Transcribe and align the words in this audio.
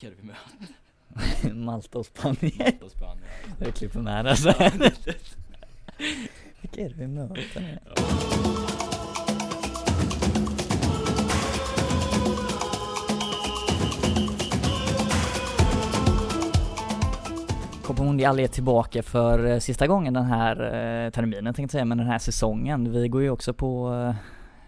Det 0.00 0.10
vi 0.20 0.26
möter? 0.26 1.54
Malta 1.54 1.98
och 1.98 2.06
Spanien. 2.06 2.52
Malta 2.58 2.84
och 2.84 2.90
Spanien. 2.90 3.24
Jag 3.58 3.74
klipper 3.74 4.00
med 4.00 4.24
det 4.24 4.36
så 4.36 4.52
Vilka 6.60 6.80
är 6.80 6.88
det 6.88 6.94
vi 6.94 7.06
möter 7.06 7.60
nu? 7.60 7.78
Copa 17.82 18.02
Mundial 18.02 18.40
är 18.40 18.48
tillbaka 18.48 19.02
för 19.02 19.46
eh, 19.46 19.58
sista 19.58 19.86
gången 19.86 20.14
den 20.14 20.24
här 20.24 20.56
eh, 20.56 21.10
terminen 21.10 21.54
tänkte 21.54 21.62
jag 21.62 21.70
säga, 21.70 21.84
men 21.84 21.98
den 21.98 22.06
här 22.06 22.18
säsongen. 22.18 22.92
Vi 22.92 23.08
går 23.08 23.22
ju 23.22 23.30
också 23.30 23.54
på 23.54 23.94
eh, 23.94 24.14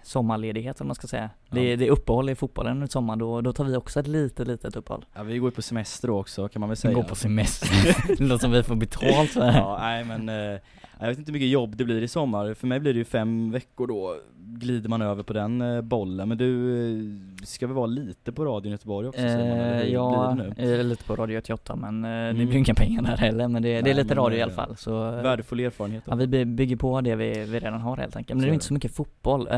sommarledighet 0.02 0.80
om 0.80 0.86
man 0.86 0.94
ska 0.94 1.06
säga. 1.06 1.30
Det, 1.52 1.60
är, 1.72 1.76
det 1.76 1.86
är 1.86 1.90
uppehåll 1.90 2.30
i 2.30 2.34
fotbollen 2.34 2.72
under 2.72 2.86
sommaren, 2.86 3.18
då, 3.18 3.40
då 3.40 3.52
tar 3.52 3.64
vi 3.64 3.76
också 3.76 4.00
ett 4.00 4.06
litet, 4.06 4.48
litet 4.48 4.76
uppehåll. 4.76 5.04
Ja 5.14 5.22
vi 5.22 5.38
går 5.38 5.50
ju 5.50 5.54
på 5.54 5.62
semester 5.62 6.08
då 6.08 6.20
också 6.20 6.48
kan 6.48 6.60
man 6.60 6.68
väl 6.68 6.74
Vi 6.74 6.80
säga. 6.80 6.94
går 6.94 7.02
på 7.02 7.14
semester, 7.14 7.68
det 8.18 8.24
låter 8.24 8.42
som 8.42 8.50
vi 8.52 8.62
får 8.62 8.74
betalt 8.74 9.30
för 9.30 9.40
det. 9.40 9.52
Ja, 9.52 9.78
nej 9.80 10.04
men 10.04 10.28
eh, 10.28 10.60
jag 11.00 11.08
vet 11.08 11.18
inte 11.18 11.28
hur 11.28 11.38
mycket 11.38 11.48
jobb 11.48 11.76
det 11.76 11.84
blir 11.84 12.02
i 12.02 12.08
sommar. 12.08 12.54
För 12.54 12.66
mig 12.66 12.80
blir 12.80 12.92
det 12.92 12.98
ju 12.98 13.04
fem 13.04 13.50
veckor 13.50 13.86
då, 13.86 14.14
glider 14.36 14.88
man 14.88 15.02
över 15.02 15.22
på 15.22 15.32
den 15.32 15.60
eh, 15.60 15.80
bollen. 15.80 16.28
Men 16.28 16.38
du 16.38 16.76
eh, 16.90 17.44
ska 17.44 17.66
väl 17.66 17.76
vara 17.76 17.86
lite 17.86 18.32
på 18.32 18.44
radion 18.44 18.68
i 18.68 18.70
Göteborg 18.70 19.08
också 19.08 19.20
Simon, 19.20 19.34
eller 19.40 19.72
Eh, 19.80 19.84
hur 19.84 19.92
ja, 19.92 20.32
blir 20.34 20.44
det 20.44 20.54
nu? 20.56 20.70
jag 20.70 20.80
är 20.80 20.84
lite 20.84 21.04
på 21.04 21.16
Radio 21.16 21.38
88 21.38 21.76
men 21.76 22.04
eh, 22.04 22.10
det 22.10 22.16
Mm. 22.16 22.46
blir 22.48 22.58
inga 22.58 22.74
pengar 22.74 23.02
där 23.02 23.16
heller 23.16 23.48
men 23.48 23.62
det, 23.62 23.80
det 23.80 23.90
är 23.90 23.94
lite 23.94 24.14
men, 24.14 24.24
radio 24.24 24.36
i 24.36 24.40
eh, 24.40 24.44
alla 24.44 24.52
fall 24.54 24.76
så 24.76 25.06
eh, 25.16 25.22
Värdefull 25.22 25.60
erfarenhet 25.60 26.02
Ja 26.06 26.14
vi 26.14 26.26
by- 26.26 26.44
bygger 26.44 26.76
på 26.76 27.00
det 27.00 27.16
vi, 27.16 27.44
vi 27.44 27.58
redan 27.60 27.80
har 27.80 27.96
helt 27.96 28.16
enkelt, 28.16 28.34
men 28.36 28.40
Så 28.40 28.44
det 28.44 28.48
är 28.48 28.50
är 28.50 28.54
inte 28.54 28.64
det. 28.64 28.68
så 28.68 28.74
mycket 28.74 28.94
fotboll, 28.94 29.48
eh, 29.50 29.56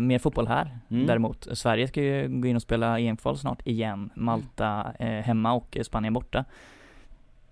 mer 0.00 0.18
fotboll 0.18 0.46
här 0.46 0.78
Mm. 0.90 1.06
däremot. 1.06 1.31
Sverige 1.52 1.88
ska 1.88 2.02
ju 2.02 2.28
gå 2.28 2.48
in 2.48 2.56
och 2.56 2.62
spela 2.62 2.98
EM-kval 2.98 3.38
snart 3.38 3.66
igen, 3.66 4.10
Malta 4.14 4.92
eh, 4.98 5.08
hemma 5.08 5.52
och 5.52 5.76
eh, 5.76 5.82
Spanien 5.82 6.12
borta. 6.12 6.44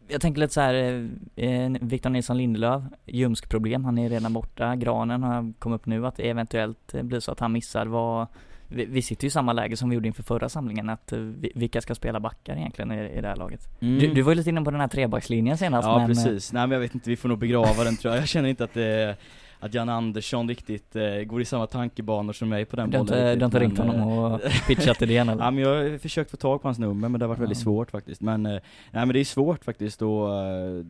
Jag 0.08 0.20
tänker 0.20 0.40
lite 0.40 0.54
så 0.54 0.60
här, 0.60 1.08
eh, 1.36 1.70
Victor 1.80 2.10
Nilsson 2.10 2.38
Lindelöf, 2.38 2.82
ljumskproblem, 3.06 3.84
han 3.84 3.98
är 3.98 4.08
redan 4.08 4.32
borta, 4.32 4.76
Granen 4.76 5.22
har 5.22 5.52
kommit 5.58 5.80
upp 5.80 5.86
nu 5.86 6.06
att 6.06 6.16
det 6.16 6.30
eventuellt 6.30 6.94
eh, 6.94 7.02
blir 7.02 7.20
så 7.20 7.32
att 7.32 7.40
han 7.40 7.52
missar 7.52 7.86
vad 7.86 8.26
vi, 8.72 8.84
vi 8.84 9.02
sitter 9.02 9.24
ju 9.24 9.28
i 9.28 9.30
samma 9.30 9.52
läge 9.52 9.76
som 9.76 9.88
vi 9.88 9.94
gjorde 9.94 10.08
inför 10.08 10.22
förra 10.22 10.48
samlingen, 10.48 10.88
att 10.88 11.12
eh, 11.12 11.18
vi, 11.18 11.52
vilka 11.54 11.80
ska 11.80 11.94
spela 11.94 12.20
backar 12.20 12.56
egentligen 12.56 12.92
i, 12.92 13.18
i 13.18 13.20
det 13.20 13.28
här 13.28 13.36
laget? 13.36 13.68
Mm. 13.80 13.98
Du, 13.98 14.14
du 14.14 14.22
var 14.22 14.32
ju 14.32 14.36
lite 14.36 14.50
inne 14.50 14.62
på 14.62 14.70
den 14.70 14.80
här 14.80 14.88
trebackslinjen 14.88 15.58
senast 15.58 15.86
Ja 15.86 15.98
men, 15.98 16.06
precis, 16.06 16.52
nej 16.52 16.62
men 16.62 16.70
jag 16.70 16.80
vet 16.80 16.94
inte, 16.94 17.10
vi 17.10 17.16
får 17.16 17.28
nog 17.28 17.38
begrava 17.38 17.84
den 17.84 17.96
tror 17.96 18.14
jag. 18.14 18.20
Jag 18.20 18.28
känner 18.28 18.48
inte 18.48 18.64
att 18.64 18.74
det 18.74 19.16
att 19.60 19.74
Jan 19.74 19.88
Andersson 19.88 20.48
riktigt 20.48 20.96
eh, 20.96 21.02
går 21.26 21.40
i 21.40 21.44
samma 21.44 21.66
tankebanor 21.66 22.32
som 22.32 22.48
mig 22.48 22.64
på 22.64 22.76
den 22.76 22.90
Du 22.90 22.98
bollen 22.98 23.14
inte, 23.18 23.34
du 23.34 23.40
har 23.40 23.46
inte 23.46 23.58
ringt 23.58 23.78
honom 23.78 23.96
eh, 24.00 24.18
och 24.34 24.40
pitchat 24.66 25.02
idén 25.02 25.28
eller? 25.28 25.44
Ja 25.44 25.50
men 25.50 25.62
jag 25.64 25.68
har 25.90 25.98
försökt 25.98 26.30
få 26.30 26.36
tag 26.36 26.62
på 26.62 26.68
hans 26.68 26.78
nummer 26.78 27.08
men 27.08 27.18
det 27.20 27.24
har 27.24 27.28
varit 27.28 27.40
väldigt 27.40 27.58
Ja. 27.58 27.62
svårt 27.64 27.90
faktiskt. 27.90 28.20
Men, 28.20 28.46
eh, 28.46 28.52
nej 28.90 29.06
men 29.06 29.08
det 29.08 29.20
är 29.20 29.24
svårt 29.24 29.64
faktiskt 29.64 30.02
att 30.02 30.08
eh, 30.08 30.86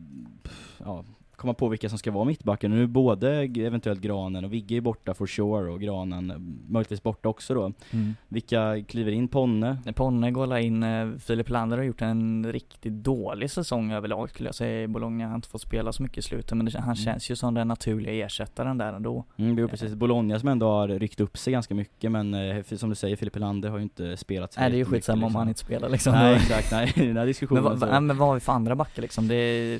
ja, 0.85 1.03
komma 1.41 1.53
på 1.53 1.67
vilka 1.67 1.89
som 1.89 1.97
ska 1.97 2.11
vara 2.11 2.25
mittbacken. 2.25 2.71
Nu 2.71 2.83
är 2.83 2.87
både 2.87 3.41
eventuellt 3.43 4.01
Granen 4.01 4.45
och 4.45 4.53
Vigge 4.53 4.75
är 4.75 4.81
borta 4.81 5.13
for 5.13 5.27
sure 5.27 5.71
och 5.71 5.81
Granen 5.81 6.31
eh, 6.31 6.37
möjligtvis 6.73 7.03
borta 7.03 7.29
också 7.29 7.53
då. 7.53 7.73
Mm. 7.91 8.15
Vilka 8.27 8.83
kliver 8.87 9.11
in? 9.11 9.27
Ponne? 9.27 9.77
Ponne 9.95 10.31
går 10.31 10.57
in, 10.57 10.83
eh, 10.83 11.11
Filip 11.19 11.49
Lander 11.49 11.77
har 11.77 11.83
gjort 11.83 12.01
en 12.01 12.51
riktigt 12.51 12.93
dålig 12.93 13.51
säsong 13.51 13.91
överlag 13.91 14.29
skulle 14.29 14.47
jag 14.47 14.55
säga 14.55 14.83
i 14.83 14.87
Bologna. 14.87 15.23
Han 15.23 15.31
har 15.31 15.35
inte 15.35 15.47
fått 15.49 15.61
spela 15.61 15.93
så 15.93 16.03
mycket 16.03 16.17
i 16.17 16.21
slutet 16.21 16.57
men 16.57 16.65
det, 16.65 16.71
han 16.79 16.83
Mm. 16.83 16.95
känns 16.95 17.31
ju 17.31 17.35
som 17.35 17.53
den 17.53 17.67
naturliga 17.67 18.25
ersättaren 18.25 18.77
där 18.77 18.93
ändå. 18.93 19.25
Mm, 19.37 19.55
det 19.55 19.61
är 19.61 19.67
precis. 19.67 19.93
Bologna 19.95 20.39
som 20.39 20.49
ändå 20.49 20.67
har 20.67 20.87
ryckt 20.87 21.19
upp 21.19 21.37
sig 21.37 21.53
ganska 21.53 21.75
mycket 21.75 22.11
men 22.11 22.33
eh, 22.33 22.63
som 22.63 22.89
du 22.89 22.95
säger, 22.95 23.15
Filip 23.15 23.35
Helander 23.35 23.69
har 23.69 23.77
ju 23.77 23.83
inte 23.83 24.17
spelat 24.17 24.53
så 24.53 24.59
Nej 24.59 24.69
det 24.69 24.75
är 24.75 24.79
ju 24.79 24.85
skitsamma 24.85 25.17
om 25.17 25.21
liksom. 25.29 25.35
han 25.39 25.47
inte 25.47 25.59
spelar 25.59 25.89
liksom. 25.89 26.13
Nej 26.13 26.35
exakt, 26.41 26.71
nej 26.71 26.93
den 26.95 27.05
här 27.05 27.13
men, 27.13 27.27
diskussionen 27.27 27.63
vad, 27.63 27.79
så. 27.79 27.85
va, 27.85 27.99
men 27.99 28.17
vad 28.17 28.27
har 28.27 28.33
vi 28.35 28.39
för 28.39 28.53
andra 28.53 28.75
backar 28.75 29.01
liksom? 29.01 29.27
Det 29.27 29.35
är, 29.35 29.79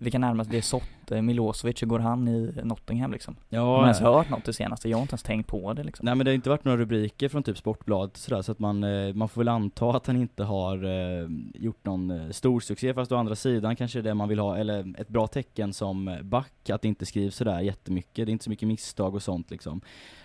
vi 0.00 0.10
kan 0.10 0.20
närma 0.20 0.42
oss, 0.42 0.48
det 0.48 0.58
är 0.58 0.62
Milosevic, 1.10 1.82
hur 1.82 1.86
går 1.86 1.98
han 1.98 2.28
i 2.28 2.52
Nottingham 2.62 3.12
liksom? 3.12 3.36
Har 3.50 3.58
man 3.58 3.66
Ja, 3.66 3.82
ens 3.82 4.00
hört 4.00 4.30
något 4.30 4.44
det 4.44 4.52
senaste? 4.52 4.88
Jag 4.88 4.96
har 4.96 5.02
inte 5.02 5.12
ens 5.12 5.22
tänkt 5.22 5.46
på 5.46 5.72
det 5.72 5.84
liksom. 5.84 6.04
Nej 6.04 6.14
men 6.14 6.24
det 6.24 6.30
har 6.30 6.34
inte 6.34 6.50
varit 6.50 6.64
några 6.64 6.78
rubriker 6.78 7.28
från 7.28 7.42
typ 7.42 7.58
Sportbladet 7.58 8.16
sådär 8.16 8.42
så 8.42 8.52
att 8.52 8.58
man, 8.58 8.84
eh, 8.84 9.14
man 9.14 9.28
får 9.28 9.40
väl 9.40 9.48
anta 9.48 9.90
att 9.90 10.06
han 10.06 10.16
inte 10.16 10.44
har 10.44 10.84
eh, 10.84 11.28
gjort 11.54 11.84
någon 11.84 12.10
eh, 12.10 12.30
stor 12.30 12.60
succé 12.60 12.94
fast 12.94 13.12
å 13.12 13.16
andra 13.16 13.34
sidan 13.34 13.76
kanske 13.76 14.02
det 14.02 14.14
man 14.14 14.28
vill 14.28 14.38
ha, 14.38 14.56
eller 14.56 15.00
ett 15.00 15.08
bra 15.08 15.26
tecken 15.26 15.72
som 15.72 16.18
back 16.22 16.70
att 16.70 16.82
det 16.82 16.88
inte 16.88 17.06
skrivs 17.06 17.36
sådär 17.36 17.60
jättemycket, 17.60 18.26
det 18.26 18.30
är 18.30 18.32
inte 18.32 18.44
så 18.44 18.50
mycket 18.50 18.68
misstag 18.68 19.14
och 19.14 19.22
sånt 19.22 19.50
liksom. 19.50 19.80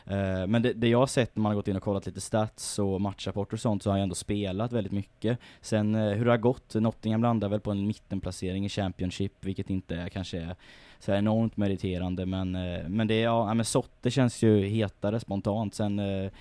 Eh, 0.10 0.48
men 0.48 0.62
det, 0.62 0.74
det 0.74 0.88
jag 0.88 1.00
har 1.00 1.08
sett 1.08 1.36
när 1.36 1.42
man 1.42 1.50
har 1.50 1.56
gått 1.56 1.68
in 1.68 1.76
och 1.76 1.84
kollat 1.84 2.06
lite 2.06 2.22
stats 2.22 2.80
och 2.80 3.02
matchrapporter 3.02 3.54
och 3.54 3.60
sånt 3.60 3.84
så 3.84 3.90
har 3.90 3.98
han 3.98 4.04
ändå 4.04 4.16
spelat 4.16 4.72
väldigt 4.72 4.94
mycket. 4.94 5.40
Sen 5.62 5.96
eh, 5.96 6.12
hur 6.12 6.26
det 6.26 6.32
har 6.32 6.38
gått, 6.38 6.76
Nottingham 6.76 7.22
landar 7.22 7.50
väl 7.50 7.60
på 7.60 7.72
en 7.72 7.88
mittenplacering 7.88 8.66
i 8.66 8.70
Championship 8.70 9.34
vilket 9.40 9.70
inte 9.70 10.10
kanske 10.14 10.38
är 10.38 10.56
så 11.00 11.12
här 11.12 11.20
enormt 11.20 11.58
meriterande 11.58 12.26
men, 12.26 12.56
eh, 12.56 12.88
men 12.88 13.08
det 13.08 13.14
är, 13.14 13.24
ja, 13.24 13.46
men 13.46 13.58
men 13.58 13.66
Sotte 13.66 14.12
känns 14.12 14.44
ju 14.44 14.66
hetare 14.66 15.20
spontant. 15.20 15.74
Sen 15.74 16.00
eh, 16.00 16.32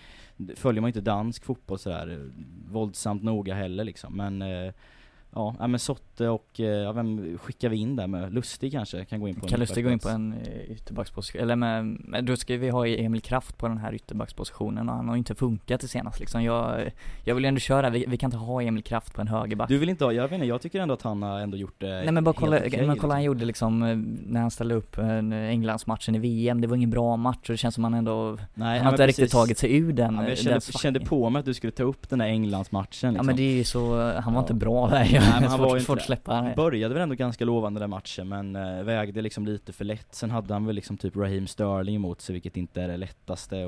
följer 0.56 0.80
man 0.80 0.88
inte 0.88 1.00
dansk 1.00 1.44
fotboll 1.44 1.78
sådär 1.78 2.08
eh, 2.10 2.72
våldsamt 2.72 3.22
noga 3.22 3.54
heller 3.54 3.84
liksom. 3.84 4.16
Men 4.16 4.42
ja, 5.34 5.54
ja 5.58 5.66
men 5.66 5.80
Sotte 5.80 6.28
och, 6.28 6.60
eh, 6.60 6.66
ja, 6.66 6.92
vem 6.92 7.38
skickar 7.38 7.68
vi 7.68 7.76
in 7.76 7.96
där 7.96 8.06
med? 8.06 8.32
Lustig 8.34 8.72
kanske 8.72 9.04
kan 9.04 9.20
gå 9.20 9.28
in 9.28 9.34
på 9.34 9.46
en 9.46 9.50
Kan 9.50 9.60
Lustig 9.60 9.84
gå 9.84 9.90
in 9.90 9.98
på 9.98 10.08
en 10.08 10.32
eh, 10.32 10.70
ytterbacksposition, 10.70 11.42
eller 11.42 11.56
med, 11.56 11.84
men 12.04 12.26
då 12.26 12.36
ska 12.36 12.56
vi 12.56 12.70
ha 12.70 12.86
Emil 12.86 13.20
Kraft 13.20 13.58
på 13.58 13.68
den 13.68 13.78
här 13.78 13.94
ytterbackspositionen 13.94 14.88
och 14.88 14.94
han 14.94 15.08
har 15.08 15.14
ju 15.14 15.18
inte 15.18 15.34
funkat 15.34 15.80
det 15.80 15.88
senast 15.88 16.20
liksom. 16.20 16.42
Jag, 16.42 16.90
jag 17.24 17.34
vill 17.34 17.44
ju 17.44 17.48
ändå 17.48 17.60
köra, 17.60 17.90
vi, 17.90 18.04
vi 18.08 18.16
kan 18.16 18.28
inte 18.28 18.36
ha 18.38 18.62
Emil 18.62 18.82
Kraft 18.82 19.14
på 19.14 19.20
en 19.20 19.28
högerback. 19.28 19.68
Du 19.68 19.78
vill 19.78 19.88
inte 19.88 20.04
ha, 20.04 20.12
jag 20.12 20.22
vet 20.22 20.32
inte, 20.32 20.46
jag 20.46 20.60
tycker 20.62 20.80
ändå 20.80 20.94
att 20.94 21.02
han 21.02 21.22
har 21.22 21.40
ändå 21.40 21.56
gjort 21.56 21.74
det 21.80 21.86
Nej 21.88 22.12
men 22.12 22.24
bara 22.24 22.34
kolla, 22.34 22.56
okej, 22.66 22.86
men 22.86 22.96
kolla 22.98 23.14
han 23.14 23.20
liksom. 23.22 23.26
gjorde 23.26 23.44
liksom 23.44 23.82
eh, 23.82 23.96
när 24.32 24.40
han 24.40 24.50
ställde 24.50 24.74
upp 24.74 24.98
eh, 24.98 25.04
Englandsmatchen 25.32 26.14
i 26.14 26.18
VM, 26.18 26.60
det 26.60 26.66
var 26.66 26.76
ingen 26.76 26.90
bra 26.90 27.16
match 27.16 27.38
och 27.42 27.52
det 27.52 27.56
känns 27.56 27.74
som 27.74 27.84
han 27.84 27.94
ändå, 27.94 28.38
Nej, 28.54 28.78
han 28.78 28.86
har 28.86 28.92
inte 28.92 29.06
riktigt 29.06 29.30
tagit 29.30 29.58
sig 29.58 29.76
ur 29.76 29.92
den, 29.92 30.04
ja, 30.04 30.10
men 30.10 30.20
eh, 30.20 30.28
jag 30.28 30.36
den 30.36 30.44
kände, 30.44 30.60
svackan. 30.60 30.78
kände 30.80 31.00
på 31.00 31.30
mig 31.30 31.40
att 31.40 31.46
du 31.46 31.54
skulle 31.54 31.70
ta 31.70 31.82
upp 31.82 32.08
den 32.08 32.20
här 32.20 32.28
Englandsmatchen 32.28 32.86
liksom. 32.88 33.16
Ja 33.16 33.22
men 33.22 33.36
det 33.36 33.42
är 33.42 33.56
ju 33.56 33.64
så, 33.64 34.12
han 34.20 34.34
var 34.34 34.40
Ja. 34.40 34.44
inte 34.44 34.54
bra 34.54 34.88
där 34.88 35.04
Nej, 35.20 35.40
men 35.40 35.50
han 35.50 35.60
var 35.60 35.76
ju 35.76 35.82
svårt 35.82 35.98
att 35.98 36.04
släppa 36.04 36.34
Han 36.34 36.54
började 36.54 36.94
väl 36.94 37.02
ändå 37.02 37.14
ganska 37.14 37.44
lovande 37.44 37.80
den 37.80 37.90
matchen 37.90 38.28
men 38.28 38.56
eh, 38.56 38.82
vägde 38.82 39.22
liksom 39.22 39.46
lite 39.46 39.72
för 39.72 39.84
lätt. 39.84 40.14
Sen 40.14 40.30
hade 40.30 40.54
han 40.54 40.66
väl 40.66 40.74
liksom 40.74 40.96
typ 40.96 41.16
Raheem 41.16 41.46
Sterling 41.46 41.94
emot 41.94 42.20
sig 42.20 42.32
vilket 42.32 42.56
inte 42.56 42.82
är 42.82 42.88
det 42.88 42.96
lättaste 42.96 43.64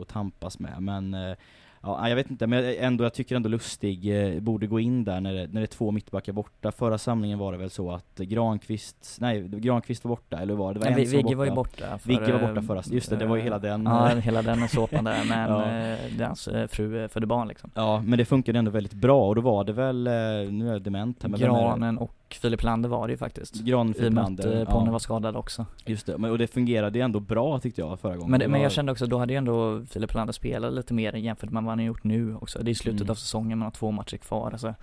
att 0.00 0.08
tampas 0.08 0.58
med. 0.58 0.82
Men 0.82 1.14
eh, 1.14 1.36
ja, 1.82 2.08
jag 2.08 2.16
vet 2.16 2.30
inte, 2.30 2.46
men 2.46 2.64
ändå, 2.78 3.04
jag 3.04 3.14
tycker 3.14 3.36
ändå 3.36 3.48
Lustig 3.48 4.34
eh, 4.34 4.40
borde 4.40 4.66
gå 4.66 4.80
in 4.80 5.04
där 5.04 5.20
när 5.20 5.34
det, 5.34 5.46
när 5.46 5.60
det 5.60 5.64
är 5.64 5.66
två 5.66 5.90
mittbackar 5.90 6.32
borta. 6.32 6.72
Förra 6.72 6.98
samlingen 6.98 7.38
var 7.38 7.52
det 7.52 7.58
väl 7.58 7.70
så 7.70 7.90
att 7.92 8.18
Granqvist, 8.18 9.16
nej 9.20 9.48
Granqvist 9.48 10.04
var 10.04 10.08
borta, 10.08 10.38
eller 10.38 10.54
var 10.54 10.74
det? 10.74 10.80
Det 10.80 10.90
var 10.90 10.96
Vigge 10.96 11.34
var 11.34 11.44
ju 11.44 11.50
borta. 11.50 11.98
för, 11.98 12.08
Vigge 12.08 12.32
var 12.32 12.40
eh, 12.40 12.48
borta 12.48 12.62
förra, 12.62 12.82
just 12.86 13.10
det, 13.10 13.16
det 13.16 13.26
var 13.26 13.36
ju 13.36 13.42
hela 13.42 13.58
den. 13.58 13.84
Ja, 13.84 14.06
hela 14.08 14.42
den 14.42 14.68
såpan 14.68 15.04
där, 15.04 15.24
men 15.28 15.50
Ja. 16.18 16.22
eh, 16.22 16.26
hans 16.26 16.48
eh, 16.48 16.66
fru 16.66 17.02
eh, 17.02 17.08
födde 17.08 17.26
barn 17.26 17.48
liksom. 17.48 17.70
Ja, 17.74 18.02
men 18.06 18.18
det 18.18 18.24
funkade 18.24 18.58
ändå 18.58 18.70
väldigt 18.70 18.94
bra 18.94 19.28
och 19.28 19.34
då 19.34 19.40
var 19.40 19.64
det 19.64 19.72
väl, 19.72 20.06
eh, 20.06 20.12
nu 20.52 20.68
är 20.68 20.72
jag 20.72 20.82
dement 20.82 21.22
här 21.22 21.30
men? 21.30 21.40
Granen 21.40 21.98
och 21.98 22.14
Filip 22.34 22.62
Lander 22.62 22.88
var 22.88 23.06
det 23.06 23.12
ju 23.12 23.16
faktiskt. 23.16 23.56
I 23.68 23.72
och 23.74 23.86
Filip 23.96 23.98
med 23.98 24.08
att 24.08 24.14
Lander, 24.14 24.64
Ponne 24.64 24.86
ja. 24.86 24.92
var 24.92 24.98
skadad 24.98 25.36
också. 25.36 25.66
Just 25.86 26.06
det, 26.06 26.18
men, 26.18 26.30
och 26.30 26.38
det 26.38 26.46
fungerade 26.46 26.98
ju 26.98 27.04
ändå 27.04 27.20
bra 27.20 27.58
tyckte 27.58 27.80
jag 27.80 28.00
förra 28.00 28.16
gången. 28.16 28.30
Men, 28.30 28.40
det, 28.40 28.48
men 28.48 28.58
var- 28.60 28.64
jag 28.64 28.72
kände 28.72 28.92
också, 28.92 29.06
då 29.06 29.18
hade 29.18 29.32
ju 29.32 29.36
ändå 29.36 29.84
Filip 29.90 30.14
Lander 30.14 30.32
spelat 30.32 30.72
lite 30.72 30.94
mer 30.94 31.12
jämfört 31.12 31.50
med 31.50 31.62
vad 31.62 31.70
han 31.70 31.78
har 31.78 31.86
gjort 31.86 32.04
nu 32.04 32.34
också. 32.36 32.62
Det 32.62 32.70
är 32.70 32.74
slutet 32.74 33.00
Mm. 33.00 33.10
av 33.10 33.14
säsongen, 33.14 33.58
man 33.58 33.66
har 33.66 33.70
två 33.70 33.90
matcher 33.90 34.16
kvar 34.16 34.50
alltså. 34.50 34.74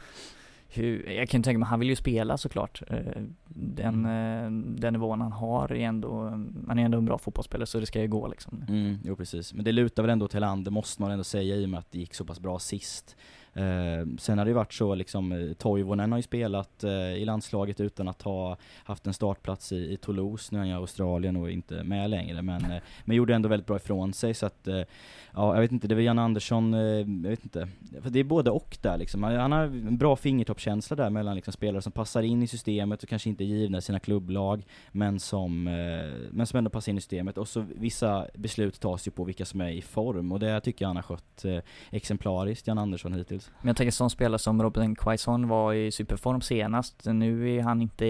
Hur, 0.71 1.09
jag 1.09 1.29
kan 1.29 1.39
ju 1.39 1.43
tänka 1.43 1.59
mig, 1.59 1.67
han 1.69 1.79
vill 1.79 1.89
ju 1.89 1.95
spela 1.95 2.37
såklart. 2.37 2.81
Eh, 2.87 2.97
Den, 3.47 4.05
eh, 4.05 4.51
den 4.79 4.93
nivån 4.93 5.21
han 5.21 5.31
har 5.31 5.71
är 5.71 5.75
ändå, 5.87 6.23
han 6.67 6.79
är 6.79 6.85
ändå 6.85 6.97
en 6.97 7.05
bra 7.05 7.17
fotbollsspelare 7.17 7.65
så 7.65 7.79
det 7.79 7.85
ska 7.85 8.01
ju 8.01 8.07
gå 8.07 8.27
liksom. 8.27 8.65
Mm, 8.69 8.97
jo 9.03 9.15
precis. 9.15 9.53
Men 9.53 9.65
det 9.65 9.71
lutar 9.71 10.03
väl 10.03 10.09
ändå 10.09 10.27
till 10.27 10.39
Lander 10.39 10.71
måste 10.71 11.01
man 11.01 11.11
ändå 11.11 11.23
säga 11.23 11.55
i 11.55 11.65
och 11.65 11.69
med 11.69 11.77
att 11.79 11.91
det 11.91 11.99
gick 11.99 12.13
så 12.13 12.25
pass 12.25 12.39
bra 12.39 12.59
sist. 12.59 13.15
Eh, 13.53 14.07
sen 14.17 14.37
har 14.37 14.45
det 14.45 14.49
ju 14.49 14.55
varit 14.55 14.73
så 14.73 14.95
liksom, 14.95 15.31
eh, 15.31 15.53
Toivonen 15.53 16.11
har 16.11 16.19
ju 16.19 16.23
spelat 16.23 16.83
eh, 16.83 16.91
i 16.91 17.25
landslaget 17.25 17.79
utan 17.79 18.07
att 18.07 18.21
ha 18.21 18.57
haft 18.83 19.07
en 19.07 19.13
startplats 19.13 19.71
i, 19.71 19.93
i 19.93 19.97
Toulouse, 19.97 20.49
nu 20.51 20.57
är 20.57 20.61
han 20.61 20.69
i 20.71 20.73
Australien 20.73 21.35
och 21.35 21.51
inte 21.51 21.83
med 21.83 22.09
längre 22.09 22.41
men, 22.41 22.71
eh, 22.71 22.81
men 23.05 23.17
gjorde 23.17 23.35
ändå 23.35 23.49
väldigt 23.49 23.67
bra 23.67 23.75
ifrån 23.75 24.13
sig 24.13 24.33
så 24.33 24.45
att, 24.45 24.67
eh, 24.67 24.81
ja 25.33 25.53
jag 25.53 25.61
vet 25.61 25.71
inte, 25.71 25.87
det 25.87 25.95
var 25.95 26.01
Jan 26.01 26.19
Andersson, 26.19 26.73
eh, 26.73 26.79
jag 26.79 27.29
vet 27.29 27.43
inte, 27.43 27.67
för 28.01 28.09
det 28.09 28.19
är 28.19 28.23
både 28.23 28.51
och 28.51 28.77
där 28.81 28.97
liksom. 28.97 29.23
Han, 29.23 29.35
han 29.35 29.51
har 29.51 29.63
en 29.63 29.97
bra 29.97 30.15
fingertoppskänsla 30.15 30.95
där 30.95 31.09
mellan 31.09 31.35
liksom 31.35 31.53
spelare 31.53 31.81
som 31.81 31.91
passar 31.91 32.23
in 32.23 32.43
i 32.43 32.47
systemet 32.47 33.03
och 33.03 33.09
kanske 33.09 33.29
inte 33.29 33.43
är 33.43 33.45
givna 33.45 33.77
i 33.77 33.81
sina 33.81 33.99
klubblag 33.99 34.65
men 34.91 35.19
som, 35.19 35.67
eh, 35.67 36.29
men 36.31 36.47
som 36.47 36.57
ändå 36.57 36.69
passar 36.69 36.91
in 36.91 36.97
i 36.97 37.01
systemet 37.01 37.37
och 37.37 37.47
så 37.47 37.65
vissa 37.75 38.27
beslut 38.33 38.79
tas 38.79 39.07
ju 39.07 39.11
på 39.11 39.23
vilka 39.23 39.45
som 39.45 39.61
är 39.61 39.69
i 39.69 39.81
form 39.81 40.31
och 40.31 40.39
det 40.39 40.61
tycker 40.61 40.85
jag 40.85 40.89
han 40.89 40.95
har 40.95 41.03
skött 41.03 41.45
eh, 41.45 41.59
exemplariskt, 41.91 42.67
Jan 42.67 42.77
Andersson 42.77 43.13
hittills. 43.13 43.48
Men 43.61 43.67
jag 43.67 43.77
tänker 43.77 43.91
sån 43.91 44.09
spelare 44.09 44.39
som 44.39 44.63
Robin 44.63 44.95
Quaison 44.95 45.47
var 45.47 45.73
i 45.73 45.91
superform 45.91 46.41
senast. 46.41 47.05
Nu 47.05 47.55
är 47.55 47.61
han 47.61 47.81
inte, 47.81 48.05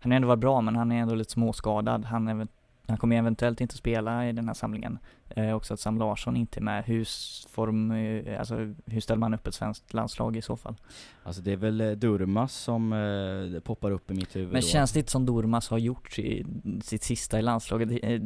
han 0.00 0.12
har 0.12 0.16
ändå 0.16 0.28
varit 0.28 0.40
bra 0.40 0.60
men 0.60 0.76
han 0.76 0.92
är 0.92 1.00
ändå 1.00 1.14
lite 1.14 1.30
småskadad. 1.30 2.04
Han, 2.04 2.28
är, 2.28 2.46
han 2.86 2.96
kommer 2.96 3.16
eventuellt 3.16 3.60
inte 3.60 3.76
spela 3.76 4.28
i 4.28 4.32
den 4.32 4.46
här 4.46 4.54
samlingen. 4.54 4.98
Eh, 5.36 5.54
också 5.54 5.74
att 5.74 5.80
Sam 5.80 5.98
Larsson 5.98 6.36
inte 6.36 6.60
är 6.60 6.62
med. 6.62 6.84
Hur, 6.84 7.08
form, 7.48 7.90
eh, 7.90 8.38
alltså, 8.38 8.74
hur 8.86 9.00
ställer 9.00 9.20
man 9.20 9.34
upp 9.34 9.46
ett 9.46 9.54
svenskt 9.54 9.94
landslag 9.94 10.36
i 10.36 10.42
så 10.42 10.56
fall? 10.56 10.74
Alltså 11.22 11.42
det 11.42 11.52
är 11.52 11.56
väl 11.56 11.80
eh, 11.80 11.90
Durmas 11.90 12.54
som 12.54 12.92
eh, 12.92 13.60
poppar 13.60 13.90
upp 13.90 14.10
i 14.10 14.14
mitt 14.14 14.36
huvud 14.36 14.52
Men 14.52 14.60
då. 14.60 14.66
känns 14.66 14.92
det 14.92 14.98
inte 14.98 15.10
som 15.10 15.26
Durmas 15.26 15.68
har 15.68 15.78
gjort 15.78 16.18
i, 16.18 16.46
sitt 16.82 17.02
sista 17.02 17.38
i 17.38 17.42
landslaget? 17.42 17.88
Det, 17.88 18.14
eh, 18.14 18.20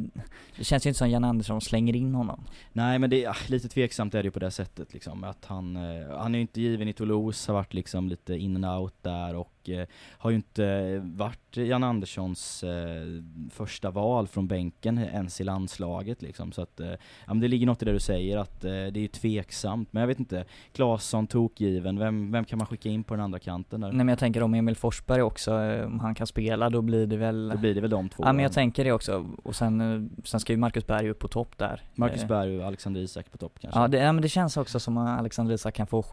det 0.57 0.63
känns 0.63 0.85
ju 0.85 0.89
inte 0.89 0.97
som 0.97 1.09
Jan 1.09 1.23
Andersson 1.23 1.61
slänger 1.61 1.95
in 1.95 2.15
honom. 2.15 2.45
Nej 2.73 2.99
men 2.99 3.09
det 3.09 3.23
är 3.23 3.29
ah, 3.29 3.35
lite 3.47 3.69
tveksamt 3.69 4.15
är 4.15 4.23
det 4.23 4.27
ju 4.27 4.31
på 4.31 4.39
det 4.39 4.51
sättet 4.51 4.93
liksom, 4.93 5.23
att 5.23 5.45
han, 5.45 5.75
eh, 5.75 6.17
han 6.17 6.35
är 6.35 6.39
ju 6.39 6.41
inte 6.41 6.61
given 6.61 6.87
i 6.87 6.93
Toulouse, 6.93 7.51
har 7.51 7.57
varit 7.57 7.73
liksom 7.73 8.09
lite 8.09 8.35
in 8.35 8.63
and 8.63 8.81
out 8.81 8.93
där 9.01 9.35
och 9.35 9.58
eh, 9.65 9.87
har 10.11 10.29
ju 10.29 10.35
inte 10.35 10.99
varit 11.03 11.57
Jan 11.57 11.83
Anderssons 11.83 12.63
eh, 12.63 13.23
första 13.51 13.91
val 13.91 14.27
från 14.27 14.47
bänken 14.47 14.97
ens 14.97 15.41
i 15.41 15.43
landslaget 15.43 16.21
liksom, 16.21 16.51
så 16.51 16.61
att, 16.61 16.79
eh, 16.79 16.91
ja 17.27 17.33
det 17.33 17.47
ligger 17.47 17.65
något 17.65 17.81
i 17.81 17.85
det 17.85 17.91
du 17.91 17.99
säger 17.99 18.37
att 18.37 18.63
eh, 18.63 18.69
det 18.69 18.75
är 18.75 19.01
ju 19.01 19.07
tveksamt, 19.07 19.93
men 19.93 20.01
jag 20.01 20.07
vet 20.07 20.19
inte, 20.19 20.45
Claesson 20.71 21.27
tokgiven, 21.27 21.99
vem, 21.99 22.31
vem 22.31 22.45
kan 22.45 22.57
man 22.57 22.67
skicka 22.67 22.89
in 22.89 23.03
på 23.03 23.13
den 23.13 23.23
andra 23.23 23.39
kanten 23.39 23.81
där? 23.81 23.87
Nej 23.87 23.97
men 23.97 24.07
jag 24.07 24.19
tänker 24.19 24.43
om 24.43 24.53
Emil 24.53 24.75
Forsberg 24.75 25.21
också, 25.21 25.61
eh, 25.61 25.85
om 25.85 25.99
han 25.99 26.15
kan 26.15 26.27
spela 26.27 26.69
då 26.69 26.81
blir 26.81 27.07
det 27.07 27.17
väl 27.17 27.49
Då 27.49 27.57
blir 27.57 27.75
det 27.75 27.81
väl 27.81 27.89
de 27.89 28.09
två? 28.09 28.23
Ja 28.25 28.33
men 28.33 28.43
jag 28.43 28.53
tänker 28.53 28.83
det 28.83 28.91
också, 28.91 29.25
och 29.43 29.55
sen, 29.55 30.09
sen 30.23 30.39
ska 30.39 30.53
ju 30.53 30.57
Marcus 30.57 30.87
Berg 30.87 31.09
upp 31.09 31.19
på 31.19 31.27
topp 31.27 31.57
där 31.57 31.81
Marcus 31.95 32.27
Berg 32.27 32.59
och 32.59 32.65
Alexander 32.65 33.01
Isak 33.01 33.31
på 33.31 33.37
topp 33.37 33.53
kanske? 33.61 33.79
Ja, 33.79 33.87
det, 33.87 33.97
ja 33.97 34.11
men 34.11 34.21
det 34.21 34.29
känns 34.29 34.57
också 34.57 34.79
som 34.79 34.97
att 34.97 35.19
Alexander 35.19 35.53
Isak 35.53 35.75
kan 35.75 35.87
få, 35.87 36.03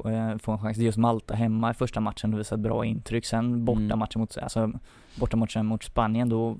få 0.40 0.52
en 0.52 0.58
chans. 0.58 0.76
Just 0.78 0.98
Malta 0.98 1.34
hemma 1.34 1.70
i 1.70 1.74
första 1.74 2.00
matchen 2.00 2.34
och 2.34 2.40
visar 2.40 2.56
ett 2.56 2.62
bra 2.62 2.84
intryck. 2.84 3.24
Sen 3.26 3.35
borta 3.42 3.80
Mm. 3.80 3.98
matchen 3.98 4.20
mot, 4.20 4.38
alltså 4.38 4.72
borta 5.16 5.36
matchen 5.36 5.66
mot 5.66 5.82
Spanien 5.82 6.28
då, 6.28 6.56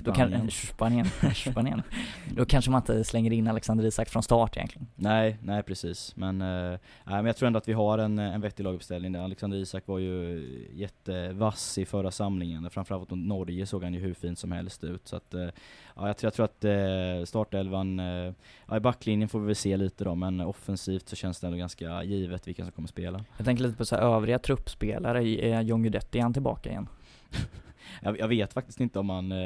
då 0.00 0.12
kan, 0.12 0.28
Spanien. 0.28 0.50
Spanien, 0.50 1.06
Spanien. 1.34 1.82
Då 2.30 2.44
kanske 2.44 2.70
man 2.70 2.80
inte 2.80 3.04
slänger 3.04 3.32
in 3.32 3.48
Alexander 3.48 3.84
Isak 3.84 4.08
från 4.08 4.22
start 4.22 4.56
egentligen. 4.56 4.86
Nej, 4.94 5.38
nej 5.42 5.62
precis. 5.62 6.16
Men, 6.16 6.42
eh, 6.42 6.78
men 7.04 7.26
jag 7.26 7.36
tror 7.36 7.46
ändå 7.46 7.58
att 7.58 7.68
vi 7.68 7.72
har 7.72 7.98
en, 7.98 8.18
en 8.18 8.40
vettig 8.40 8.64
laguppställning. 8.64 9.16
Alexander 9.16 9.58
Isak 9.58 9.86
var 9.86 9.98
ju 9.98 10.42
jättevass 10.72 11.78
i 11.78 11.84
förra 11.84 12.10
samlingen. 12.10 12.70
Framförallt 12.70 13.10
mot 13.10 13.18
Norge 13.18 13.66
såg 13.66 13.84
han 13.84 13.94
ju 13.94 14.00
hur 14.00 14.14
fin 14.14 14.36
som 14.36 14.52
helst 14.52 14.84
ut. 14.84 15.08
Så 15.08 15.16
att, 15.16 15.34
eh, 15.34 15.48
ja, 15.96 16.06
jag, 16.06 16.16
tror, 16.16 16.26
jag 16.26 16.34
tror 16.34 16.44
att 16.44 16.64
eh, 16.64 17.24
startelvan, 17.24 18.00
eh, 18.00 18.32
ja, 18.68 18.76
i 18.76 18.80
backlinjen 18.80 19.28
får 19.28 19.40
vi 19.40 19.46
väl 19.46 19.56
se 19.56 19.76
lite 19.76 20.04
då, 20.04 20.14
men 20.14 20.40
offensivt 20.40 21.08
så 21.08 21.16
känns 21.16 21.40
det 21.40 21.46
ändå 21.46 21.58
ganska 21.58 22.04
givet 22.04 22.48
vilka 22.48 22.62
som 22.62 22.72
kommer 22.72 22.88
spela. 22.88 23.24
Jag 23.36 23.46
tänker 23.46 23.62
lite 23.62 23.76
på 23.76 23.84
så 23.84 23.96
här 23.96 24.02
övriga 24.02 24.38
truppspelare, 24.38 25.28
är 25.28 25.60
John 25.60 25.82
Guidetti, 25.82 26.18
är 26.18 26.22
han 26.22 26.32
tillbaka 26.32 26.70
igen? 26.70 26.88
Jag, 28.02 28.18
jag 28.18 28.28
vet 28.28 28.52
faktiskt 28.52 28.80
inte 28.80 28.98
om 28.98 29.10
han 29.10 29.32
eh, 29.32 29.38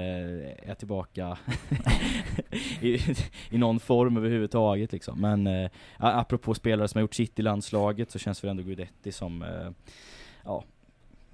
är 0.70 0.74
tillbaka 0.74 1.38
i, 2.80 2.98
i 3.50 3.58
någon 3.58 3.80
form 3.80 4.16
överhuvudtaget 4.16 4.92
liksom. 4.92 5.20
Men 5.20 5.46
eh, 5.46 5.70
apropå 5.98 6.54
spelare 6.54 6.88
som 6.88 6.98
har 6.98 7.00
gjort 7.02 7.14
sitt 7.14 7.38
i 7.38 7.42
landslaget 7.42 8.10
så 8.10 8.18
känns 8.18 8.44
väl 8.44 8.50
ändå 8.50 8.62
Guidetti 8.62 9.12
som, 9.12 9.42
eh, 9.42 9.70
ja, 10.44 10.64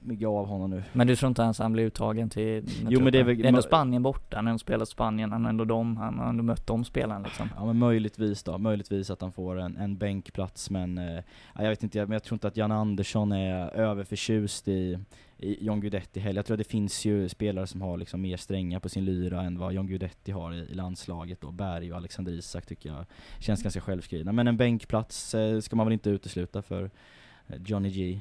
mycket 0.05 0.29
av 0.29 0.47
honom 0.47 0.71
nu. 0.71 0.83
Men 0.93 1.07
du 1.07 1.17
tror 1.17 1.29
inte 1.29 1.43
ens 1.43 1.59
han 1.59 1.73
blir 1.73 1.85
uttagen 1.85 2.31
till 2.31 2.65
Jo, 2.89 3.01
men 3.01 3.13
det 3.13 3.19
är 3.19 3.25
väl- 3.25 3.37
det 3.39 3.45
är 3.45 3.49
ändå 3.49 3.63
Spanien 3.63 4.03
borta, 4.03 4.37
han 4.37 4.47
har 4.47 4.51
ändå 4.51 4.59
spelat 4.59 4.89
Spanien, 4.89 5.33
han 5.33 5.43
har 5.45 5.49
ändå 5.51 5.65
dem, 5.65 5.97
han 5.97 6.19
har 6.19 6.29
ändå 6.29 6.43
mött 6.43 6.67
de 6.67 6.85
spelarna 6.85 7.25
liksom. 7.25 7.49
Ja 7.57 7.65
men 7.67 7.79
möjligtvis 7.79 8.43
då, 8.43 8.59
möjligtvis 8.59 9.11
att 9.11 9.21
han 9.21 9.33
får 9.33 9.59
en, 9.61 9.77
en 9.77 9.97
bänkplats 9.99 10.71
men 10.71 10.99
eh, 10.99 11.15
ja, 11.55 11.63
jag 11.63 11.69
vet 11.69 11.83
inte, 11.83 11.99
jag, 11.99 12.09
men 12.09 12.13
jag 12.15 12.23
tror 12.23 12.37
inte 12.37 12.49
att 12.49 12.57
Jan 12.57 12.73
Andersson 12.73 13.33
är 13.33 13.69
överförtjust 13.75 14.69
i 14.69 14.99
John 15.43 15.81
Guidetti 15.81 16.21
heller. 16.21 16.39
Jag 16.39 16.47
tror 16.47 16.55
att 16.55 16.59
det 16.59 16.71
finns 16.71 17.05
ju 17.05 17.29
spelare 17.29 17.67
som 17.67 17.83
har 17.83 17.97
liksom 17.97 18.21
mer 18.21 18.37
strängar 18.37 18.81
på 18.81 18.89
sin 18.89 19.05
lyra 19.05 19.43
än 19.43 19.59
vad 19.59 19.73
John 19.73 19.87
Guidetti 19.87 20.33
har 20.33 20.53
i, 20.53 20.59
i 20.59 20.75
landslaget 20.75 21.41
då. 21.41 21.51
Berg 21.51 21.93
och 21.93 21.97
Alexander 21.97 22.33
Isak 22.33 22.67
tycker 22.67 22.89
jag 22.89 23.07
känns 23.39 23.63
ganska 23.63 23.81
självskrivna. 23.81 24.33
Men 24.33 24.49
en 24.49 24.57
bänkplats 24.57 25.35
eh, 25.35 25.61
ska 25.61 25.77
man 25.77 25.87
väl 25.87 25.93
inte 25.93 26.11
utesluta 26.11 26.63
för 26.63 26.91
eh, 27.49 27.57
Johnny 27.67 27.91
G. 27.91 28.21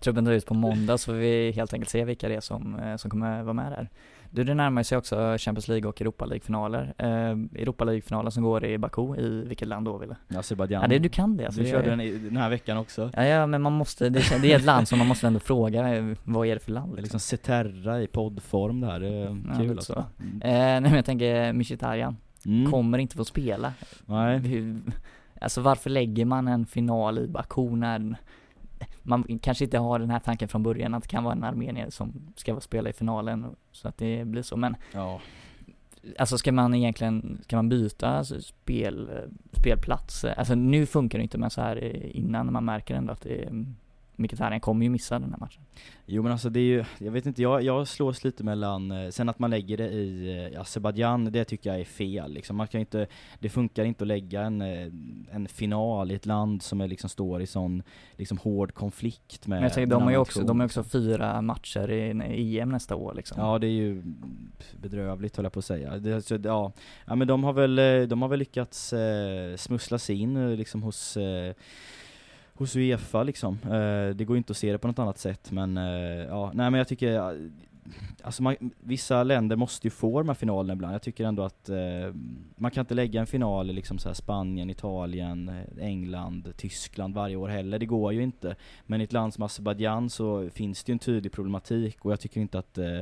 Truppen 0.00 0.24
drar 0.24 0.32
ut 0.32 0.46
på 0.46 0.54
måndag 0.54 0.98
så 0.98 1.04
får 1.04 1.18
vi 1.18 1.50
helt 1.50 1.72
enkelt 1.72 1.90
se 1.90 2.04
vilka 2.04 2.28
det 2.28 2.34
är 2.34 2.40
som, 2.40 2.78
eh, 2.78 2.96
som 2.96 3.10
kommer 3.10 3.42
vara 3.42 3.54
med 3.54 3.72
där. 3.72 3.88
Du, 4.34 4.44
det 4.44 4.54
närmar 4.54 4.82
sig 4.82 4.98
också 4.98 5.36
Champions 5.38 5.68
League 5.68 5.88
och 5.88 6.00
Europa 6.00 6.24
League-finaler. 6.24 6.94
Eh, 6.98 7.60
Europa 7.62 7.84
League-finalen 7.84 8.32
som 8.32 8.42
går 8.42 8.64
i 8.64 8.78
Baku, 8.78 9.16
i 9.16 9.44
vilket 9.46 9.68
land 9.68 9.84
då 9.86 9.98
Wille? 9.98 10.16
Azerbajdzjan. 10.36 10.82
Ja, 10.82 10.88
det, 10.88 10.98
du 10.98 11.08
kan 11.08 11.36
det 11.36 11.46
alltså. 11.46 11.60
du 11.60 11.66
körde 11.66 11.90
den 11.90 12.00
i, 12.00 12.10
den 12.18 12.36
här 12.36 12.50
veckan 12.50 12.76
också. 12.78 13.10
Ja, 13.16 13.24
ja, 13.24 13.46
men 13.46 13.62
man 13.62 13.72
måste, 13.72 14.08
det, 14.08 14.38
det 14.42 14.52
är 14.52 14.56
ett 14.56 14.64
land 14.64 14.88
som 14.88 14.98
man 14.98 15.08
måste 15.08 15.26
ändå 15.26 15.40
fråga, 15.40 15.94
eh, 15.96 16.04
vad 16.24 16.46
är 16.46 16.54
det 16.54 16.60
för 16.60 16.72
land 16.72 16.92
Det 16.92 16.98
är 17.00 17.02
liksom? 17.02 17.16
liksom 17.16 17.20
Ceterra 17.38 18.02
i 18.02 18.06
poddform 18.06 18.80
det 18.80 18.86
här, 18.86 19.00
det 19.00 19.08
är 19.08 19.42
Ja, 19.52 19.58
kul 19.58 19.70
alltså. 19.70 19.92
så. 19.92 19.98
Eh, 20.00 20.34
nej 20.40 20.80
men 20.80 20.94
jag 20.94 21.04
tänker 21.04 21.52
Mkhitaryan, 21.52 22.16
Mm. 22.46 22.70
kommer 22.70 22.98
inte 22.98 23.16
få 23.16 23.24
spela. 23.24 23.72
Nej. 24.06 24.38
Hur, 24.38 24.80
alltså 25.40 25.60
varför 25.60 25.90
lägger 25.90 26.24
man 26.24 26.48
en 26.48 26.66
final 26.66 27.18
i 27.18 27.28
Baku 27.28 27.70
när 27.76 28.16
man 29.06 29.38
kanske 29.42 29.64
inte 29.64 29.78
har 29.78 29.98
den 29.98 30.10
här 30.10 30.18
tanken 30.20 30.48
från 30.48 30.62
början 30.62 30.94
att 30.94 31.02
det 31.02 31.08
kan 31.08 31.24
vara 31.24 31.34
en 31.34 31.44
armenier 31.44 31.90
som 31.90 32.12
ska 32.36 32.52
vara 32.52 32.60
spela 32.60 32.90
i 32.90 32.92
finalen 32.92 33.46
så 33.72 33.88
att 33.88 33.98
det 33.98 34.24
blir 34.24 34.42
så. 34.42 34.56
Men 34.56 34.76
Ja. 34.92 35.20
alltså 36.18 36.38
ska 36.38 36.52
man 36.52 36.74
egentligen, 36.74 37.38
ska 37.42 37.56
man 37.56 37.68
byta 37.68 38.08
alltså, 38.08 38.40
spel, 38.40 39.10
spelplats? 39.52 40.24
Alltså 40.24 40.54
nu 40.54 40.86
funkar 40.86 41.18
det 41.18 41.22
inte 41.22 41.38
men 41.38 41.50
så 41.50 41.60
här 41.60 41.76
eh, 41.84 42.16
innan 42.16 42.52
man 42.52 42.64
märker 42.64 42.94
ändå 42.94 43.12
att 43.12 43.20
det 43.20 43.44
är 43.44 43.64
Mkhitaryan 44.16 44.60
kommer 44.60 44.84
ju 44.84 44.90
missa 44.90 45.18
den 45.18 45.30
här 45.30 45.38
matchen. 45.38 45.62
Jo 46.06 46.22
men 46.22 46.32
alltså 46.32 46.50
det 46.50 46.60
är 46.60 46.64
ju, 46.64 46.84
jag 46.98 47.12
vet 47.12 47.26
inte, 47.26 47.42
jag, 47.42 47.62
jag 47.62 47.88
slås 47.88 48.24
lite 48.24 48.44
mellan, 48.44 48.90
eh, 48.90 49.10
sen 49.10 49.28
att 49.28 49.38
man 49.38 49.50
lägger 49.50 49.76
det 49.76 49.88
i 49.88 50.50
eh, 50.52 50.60
Azerbajdzjan, 50.60 51.24
det 51.24 51.44
tycker 51.44 51.70
jag 51.70 51.80
är 51.80 51.84
fel 51.84 52.32
liksom. 52.32 52.56
Man 52.56 52.66
kan 52.66 52.80
inte, 52.80 53.06
det 53.38 53.48
funkar 53.48 53.84
inte 53.84 54.04
att 54.04 54.08
lägga 54.08 54.42
en, 54.42 54.62
eh, 54.62 54.86
en 55.30 55.48
final 55.48 56.10
i 56.10 56.14
ett 56.14 56.26
land 56.26 56.62
som 56.62 56.80
är 56.80 56.88
liksom 56.88 57.10
står 57.10 57.42
i 57.42 57.46
sån, 57.46 57.82
liksom 58.16 58.38
hård 58.38 58.74
konflikt 58.74 59.46
med 59.46 59.56
Men 59.56 59.62
jag 59.62 59.72
tänker, 59.72 59.90
de 59.90 60.02
har 60.02 60.10
ju 60.10 60.16
också, 60.16 60.42
de 60.42 60.60
har 60.60 60.66
också 60.66 60.84
fyra 60.84 61.42
matcher 61.42 61.90
i 61.90 62.58
EM 62.58 62.68
nästa 62.68 62.96
år 62.96 63.14
liksom. 63.14 63.40
Ja 63.40 63.58
det 63.58 63.66
är 63.66 63.70
ju 63.70 64.02
bedrövligt 64.80 65.36
höll 65.36 65.44
jag 65.44 65.52
på 65.52 65.58
att 65.58 65.64
säga. 65.64 65.98
Det, 65.98 66.22
så, 66.22 66.38
ja. 66.44 66.72
ja 67.06 67.14
men 67.14 67.28
de 67.28 67.44
har 67.44 67.52
väl, 67.52 68.08
de 68.08 68.22
har 68.22 68.28
väl 68.28 68.38
lyckats 68.38 68.92
eh, 68.92 69.56
smussla 69.56 69.98
sig 69.98 70.20
in 70.20 70.56
liksom 70.56 70.82
hos 70.82 71.16
eh, 71.16 71.54
hos 72.54 72.76
Uefa 72.76 73.22
liksom. 73.22 73.58
Eh, 73.64 74.16
det 74.16 74.24
går 74.24 74.36
ju 74.36 74.38
inte 74.38 74.50
att 74.50 74.56
se 74.56 74.72
det 74.72 74.78
på 74.78 74.88
något 74.88 74.98
annat 74.98 75.18
sätt 75.18 75.50
men 75.50 75.76
eh, 75.76 76.24
ja, 76.28 76.50
nej 76.54 76.70
men 76.70 76.78
jag 76.78 76.88
tycker 76.88 77.34
Alltså 78.22 78.42
man, 78.42 78.56
vissa 78.80 79.22
länder 79.22 79.56
måste 79.56 79.86
ju 79.86 79.90
få 79.90 80.18
de 80.18 80.28
här 80.28 80.34
finalerna 80.34 80.72
ibland. 80.72 80.94
Jag 80.94 81.02
tycker 81.02 81.24
ändå 81.24 81.42
att 81.42 81.68
eh, 81.68 81.76
man 82.56 82.70
kan 82.70 82.80
inte 82.82 82.94
lägga 82.94 83.20
en 83.20 83.26
final 83.26 83.70
i 83.70 83.72
liksom 83.72 83.98
så 83.98 84.08
här 84.08 84.14
Spanien, 84.14 84.70
Italien, 84.70 85.48
eh, 85.48 85.86
England, 85.86 86.52
Tyskland 86.56 87.14
varje 87.14 87.36
år 87.36 87.48
heller. 87.48 87.78
Det 87.78 87.86
går 87.86 88.12
ju 88.12 88.22
inte. 88.22 88.56
Men 88.86 89.00
i 89.00 89.04
ett 89.04 89.12
land 89.12 89.34
som 89.34 89.44
Azerbajdzjan 89.44 90.10
så 90.10 90.50
finns 90.50 90.84
det 90.84 90.90
ju 90.90 90.92
en 90.92 90.98
tydlig 90.98 91.32
problematik 91.32 92.04
och 92.04 92.12
jag 92.12 92.20
tycker 92.20 92.40
inte 92.40 92.58
att 92.58 92.78
eh, 92.78 92.98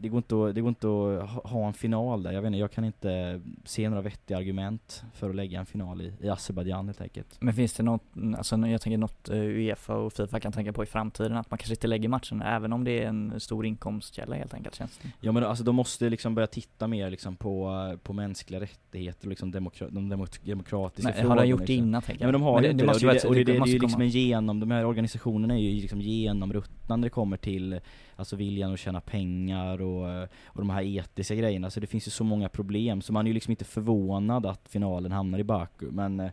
det 0.00 0.08
går 0.08 0.18
inte 0.18 0.34
att, 0.34 0.54
det 0.54 0.60
går 0.60 0.68
inte 0.68 0.86
att 0.86 1.50
ha- 1.50 1.66
en 1.66 1.72
final 1.72 2.22
där. 2.22 2.32
Jag 2.32 2.42
vet 2.42 2.46
inte, 2.46 2.58
jag 2.58 2.70
kan 2.70 2.84
inte 2.84 3.40
se 3.64 3.88
några 3.88 4.02
vettiga 4.02 4.38
argument 4.38 5.04
för 5.14 5.30
att 5.30 5.36
lägga 5.36 5.60
en 5.60 5.66
final 5.66 6.00
i, 6.02 6.12
i 6.20 6.28
Azerbajdzjan 6.28 6.86
helt 6.86 7.00
enkelt. 7.00 7.36
Men 7.40 7.54
finns 7.54 7.72
det 7.72 7.82
något, 7.82 8.02
alltså 8.36 8.56
jag 8.56 8.80
tänker 8.80 8.98
något 8.98 9.28
eh, 9.28 9.36
Uefa 9.36 9.94
och 9.94 10.12
Fifa 10.12 10.40
kan 10.40 10.52
tänka 10.52 10.72
på 10.72 10.82
i 10.82 10.86
framtiden, 10.86 11.36
att 11.36 11.50
man 11.50 11.58
kanske 11.58 11.74
inte 11.74 11.86
lägger 11.86 12.08
matchen 12.08 12.42
även 12.42 12.72
om 12.72 12.84
det 12.84 13.02
är 13.02 13.08
en 13.08 13.40
stor 13.40 13.66
inkomstkälla 13.66 14.36
helt 14.36 14.54
enkelt 14.54 14.74
känns 14.74 14.98
det. 15.02 15.08
Ja 15.20 15.32
men 15.32 15.44
alltså 15.44 15.64
de 15.64 15.76
måste 15.76 16.10
liksom 16.10 16.34
börja 16.34 16.46
titta 16.46 16.86
mer 16.86 17.10
liksom 17.10 17.36
på, 17.36 17.96
på 18.02 18.12
mänskliga 18.12 18.60
rättigheter 18.60 19.26
och 19.26 19.30
liksom 19.30 19.50
demokra 19.50 19.88
de 19.90 20.08
demok 20.08 20.44
demokratiska 20.44 21.14
Men, 21.16 21.26
har 21.26 21.36
de 21.36 21.46
gjort 21.46 21.60
det 21.60 21.66
liksom. 21.66 21.88
innan 21.88 22.02
tänker 22.02 22.24
Ja 22.24 22.26
men 22.26 22.32
de 22.32 22.42
har 22.42 22.60
det, 22.60 22.66
ju 22.66 22.72
inte 22.72 22.84
det, 22.84 22.86
måste 22.86 23.06
och 23.06 23.14
det, 23.14 23.24
och 23.28 23.34
det, 23.34 23.44
det, 23.44 23.52
det 23.52 23.58
är 23.58 23.66
ju 23.66 23.78
komma. 23.78 23.86
liksom 23.86 24.02
en 24.02 24.08
genom, 24.08 24.60
de 24.60 24.70
här 24.70 24.84
organisationerna 24.84 25.54
är 25.54 25.58
ju 25.58 25.80
liksom 25.80 26.00
genomruttna 26.00 26.96
när 26.96 27.02
det 27.02 27.10
kommer 27.10 27.36
till 27.36 27.80
Alltså 28.18 28.36
viljan 28.36 28.72
att 28.72 28.80
tjäna 28.80 29.00
pengar 29.00 29.55
och, 29.82 30.10
eh, 30.10 30.28
och 30.46 30.60
de 30.60 30.70
här 30.70 30.82
etiska 30.82 31.34
grejerna, 31.34 31.70
så 31.70 31.80
det 31.80 31.86
finns 31.86 32.06
ju 32.06 32.10
så 32.10 32.24
många 32.24 32.48
problem. 32.48 33.02
Så 33.02 33.12
man 33.12 33.26
är 33.26 33.30
ju 33.30 33.34
liksom 33.34 33.50
inte 33.50 33.64
förvånad 33.64 34.46
att 34.46 34.68
finalen 34.68 35.12
hamnar 35.12 35.38
i 35.38 35.44
Baku. 35.44 35.86
Men 35.90 36.20
eh, 36.20 36.30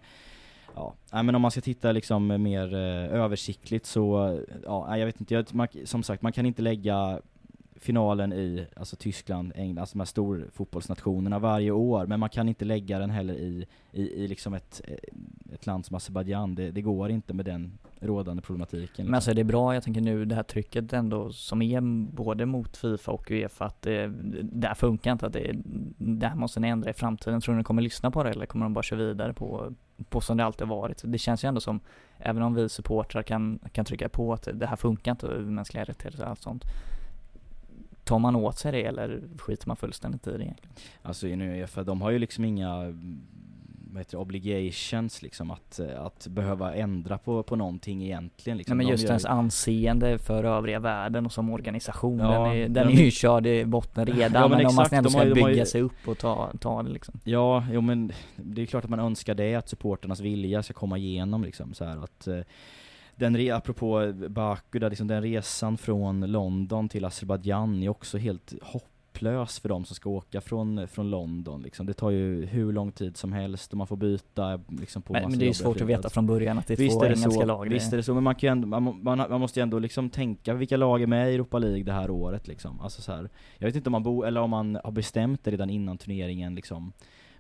Ja, 0.76 1.24
men 1.24 1.36
om 1.36 1.42
man 1.42 1.52
ska 1.52 1.62
titta 1.62 1.92
liksom 1.92 2.28
mer 2.28 2.74
eh, 2.74 3.22
översiktligt 3.22 3.86
så, 3.86 4.40
ja, 4.66 4.98
jag 4.98 5.06
vet 5.06 5.20
inte, 5.20 5.34
jag, 5.34 5.54
man, 5.54 5.68
som 5.86 6.04
sagt 6.04 6.22
man 6.22 6.32
kan 6.32 6.46
inte 6.46 6.62
lägga 6.62 7.22
finalen 7.76 8.34
i 8.34 8.68
alltså 8.76 8.96
Tyskland, 8.96 9.54
England, 9.56 9.80
alltså 9.80 9.94
de 9.94 10.00
här 10.00 10.06
stor 10.06 10.50
fotbollsnationerna 10.54 11.40
varje 11.40 11.72
år, 11.72 12.06
men 12.06 12.20
man 12.20 12.30
kan 12.30 12.50
inte 12.50 12.66
lägga 12.66 13.00
den 13.00 13.10
heller 13.10 13.34
i, 13.34 13.66
i, 13.92 14.24
i 14.24 14.28
liksom 14.28 14.54
ett, 14.54 14.82
ett 15.54 15.66
land 15.66 15.86
som 15.86 15.96
Azerbajdzjan, 15.96 16.56
det, 16.56 16.72
det 16.72 16.82
går 16.82 17.10
inte 17.10 17.34
med 17.34 17.46
den 17.46 17.78
rådande 18.08 18.42
problematiken. 18.42 18.88
liksom. 18.88 19.06
Men 19.06 19.14
alltså 19.14 19.34
det 19.34 19.42
är 19.42 19.46
bra, 19.46 19.74
jag 19.74 19.84
tänker 19.84 20.02
nu 20.02 20.26
det 20.26 20.36
här 20.36 20.44
trycket 20.44 20.94
ändå 20.94 21.32
som 21.32 21.62
är 21.62 21.82
både 22.12 22.46
mot 22.46 22.78
Fifa 22.78 23.12
och 23.12 23.32
Uefa 23.32 23.66
att 23.66 23.82
det, 23.82 24.08
det 24.42 24.68
här 24.68 24.76
funkar 24.76 25.12
inte, 25.12 25.26
att 25.26 25.34
det, 25.34 25.52
det 25.98 26.28
här 26.28 26.36
måste 26.36 26.60
ni 26.60 26.68
ändra 26.68 26.90
i 26.90 26.94
framtiden. 26.94 27.42
Tror 27.42 27.56
ni 27.56 27.60
de 27.60 27.64
kommer 27.64 27.82
lyssna 27.82 28.12
på 28.12 28.24
det 28.24 28.30
eller 28.30 28.46
kommer 28.46 28.66
de 28.66 28.74
bara 28.74 28.84
köra 28.84 29.00
vidare 29.00 29.34
på, 29.34 29.74
på 30.10 30.22
som 30.22 30.38
det 30.38 30.46
alltid 30.46 30.68
varit? 30.68 31.02
Det 31.06 31.18
känns 31.18 31.44
ju 31.44 31.48
ändå 31.48 31.62
som, 31.62 31.80
även 32.18 32.44
om 32.44 32.54
vi 32.54 32.70
supportrar 32.70 33.24
kan, 33.24 33.60
kan 33.72 33.86
trycka 33.86 34.10
på 34.10 34.34
att 34.34 34.48
det 34.54 34.68
här 34.68 34.76
funkar 34.76 35.12
inte, 35.12 35.28
mänskliga 35.28 35.84
rättigheter 35.84 36.24
och 36.24 36.30
allt 36.30 36.42
sånt. 36.42 36.64
tar 38.04 38.20
man 38.20 38.36
åt 38.36 38.58
sig 38.58 38.72
det 38.72 38.84
eller 38.84 39.22
skiter 39.38 39.68
man 39.68 39.78
fullständigt 39.78 40.28
i 40.28 40.38
det 40.38 40.44
egentligen? 40.44 40.76
Alltså 41.02 41.28
nu 41.28 41.60
Uefa, 41.60 41.84
de 41.84 42.02
har 42.02 42.12
ju 42.12 42.20
liksom 42.20 42.46
inga 42.46 42.94
vad 43.94 44.00
heter 44.00 44.12
det, 44.12 44.22
obligations 44.22 45.22
liksom 45.22 45.52
att, 45.52 45.80
att 45.98 46.28
behöva 46.28 46.76
ändra 46.76 47.18
på, 47.18 47.44
på 47.44 47.56
någonting 47.56 48.04
egentligen 48.04 48.58
liksom. 48.58 48.78
Nej 48.78 48.86
men 48.86 48.92
just 48.92 49.04
ens 49.08 49.26
anseende 49.26 50.18
för 50.20 50.44
övriga 50.44 50.80
världen 50.80 51.26
och 51.26 51.32
som 51.32 51.50
organisation, 51.50 52.20
Ja, 52.20 52.44
den 52.44 52.52
är, 52.58 52.70
den 52.70 52.88
de- 52.88 52.94
är 52.94 53.04
ju 53.06 53.12
körd 53.12 53.48
i 53.48 53.66
botten 53.66 54.06
redan 54.06 54.42
Ja, 54.42 54.48
men 54.48 54.58
men, 54.58 54.66
om 54.68 54.76
man 54.76 54.86
ändå 54.92 55.08
har 55.10 55.20
ska 55.20 55.24
ju- 55.24 55.30
har 55.30 55.36
bygga 55.50 55.60
ju- 55.60 55.66
sig 55.66 55.82
upp 55.82 56.08
och 56.08 56.18
ta, 56.18 56.52
ta 56.60 56.84
det 56.84 56.90
liksom. 56.90 57.20
Ja, 57.24 57.66
jo 57.72 57.82
men 57.82 58.12
det 58.36 58.62
är 58.62 58.66
klart 58.66 58.84
att 58.84 58.90
man 58.90 59.00
önskar 59.00 59.36
det, 59.36 59.56
att 59.56 59.70
supporternas 59.70 60.20
vilja 60.20 60.64
ska 60.64 60.74
komma 60.74 60.98
igenom 60.98 61.44
liksom 61.44 61.74
så 61.74 61.86
här 61.86 61.98
att 62.04 62.28
eh, 62.28 62.40
den 63.16 63.38
re, 63.38 63.52
apropå 63.56 64.14
Baku 64.30 64.80
där, 64.80 64.90
liksom 64.90 65.08
den 65.08 65.22
resan 65.22 65.78
från 65.78 66.22
London 66.32 66.90
till 66.90 67.06
Azerbajdzjan 67.06 67.84
är 67.84 67.90
också 67.90 68.18
helt 68.18 68.54
hopplös 69.14 69.60
för 69.60 69.70
de 69.70 69.86
som 69.86 69.96
ska 69.96 70.10
åka 70.10 70.42
från, 70.42 70.88
från 70.88 71.10
London 71.10 71.62
liksom. 71.62 71.86
Det 71.86 71.94
tar 71.94 72.10
ju 72.10 72.46
hur 72.46 72.74
lång 72.74 72.92
tid 72.92 73.18
som 73.18 73.34
helst 73.34 73.72
och 73.72 73.78
man 73.78 73.88
får 73.88 73.96
byta 73.96 74.60
liksom 74.68 75.02
på 75.02 75.14
Men, 75.14 75.30
men 75.30 75.40
det 75.40 75.46
är 75.46 75.48
ju 75.48 75.54
svårt 75.54 75.82
att 75.82 75.88
veta 75.88 76.10
från 76.10 76.28
början 76.28 76.58
att 76.58 76.68
det 76.68 76.74
är 76.74 76.78
Visst 76.78 77.00
två 77.00 77.06
är 77.06 77.10
det 77.10 77.16
engelska 77.16 77.42
så, 77.42 77.46
lag. 77.46 77.70
visst 77.70 77.94
är 77.94 77.98
det 77.98 78.04
så, 78.04 78.14
men 78.14 78.24
man 78.24 78.36
kan 78.36 78.50
ändå, 78.50 78.68
man, 78.68 79.00
man, 79.04 79.18
man 79.18 79.40
måste 79.40 79.60
ju 79.60 79.62
ändå 79.62 79.80
liksom 79.80 80.10
tänka 80.10 80.54
vilka 80.54 80.78
lag 80.78 81.02
är 81.02 81.08
med 81.08 81.32
i 81.32 81.36
Europa 81.36 81.58
League 81.60 81.84
det 81.84 81.94
här 81.94 82.10
året 82.10 82.48
liksom. 82.48 82.82
Alltså 82.82 83.02
så 83.02 83.12
här, 83.12 83.30
jag 83.58 83.68
vet 83.68 83.76
inte 83.76 83.90
om 83.90 83.92
man 83.92 84.04
bo, 84.04 84.24
eller 84.24 84.42
om 84.42 84.50
man 84.50 84.80
har 84.84 84.92
bestämt 84.92 85.44
det 85.44 85.52
redan 85.52 85.70
innan 85.70 85.98
turneringen 85.98 86.56
liksom. 86.56 86.94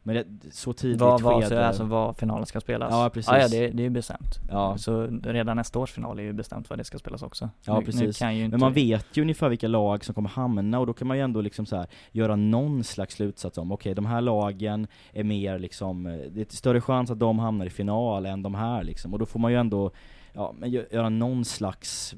Men 0.04 0.16
det, 0.16 0.26
så 0.52 0.74
tidigt 0.74 1.02
vad, 1.02 1.22
vad, 1.22 1.44
skede. 1.44 1.68
alltså 1.68 1.84
vad 1.84 2.18
finalen 2.18 2.46
ska 2.46 2.60
spelas? 2.60 2.92
Ja, 2.92 3.10
precis. 3.10 3.30
Ah, 3.30 3.38
ja, 3.38 3.48
det, 3.48 3.68
det 3.68 3.82
är 3.82 3.84
ju 3.84 3.90
bestämt. 3.90 4.40
Ja. 4.50 4.78
Så 4.78 5.20
redan 5.24 5.58
nästa 5.58 5.80
års 5.80 5.92
final 5.92 6.20
är 6.20 6.24
ju 6.24 6.34
bestämt 6.34 6.70
vad 6.70 6.80
det 6.80 6.84
ska 6.84 6.98
spelas 6.98 7.24
också. 7.24 7.50
Ja, 7.66 7.80
nu, 7.80 7.86
precis. 7.86 8.22
Nu 8.22 8.34
inte... 8.34 8.52
Men 8.52 8.60
man 8.60 8.74
vet 8.74 9.18
ju 9.18 9.22
ungefär 9.22 9.50
vilka 9.50 9.68
lag 9.68 10.06
som 10.06 10.16
kommer 10.16 10.30
hamna 10.30 10.80
och 10.80 10.88
då 10.88 10.94
kan 10.94 11.08
man 11.08 11.18
ju 11.18 11.24
ändå 11.24 11.42
liksom 11.42 11.66
så 11.66 11.76
här 11.76 11.88
göra 12.12 12.36
någon 12.36 12.84
slags 12.84 13.16
slutsats 13.16 13.58
om, 13.58 13.72
okej 13.72 13.96
de 13.96 14.06
här 14.06 14.22
lagen 14.22 14.88
är 15.14 15.24
mer 15.24 15.60
liksom, 15.60 16.08
eh, 16.08 16.18
det 16.32 16.42
är 16.42 16.56
större 16.56 16.82
chans 16.82 17.12
att 17.12 17.20
de 17.20 17.40
hamnar 17.40 17.66
i 17.66 17.70
final 17.70 18.26
än 18.26 18.44
de 18.44 18.56
här 18.56 18.84
liksom. 18.84 19.14
Och 19.14 19.20
då 19.20 19.26
får 19.26 19.40
man 19.40 19.52
ju 19.52 19.58
ändå, 19.58 19.92
ja 20.34 20.54
men 20.58 20.72
göra 20.72 21.10
någon 21.10 21.46
slags, 21.46 22.16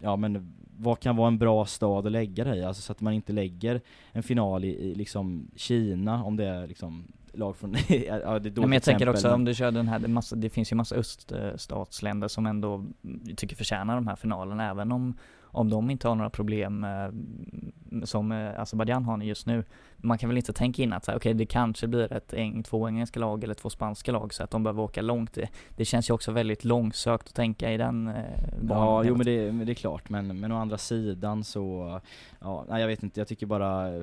ja 0.00 0.16
men 0.16 0.54
vad 0.78 1.00
kan 1.00 1.16
vara 1.16 1.28
en 1.28 1.38
bra 1.38 1.66
stad 1.66 2.06
att 2.06 2.12
lägga 2.12 2.44
det 2.44 2.56
i? 2.56 2.64
Alltså 2.64 2.82
så 2.82 2.92
att 2.92 3.00
man 3.00 3.12
inte 3.12 3.32
lägger 3.32 3.80
en 4.12 4.22
final 4.22 4.64
i, 4.64 4.68
i 4.68 4.94
liksom 4.94 5.50
Kina 5.56 6.24
om 6.24 6.36
det 6.36 6.44
är 6.44 6.66
liksom 6.66 7.04
lag 7.32 7.56
från, 7.56 7.76
ja 7.88 8.38
det 8.38 8.48
är 8.48 8.60
men 8.60 8.72
jag 8.72 8.82
tänker 8.82 9.08
också 9.08 9.32
om 9.32 9.44
du 9.44 9.54
kör 9.54 9.70
den 9.70 9.88
här, 9.88 9.98
det, 9.98 10.08
massa, 10.08 10.36
det 10.36 10.50
finns 10.50 10.72
ju 10.72 10.76
massa 10.76 10.96
öststatsländer 10.96 12.28
som 12.28 12.46
ändå 12.46 12.74
mm, 12.74 13.36
tycker 13.36 13.56
förtjänar 13.56 13.94
de 13.94 14.06
här 14.06 14.16
finalerna 14.16 14.70
även 14.70 14.92
om, 14.92 15.14
om 15.54 15.70
de 15.70 15.90
inte 15.90 16.08
har 16.08 16.14
några 16.14 16.30
problem 16.30 16.84
eh, 16.84 18.04
som 18.04 18.32
eh, 18.32 18.60
Azerbajdzjan 18.60 19.04
har 19.04 19.22
just 19.22 19.46
nu. 19.46 19.64
Man 19.96 20.18
kan 20.18 20.28
väl 20.28 20.36
inte 20.36 20.52
tänka 20.52 20.82
in 20.82 20.92
att 20.92 21.08
okej 21.08 21.34
det 21.34 21.46
kanske 21.46 21.86
blir 21.86 22.12
ett 22.12 22.34
två 22.64 22.88
engelska 22.88 23.20
lag 23.20 23.44
eller 23.44 23.54
två 23.54 23.70
spanska 23.70 24.12
lag 24.12 24.34
så 24.34 24.44
att 24.44 24.50
de 24.50 24.62
behöver 24.62 24.82
åka 24.82 25.02
långt. 25.02 25.32
Det, 25.32 25.48
det 25.76 25.84
känns 25.84 26.10
ju 26.10 26.14
också 26.14 26.32
väldigt 26.32 26.64
långsökt 26.64 27.28
att 27.28 27.34
tänka 27.34 27.72
i 27.72 27.76
den 27.76 28.08
eh, 28.08 28.14
banan. 28.62 28.86
Ja, 28.86 29.04
jo 29.04 29.16
men 29.16 29.26
det, 29.26 29.52
men 29.52 29.66
det 29.66 29.72
är 29.72 29.74
klart, 29.74 30.08
men, 30.08 30.40
men 30.40 30.52
å 30.52 30.56
andra 30.56 30.78
sidan 30.78 31.44
så, 31.44 32.00
ja, 32.40 32.64
nej 32.68 32.80
jag 32.80 32.88
vet 32.88 33.02
inte, 33.02 33.20
jag 33.20 33.28
tycker 33.28 33.46
bara, 33.46 34.02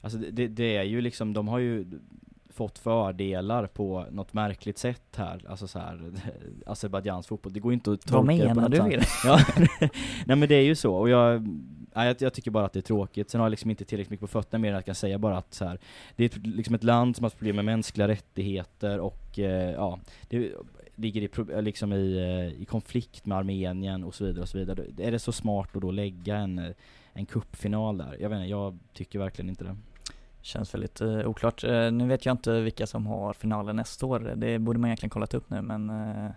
alltså 0.00 0.18
det, 0.18 0.48
det 0.48 0.76
är 0.76 0.82
ju 0.82 1.00
liksom, 1.00 1.32
de 1.32 1.48
har 1.48 1.58
ju 1.58 1.86
fått 2.50 2.78
fördelar 2.78 3.66
på 3.66 4.06
något 4.10 4.32
märkligt 4.32 4.78
sätt 4.78 5.16
här, 5.16 5.44
alltså 5.48 5.68
så 5.68 5.78
här 5.78 6.12
Azerbajdzjans 6.66 7.26
fotboll, 7.26 7.52
det 7.52 7.60
går 7.60 7.72
inte 7.72 7.92
att 7.92 8.10
Vad 8.10 8.26
tolka 8.26 8.48
på 8.48 8.54
menar 8.54 8.68
du 8.68 8.82
med 8.82 8.98
det? 8.98 9.06
Ja, 9.24 9.40
nej 10.26 10.36
men 10.36 10.48
det 10.48 10.54
är 10.54 10.62
ju 10.62 10.74
så, 10.74 10.94
och 10.94 11.08
jag, 11.08 11.46
nej, 11.94 12.06
jag, 12.06 12.16
jag 12.18 12.32
tycker 12.32 12.50
bara 12.50 12.66
att 12.66 12.72
det 12.72 12.80
är 12.80 12.82
tråkigt, 12.82 13.30
sen 13.30 13.40
har 13.40 13.46
jag 13.46 13.50
liksom 13.50 13.70
inte 13.70 13.84
tillräckligt 13.84 14.10
mycket 14.10 14.20
på 14.20 14.40
fötterna 14.40 14.62
mer 14.62 14.68
än 14.68 14.74
att 14.74 14.78
jag 14.78 14.86
kan 14.86 14.94
säga 14.94 15.18
bara 15.18 15.38
att 15.38 15.54
så 15.54 15.64
här, 15.64 15.78
det 16.16 16.24
är 16.24 16.28
ett, 16.28 16.46
liksom 16.46 16.74
ett 16.74 16.84
land 16.84 17.16
som 17.16 17.24
har 17.24 17.30
problem 17.30 17.56
med 17.56 17.64
mänskliga 17.64 18.08
rättigheter 18.08 18.98
och 18.98 19.38
eh, 19.38 19.70
ja, 19.70 19.98
det 20.28 20.52
ligger 21.00 21.22
i, 21.22 21.62
liksom 21.62 21.92
i, 21.92 22.16
eh, 22.16 22.62
i 22.62 22.64
konflikt 22.64 23.26
med 23.26 23.38
Armenien 23.38 24.04
och 24.04 24.14
så 24.14 24.24
vidare 24.24 24.42
och 24.42 24.48
så 24.48 24.58
vidare. 24.58 24.84
Är 24.98 25.10
det 25.10 25.18
så 25.18 25.32
smart 25.32 25.76
att 25.76 25.82
då 25.82 25.90
lägga 25.90 26.36
en, 26.36 26.58
eh, 26.58 26.70
en 27.12 27.26
cupfinal 27.26 27.98
där? 27.98 28.16
Jag 28.20 28.28
vet 28.28 28.36
inte, 28.36 28.50
jag 28.50 28.78
tycker 28.92 29.18
verkligen 29.18 29.48
inte 29.48 29.64
det. 29.64 29.76
Känns 30.42 30.74
väldigt 30.74 31.00
eh, 31.00 31.08
oklart. 31.28 31.64
Eh, 31.64 31.90
nu 31.92 32.06
vet 32.06 32.26
jag 32.26 32.32
inte 32.32 32.60
vilka 32.60 32.86
som 32.86 33.06
har 33.06 33.32
finalen 33.32 33.76
nästa 33.76 34.06
år. 34.06 34.32
Det 34.36 34.58
borde 34.58 34.78
man 34.78 34.88
egentligen 34.88 35.10
kollat 35.10 35.34
upp 35.34 35.50
nu 35.50 35.62
men 35.62 35.90
eh, 35.90 36.30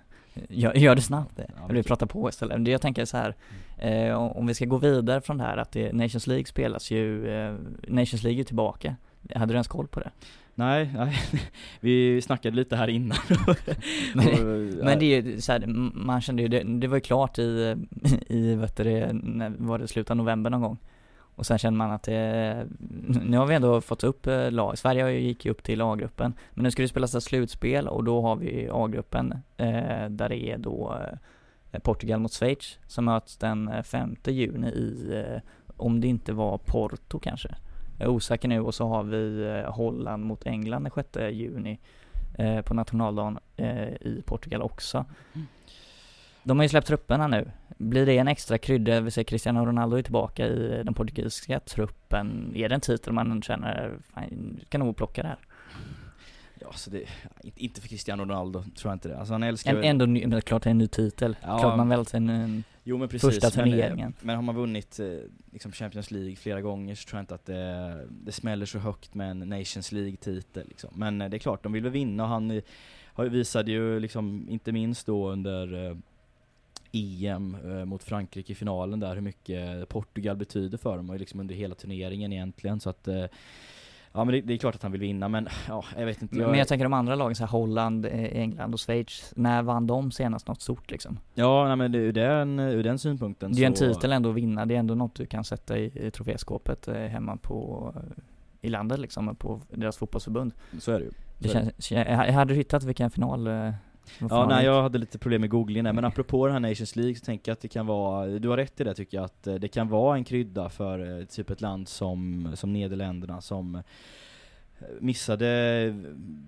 gör, 0.49 0.73
gör 0.73 0.95
det 0.95 1.01
snabbt. 1.01 1.31
Ja, 1.37 1.43
Jag 1.67 1.73
vill 1.73 1.83
prata 1.83 2.07
på 2.07 2.29
istället. 2.29 2.65
Det 2.65 2.71
Jag 2.71 2.81
tänker 2.81 3.05
så 3.05 3.17
här, 3.17 3.35
eh, 3.77 4.15
om 4.15 4.47
vi 4.47 4.53
ska 4.53 4.65
gå 4.65 4.77
vidare 4.77 5.21
från 5.21 5.37
det 5.37 5.43
här 5.43 5.57
att 5.57 5.71
det, 5.71 5.93
Nations 5.93 6.27
League 6.27 6.45
spelas 6.45 6.91
ju, 6.91 7.27
eh, 7.29 7.55
Nations 7.87 8.23
League 8.23 8.41
är 8.41 8.43
tillbaka. 8.43 8.95
Hade 9.35 9.53
du 9.53 9.55
ens 9.55 9.67
koll 9.67 9.87
på 9.87 9.99
det? 9.99 10.09
Nej, 10.55 10.91
nej, 10.97 11.15
vi 11.79 12.21
snackade 12.21 12.55
lite 12.55 12.75
här 12.75 12.87
innan. 12.87 13.17
Men- 14.15 14.27
Och, 14.27 14.85
Men 14.85 14.99
det 14.99 15.05
är 15.05 15.21
ju 15.21 15.41
så 15.41 15.51
här, 15.51 15.65
man 15.95 16.21
kände 16.21 16.41
ju, 16.41 16.47
det, 16.47 16.63
det 16.63 16.87
var 16.87 16.97
ju 16.97 17.01
klart 17.01 17.39
i, 17.39 17.75
i 18.27 18.55
du 18.55 18.83
det, 18.83 19.13
när 19.13 19.49
var 19.57 19.79
det 19.79 19.87
slutet 19.87 20.11
av 20.11 20.17
november 20.17 20.49
någon 20.49 20.61
gång. 20.61 20.77
Och 21.35 21.45
sen 21.45 21.57
känner 21.57 21.77
man 21.77 21.91
att 21.91 22.03
det, 22.03 22.67
nu 23.23 23.37
har 23.37 23.45
vi 23.45 23.55
ändå 23.55 23.81
fått 23.81 24.03
upp 24.03 24.27
eh, 24.27 24.51
lag, 24.51 24.77
Sverige 24.77 25.11
gick 25.11 25.45
ju 25.45 25.51
upp 25.51 25.63
till 25.63 25.81
A-gruppen. 25.81 26.33
Men 26.53 26.63
nu 26.63 26.71
ska 26.71 26.81
det 26.81 26.87
spelas 26.87 27.15
ett 27.15 27.23
slutspel 27.23 27.87
och 27.87 28.03
då 28.03 28.21
har 28.21 28.35
vi 28.35 28.69
A-gruppen 28.71 29.33
eh, 29.57 30.09
där 30.09 30.29
det 30.29 30.49
är 30.49 30.57
då 30.57 30.97
eh, 31.71 31.79
Portugal 31.79 32.19
mot 32.19 32.33
Schweiz 32.33 32.79
som 32.87 33.05
möts 33.05 33.37
den 33.37 33.67
eh, 33.67 33.83
5 33.83 34.15
juni 34.25 34.67
i, 34.67 35.23
om 35.77 36.01
det 36.01 36.07
inte 36.07 36.33
var 36.33 36.57
Porto 36.57 37.19
kanske. 37.19 37.55
Jag 37.99 38.05
är 38.05 38.11
osäker 38.11 38.47
nu 38.47 38.61
och 38.61 38.75
så 38.75 38.87
har 38.87 39.03
vi 39.03 39.63
Holland 39.67 40.25
mot 40.25 40.45
England 40.45 40.83
den 40.83 40.91
6 41.13 41.35
juni 41.35 41.79
på 42.65 42.73
nationaldagen 42.73 43.39
i 44.01 44.21
Portugal 44.25 44.61
också. 44.61 45.05
De 46.43 46.57
har 46.57 46.63
ju 46.63 46.69
släppt 46.69 46.87
trupperna 46.87 47.27
nu. 47.27 47.51
Blir 47.89 48.05
det 48.05 48.17
en 48.17 48.27
extra 48.27 48.57
krydda? 48.57 49.01
Vi 49.01 49.11
ser 49.11 49.23
Cristiano 49.23 49.65
Ronaldo 49.65 49.97
är 49.97 50.01
tillbaka 50.01 50.47
i 50.47 50.81
den 50.85 50.93
portugisiska 50.93 51.59
truppen. 51.59 52.51
Är 52.55 52.69
det 52.69 52.75
en 52.75 52.81
titel 52.81 53.13
man 53.13 53.41
känner, 53.41 53.97
fan, 54.13 54.59
kan 54.69 54.79
nog 54.79 54.97
plocka 54.97 55.21
det 55.21 55.27
här? 55.27 55.37
Ja, 56.61 56.71
så 56.73 56.89
det, 56.89 57.03
inte- 57.55 57.81
för 57.81 57.87
Cristiano 57.87 58.23
Ronaldo, 58.23 58.63
tror 58.75 58.91
jag 58.91 58.95
inte 58.95 59.07
det. 59.07 59.17
Alltså 59.17 59.33
han 59.33 59.43
älskar 59.43 59.71
En, 59.71 59.77
väl- 59.77 59.85
ändå, 59.85 60.05
ny- 60.05 60.27
men 60.27 60.41
klart 60.41 60.63
det 60.63 60.69
är 60.69 60.71
en 60.71 60.77
ny 60.77 60.87
titel. 60.87 61.35
Ja. 61.41 61.59
Klart 61.59 61.77
man 61.77 61.89
väl 61.89 62.05
en, 62.13 62.29
en 62.29 62.63
Jo 62.83 62.97
men 62.97 63.07
precis, 63.09 63.29
första 63.29 63.49
men, 63.61 63.67
eh, 63.67 63.71
turneringen. 63.71 64.13
men 64.21 64.35
har 64.35 64.43
man 64.43 64.55
vunnit 64.55 64.99
eh, 64.99 65.07
liksom 65.51 65.71
Champions 65.71 66.11
League 66.11 66.35
flera 66.35 66.61
gånger 66.61 66.95
så 66.95 67.07
tror 67.09 67.17
jag 67.17 67.23
inte 67.23 67.35
att 67.35 67.45
det, 67.45 68.07
det 68.09 68.31
smäller 68.31 68.65
så 68.65 68.79
högt 68.79 69.13
med 69.13 69.31
en 69.31 69.39
Nations 69.39 69.91
League-titel 69.91 70.67
liksom. 70.67 70.89
Men 70.95 71.21
eh, 71.21 71.29
det 71.29 71.37
är 71.37 71.39
klart, 71.39 71.63
de 71.63 71.71
vill 71.71 71.83
väl 71.83 71.91
vinna 71.91 72.23
och 72.23 72.29
han 72.29 72.51
eh, 72.51 73.23
visade 73.23 73.71
ju 73.71 73.99
liksom, 73.99 74.47
inte 74.49 74.71
minst 74.71 75.07
då 75.07 75.29
under 75.31 75.89
eh, 75.89 75.97
EM 76.93 77.57
eh, 77.65 77.85
mot 77.85 78.03
Frankrike 78.03 78.51
i 78.51 78.55
finalen 78.55 78.99
där 78.99 79.13
hur 79.15 79.21
mycket 79.21 79.89
Portugal 79.89 80.35
betyder 80.37 80.77
för 80.77 80.97
dem 80.97 81.09
och 81.09 81.19
liksom 81.19 81.39
under 81.39 81.55
hela 81.55 81.75
turneringen 81.75 82.33
egentligen 82.33 82.79
så 82.79 82.89
att 82.89 83.07
eh, 83.07 83.25
Ja 84.15 84.23
men 84.23 84.33
det, 84.33 84.41
det 84.41 84.53
är 84.53 84.57
klart 84.57 84.75
att 84.75 84.83
han 84.83 84.91
vill 84.91 85.01
vinna 85.01 85.27
men 85.29 85.47
ja, 85.67 85.83
jag 85.97 86.05
vet 86.05 86.21
inte. 86.21 86.35
Men 86.35 86.49
men 86.49 86.59
jag 86.59 86.67
tänker 86.67 86.85
de 86.85 86.93
andra 86.93 87.15
lagen, 87.15 87.35
så 87.35 87.43
här 87.43 87.51
Holland, 87.51 88.05
eh, 88.05 88.11
England 88.13 88.73
och 88.73 88.79
Schweiz. 88.79 89.33
När 89.35 89.61
vann 89.61 89.87
de 89.87 90.11
senast 90.11 90.47
något 90.47 90.61
stort 90.61 90.91
liksom? 90.91 91.19
Ja, 91.33 91.67
nej, 91.67 91.75
men 91.75 91.91
det, 91.91 91.97
ur, 91.97 92.13
den, 92.13 92.59
ur 92.59 92.83
den 92.83 92.99
synpunkten 92.99 93.51
Det 93.53 93.57
är 93.57 93.59
ju 93.59 93.65
en 93.65 93.75
så- 93.75 93.93
titel 93.93 94.11
ändå 94.11 94.29
att 94.29 94.35
vinna. 94.35 94.65
Det 94.65 94.75
är 94.75 94.79
ändå 94.79 94.95
något 94.95 95.15
du 95.15 95.25
kan 95.25 95.43
sätta 95.43 95.77
i, 95.77 96.07
i 96.07 96.11
troféskåpet 96.11 96.87
hemma 96.87 97.37
på 97.37 97.93
i 98.61 98.69
landet 98.69 98.99
liksom, 98.99 99.35
på 99.35 99.61
deras 99.71 99.97
fotbollsförbund. 99.97 100.51
Så 100.79 100.91
är 100.91 100.99
det 100.99 101.05
ju. 101.05 101.11
Det 101.39 101.47
Så 101.49 101.53
känns, 101.53 101.69
kä- 101.69 102.31
hade 102.31 102.53
du 102.53 102.57
hittat 102.57 102.83
vilken 102.83 103.11
final? 103.11 103.47
Ja, 104.29 104.45
nej 104.47 104.65
jag 104.65 104.81
hade 104.81 104.97
lite 104.97 105.19
problem 105.19 105.41
med 105.41 105.49
googlingen 105.49 105.85
där, 105.85 105.93
men 105.93 106.05
apropå 106.05 106.47
den 106.47 106.53
här 106.53 106.69
Nations 106.69 106.95
League 106.95 107.15
så 107.15 107.25
tänker 107.25 107.51
jag 107.51 107.53
att 107.53 107.61
det 107.61 107.67
kan 107.67 107.85
vara, 107.85 108.25
du 108.27 108.49
har 108.49 108.57
rätt 108.57 108.81
i 108.81 108.83
det 108.83 108.93
tycker 108.93 109.17
jag, 109.17 109.25
att 109.25 109.47
eh, 109.47 109.55
det 109.55 109.67
kan 109.67 109.89
vara 109.89 110.15
en 110.17 110.23
krydda 110.23 110.69
för 110.69 111.19
eh, 111.19 111.25
typ 111.25 111.49
ett 111.49 111.61
land 111.61 111.87
som, 111.87 112.51
som 112.55 112.73
Nederländerna 112.73 113.41
som 113.41 113.83
missade, 114.99 115.45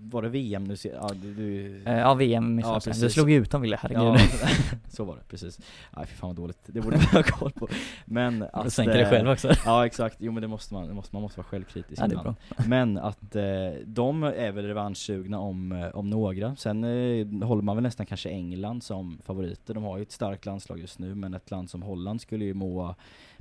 var 0.02 0.22
det 0.22 0.30
VM 0.30 0.64
nu? 0.64 0.76
Ja, 0.84 1.10
du, 1.22 1.34
du, 1.34 1.82
Eh, 1.86 1.98
Ja, 1.98 2.14
VM 2.14 2.56
missade 2.56 2.82
Ja. 2.86 2.94
Du 2.94 3.10
slog 3.10 3.32
ju 3.32 3.38
ut 3.38 3.52
dem 3.52 3.62
Wille, 3.62 3.78
herregud. 3.82 4.04
ja, 4.04 4.18
så 4.90 5.04
var 5.04 5.16
det, 5.16 5.22
precis. 5.28 5.60
Nej 5.98 6.06
fy 6.06 6.16
fan 6.16 6.28
vad 6.28 6.36
dåligt, 6.36 6.60
det 6.66 6.82
borde 6.82 6.98
man 6.98 7.06
ha 7.06 7.24
koll 7.24 7.52
på. 7.52 7.68
Men 8.06 8.40
Du 8.40 8.48
att... 8.54 8.74
sänker 8.74 8.94
dig 8.94 9.02
eh, 9.02 9.10
själv 9.10 9.30
också. 9.30 9.52
Ja 9.66 9.86
exakt, 9.86 10.18
jo 10.20 10.32
men 10.32 10.42
det 10.42 10.48
måste 10.48 10.74
man, 10.74 10.88
det 10.88 10.94
måste, 10.94 11.16
man 11.16 11.22
måste 11.22 11.40
vara 11.40 11.48
självkritisk 11.48 12.02
Ja, 12.02 12.08
det 12.08 12.16
är 12.16 12.24
bra. 12.24 12.36
Men 12.68 12.98
att 12.98 13.36
eh, 13.36 13.44
de 13.86 14.24
är 14.24 14.52
väl 14.52 14.66
revanschsugna 14.66 15.40
om, 15.40 15.72
eh, 15.72 15.88
om 15.88 16.10
några. 16.10 16.56
Sen 16.56 16.84
eh, 16.84 17.48
håller 17.48 17.62
man 17.62 17.76
väl 17.76 17.84
nästan 17.84 18.06
kanske 18.06 18.30
England 18.30 18.84
som 18.84 19.18
favoriter. 19.26 19.74
De 19.74 19.84
har 19.84 19.98
ju 19.98 20.04
ett 20.04 20.12
starkt 20.12 20.46
landslag 20.46 20.80
just 20.80 21.00
nu, 21.00 21.16
men 21.16 21.34
ett 21.34 21.52
land 21.52 21.70
som 21.70 21.82
Holland 21.82 22.22
skulle 22.22 22.46
ju 22.46 22.54
må 22.54 22.96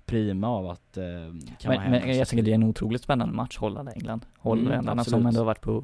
prima 0.07 0.49
av 0.49 0.67
att 0.71 0.97
eh, 0.97 1.05
kamma 1.61 1.81
Men, 1.81 1.91
men 1.91 2.19
jag 2.19 2.29
tycker 2.29 2.43
det 2.43 2.51
är 2.51 2.55
en 2.55 2.63
otroligt 2.65 3.03
spännande 3.03 3.35
match, 3.35 3.57
Holland-England. 3.59 4.27
Holländarna 4.39 4.83
som 4.83 4.89
Mm, 4.89 4.99
absolut. 4.99 5.27
ändå 5.27 5.41
har 5.41 5.45
varit 5.45 5.61
på, 5.61 5.83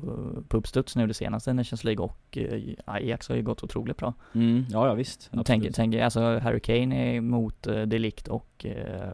på 0.49 0.57
uppstuds 0.57 0.97
nu 0.97 1.07
det 1.07 1.15
senaste 1.15 1.51
i 1.51 1.55
Nations 1.55 1.85
League 1.85 2.05
och 2.05 2.39
eh, 2.39 2.63
Ajax 2.85 3.29
har 3.29 3.37
ju 3.37 3.43
gått 3.43 3.63
otroligt 3.65 3.97
bra. 3.97 4.15
Mm, 4.35 4.65
ja, 4.71 4.87
ja 4.87 4.95
visst. 4.95 5.31
Tänk, 5.45 5.75
tänk, 5.75 5.95
alltså 5.95 6.39
Harry 6.39 6.61
Kane 6.61 7.17
är 7.17 7.21
mot 7.21 7.67
uh, 7.67 7.83
Delict 7.83 8.29
och 8.29 8.67
eh, 8.67 9.13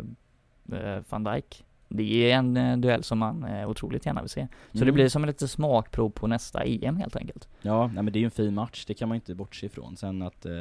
eh, 0.72 1.02
van 1.08 1.24
Dijk. 1.24 1.62
Det 1.88 2.30
är 2.32 2.36
en 2.38 2.56
eh, 2.56 2.76
duell 2.76 3.02
som 3.02 3.18
man 3.18 3.44
eh, 3.44 3.68
otroligt 3.70 4.06
gärna 4.06 4.20
vill 4.22 4.30
se. 4.30 4.46
Så 4.72 4.76
Mm. 4.78 4.86
det 4.86 4.92
blir 4.92 5.08
som 5.08 5.24
ett 5.24 5.28
litet 5.28 5.50
smakprov 5.50 6.10
på 6.10 6.26
nästa 6.26 6.64
EM 6.64 6.96
helt 6.96 7.16
enkelt. 7.16 7.48
Ja, 7.62 7.86
nej 7.86 8.02
men 8.02 8.12
det 8.12 8.18
är 8.18 8.20
ju 8.20 8.24
en 8.24 8.30
fin 8.30 8.54
match, 8.54 8.84
det 8.86 8.94
kan 8.94 9.08
man 9.08 9.14
inte 9.14 9.34
bortse 9.34 9.66
ifrån. 9.66 9.96
Sen 9.96 10.22
att 10.22 10.46
eh, 10.46 10.52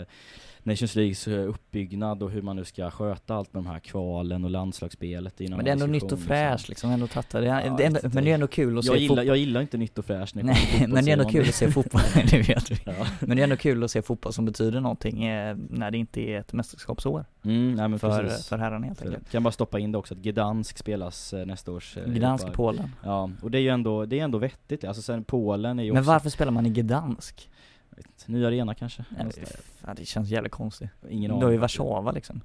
Nations 0.66 0.96
Leagues 0.96 1.28
eh, 1.28 1.50
uppbyggnad 1.50 2.24
och 2.24 2.32
hur 2.32 2.42
man 2.42 2.56
nu 2.56 2.66
ska 2.66 2.92
sköta 2.92 3.36
allt 3.36 3.54
med 3.54 3.64
de 3.64 3.70
här 3.70 3.80
kvalen 3.80 4.44
och 4.44 4.50
landslagsspelet 4.50 5.42
en 5.42 5.52
Men 5.52 5.66
det 5.66 5.72
är 5.72 5.74
ändå 5.74 5.86
nytt 5.86 6.04
och 6.04 6.10
diskussion, 6.10 6.28
fräscht 6.28 6.70
liksom, 6.70 6.92
ändå 6.92 7.08
tatta. 7.08 7.42
Det 7.42 7.48
är, 7.48 7.66
Ja, 7.66 7.76
det 7.78 7.84
är 7.84 7.92
jag 7.92 8.04
ändå, 8.04 8.10
men 8.14 8.24
det 8.24 8.30
är 8.30 8.34
ändå 8.34 8.48
kul 8.48 8.78
att 8.78 8.86
se 8.86 8.92
Jag 8.92 8.98
gillar, 9.00 9.08
fotboll. 9.16 9.28
jag 9.28 9.38
gillar 9.38 9.62
inte 9.62 9.78
nytt 9.78 9.98
och 9.98 10.06
fräscht 10.06 10.36
när 10.36 10.44
det 10.44 10.48
Nej, 10.48 10.86
men 10.88 11.06
det 11.06 11.12
är 11.12 11.14
ändå 11.18 11.30
kul 11.30 11.50
att 11.50 11.56
se 11.56 11.72
fotboll, 11.72 12.02
det 12.32 12.38
vet 12.50 12.72
vi. 12.72 12.78
Ja. 12.86 12.94
Men 13.20 13.38
det 13.38 13.42
är 13.42 13.44
ändå 13.44 13.58
kul 13.58 13.84
att 13.84 13.92
se 13.92 14.02
fotboll 14.02 14.34
som 14.34 14.46
betyder 14.46 14.80
någonting 14.82 15.24
eh, 15.26 15.58
när 15.70 15.92
det 15.92 15.98
inte 15.98 16.22
är 16.22 16.40
ett 16.40 16.54
mästerskapsår 16.54 17.26
Mm, 17.44 17.76
nej 17.76 17.88
men 17.88 18.00
för, 18.00 18.24
precis. 18.24 18.48
för 18.48 18.58
herrarna 18.58 18.88
helt 18.88 19.02
enkelt. 19.02 19.32
kan 19.32 19.44
bara 19.44 19.52
stoppa 19.52 19.80
in 19.80 19.92
det 19.92 19.98
också 19.98 20.14
att 20.14 20.20
Gdansk 20.20 20.78
spelas 20.78 21.34
eh, 21.34 21.46
nästa 21.46 21.72
års 21.72 21.98
Gdansk, 22.06 22.44
Europa. 22.44 22.58
Polen. 22.58 22.90
Ja, 23.04 23.30
och 23.42 23.52
det 23.52 23.58
är 23.58 23.62
ju 23.62 23.70
ändå, 23.70 24.06
det 24.06 24.20
är 24.20 24.24
ändå 24.24 24.38
vettigt. 24.38 24.84
Alltså 24.84 25.02
sen 25.02 25.24
Polen 25.24 25.80
är 25.80 25.84
ju 25.84 25.94
Men 25.94 26.00
också, 26.00 26.12
varför 26.12 26.30
spelar 26.30 26.52
man 26.52 26.66
i 26.66 26.70
Gdansk? 26.70 27.50
Vet 27.96 28.28
ny 28.28 28.46
arena 28.46 28.74
kanske? 28.74 29.06
Det, 29.10 29.60
ja, 29.88 29.94
det 29.94 30.06
känns 30.06 30.30
jävligt 30.30 30.52
konstigt. 30.52 30.90
Ingen 31.10 31.30
Du 31.30 31.34
aning. 31.36 31.44
har 31.44 31.52
ju 31.52 31.58
Warszawa 31.58 32.12
liksom. 32.12 32.42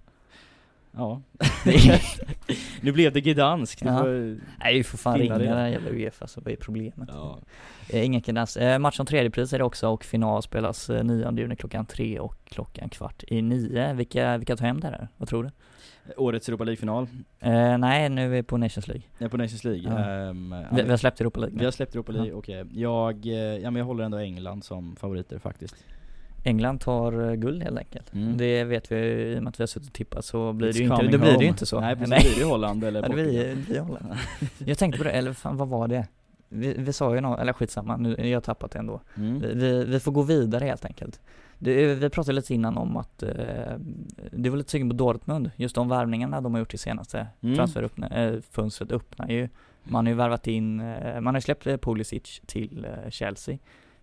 Ja. 0.92 1.20
nu 2.80 2.92
blev 2.92 3.12
det 3.12 3.20
Gdansk, 3.20 3.82
Ja. 3.84 4.04
Nej 4.58 4.74
vi 4.74 4.84
får 4.84 4.98
fan 4.98 5.18
ringa 5.18 5.38
den 5.38 5.72
jävla 5.72 5.90
Uefa 5.90 6.26
så 6.26 6.40
vad 6.40 6.52
är 6.52 6.56
problemet? 6.56 7.08
ja. 7.12 7.38
Eh, 7.88 8.04
ingen 8.04 8.20
Gdansk. 8.20 8.56
Eh, 8.56 8.78
match 8.78 9.00
om 9.00 9.06
tredje 9.06 9.30
pris 9.30 9.52
är 9.52 9.58
det 9.58 9.64
också 9.64 9.88
och 9.88 10.04
final 10.04 10.42
spelas 10.42 10.90
eh, 10.90 11.04
9 11.04 11.32
juni 11.36 11.56
klockan 11.56 11.86
tre 11.86 12.20
och 12.20 12.36
klockan 12.44 12.88
kvart 12.88 13.24
i 13.26 13.42
nio. 13.42 13.92
Vilka, 13.92 14.36
vilka 14.36 14.56
tar 14.56 14.66
hem 14.66 14.80
det 14.80 14.88
där? 14.90 15.08
Vad 15.16 15.28
tror 15.28 15.44
du? 15.44 15.50
Årets 16.16 16.48
Europa 16.48 16.64
League-final, 16.64 17.06
Eh, 17.40 17.78
nej, 17.78 18.08
nu 18.08 18.24
är 18.24 18.28
vi 18.28 18.42
på 18.42 18.56
Nations 18.56 18.88
League. 18.88 19.02
är 19.18 19.28
på 19.28 19.36
Nations 19.36 19.64
League. 19.64 19.82
Ja. 19.82 20.10
Ja, 20.26 20.32
Vi, 20.76 20.82
vi 20.82 20.90
har 20.90 20.96
släppt 20.96 21.20
Europa 21.20 21.40
League 21.40 21.52
vi 21.54 21.58
nu. 21.58 21.64
har 21.64 21.70
släppt 21.72 21.94
Europa 21.94 22.12
League, 22.12 22.32
okej. 22.32 22.64
Jag, 22.72 23.26
eh, 23.26 23.32
ja 23.34 23.70
men 23.70 23.76
jag 23.76 23.84
håller 23.86 24.04
ändå 24.04 24.18
England 24.18 24.64
som 24.64 24.96
favoriter 24.96 25.38
faktiskt. 25.38 25.76
England 26.44 26.78
tar 26.80 27.28
eh, 27.30 27.34
guld 27.34 27.62
helt 27.62 27.78
enkelt. 27.78 28.14
Mm. 28.14 28.36
Det 28.36 28.64
vet 28.64 28.92
vi 28.92 28.96
i 28.96 29.38
och 29.38 29.42
med 29.42 29.48
att 29.50 29.60
vi 29.60 29.62
har 29.62 29.66
suttit 29.66 29.88
och 29.88 29.94
tippat 29.94 30.24
så 30.24 30.52
blir 30.52 30.68
It's 30.68 30.72
det 30.72 30.78
ju 30.78 30.84
inte, 30.84 31.02
då 31.02 31.18
blir 31.18 31.38
det 31.38 31.44
ju 31.44 31.48
inte 31.48 31.66
så. 31.66 31.80
Nej 31.80 31.96
precis, 31.96 32.24
det 32.24 32.34
blir 32.34 32.44
det 32.44 32.50
Holland 32.50 32.84
eller 32.84 33.00
Ja, 33.02 33.08
det 33.08 33.14
Portugal. 33.14 33.30
blir, 33.32 33.48
det 33.48 33.66
blir 33.66 33.80
Holland. 33.80 34.06
Jag 34.58 34.78
tänkte 34.78 34.98
på 34.98 35.04
det, 35.04 35.10
eller 35.10 35.32
fan 35.32 35.56
vad 35.56 35.68
var 35.68 35.88
det? 35.88 36.06
Vi, 36.48 36.74
vi 36.78 36.92
sa 36.92 37.14
ju 37.14 37.20
något, 37.20 37.40
eller 37.40 37.52
skitsamma, 37.52 37.96
nu, 37.96 38.16
jag 38.28 38.36
har 38.36 38.40
tappat 38.40 38.70
det 38.70 38.78
ändå. 38.78 39.00
Mm. 39.16 39.40
Vi, 39.40 39.54
vi, 39.54 39.84
vi 39.84 40.00
får 40.00 40.12
gå 40.12 40.22
vidare 40.22 40.64
helt 40.64 40.84
enkelt. 40.84 41.20
Det, 41.62 41.94
vi 41.94 42.10
pratade 42.10 42.34
lite 42.36 42.54
innan 42.54 42.76
om 42.78 42.96
att 42.96 43.22
eh, 43.22 43.30
det 44.32 44.50
var 44.50 44.56
lite 44.56 44.70
sugen 44.70 44.88
på 44.88 44.96
Dortmund, 44.96 45.50
just 45.56 45.74
de 45.74 45.88
värvningarna 45.88 46.40
de 46.40 46.52
har 46.54 46.58
gjort 46.58 46.74
i 46.74 46.78
senaste 46.78 47.26
Mm. 47.40 47.56
transferfönstret 47.56 48.92
öppnar 48.92 49.28
ju. 49.28 49.48
Man 49.84 50.06
har 50.06 50.10
ju 50.10 50.16
värvat 50.16 50.46
in, 50.46 50.80
eh, 50.80 51.20
man 51.20 51.34
har 51.34 51.40
släppt 51.40 51.66
eh, 51.66 51.76
Pulisic 51.76 52.40
till 52.46 52.84
eh, 53.04 53.10
Chelsea. 53.10 53.58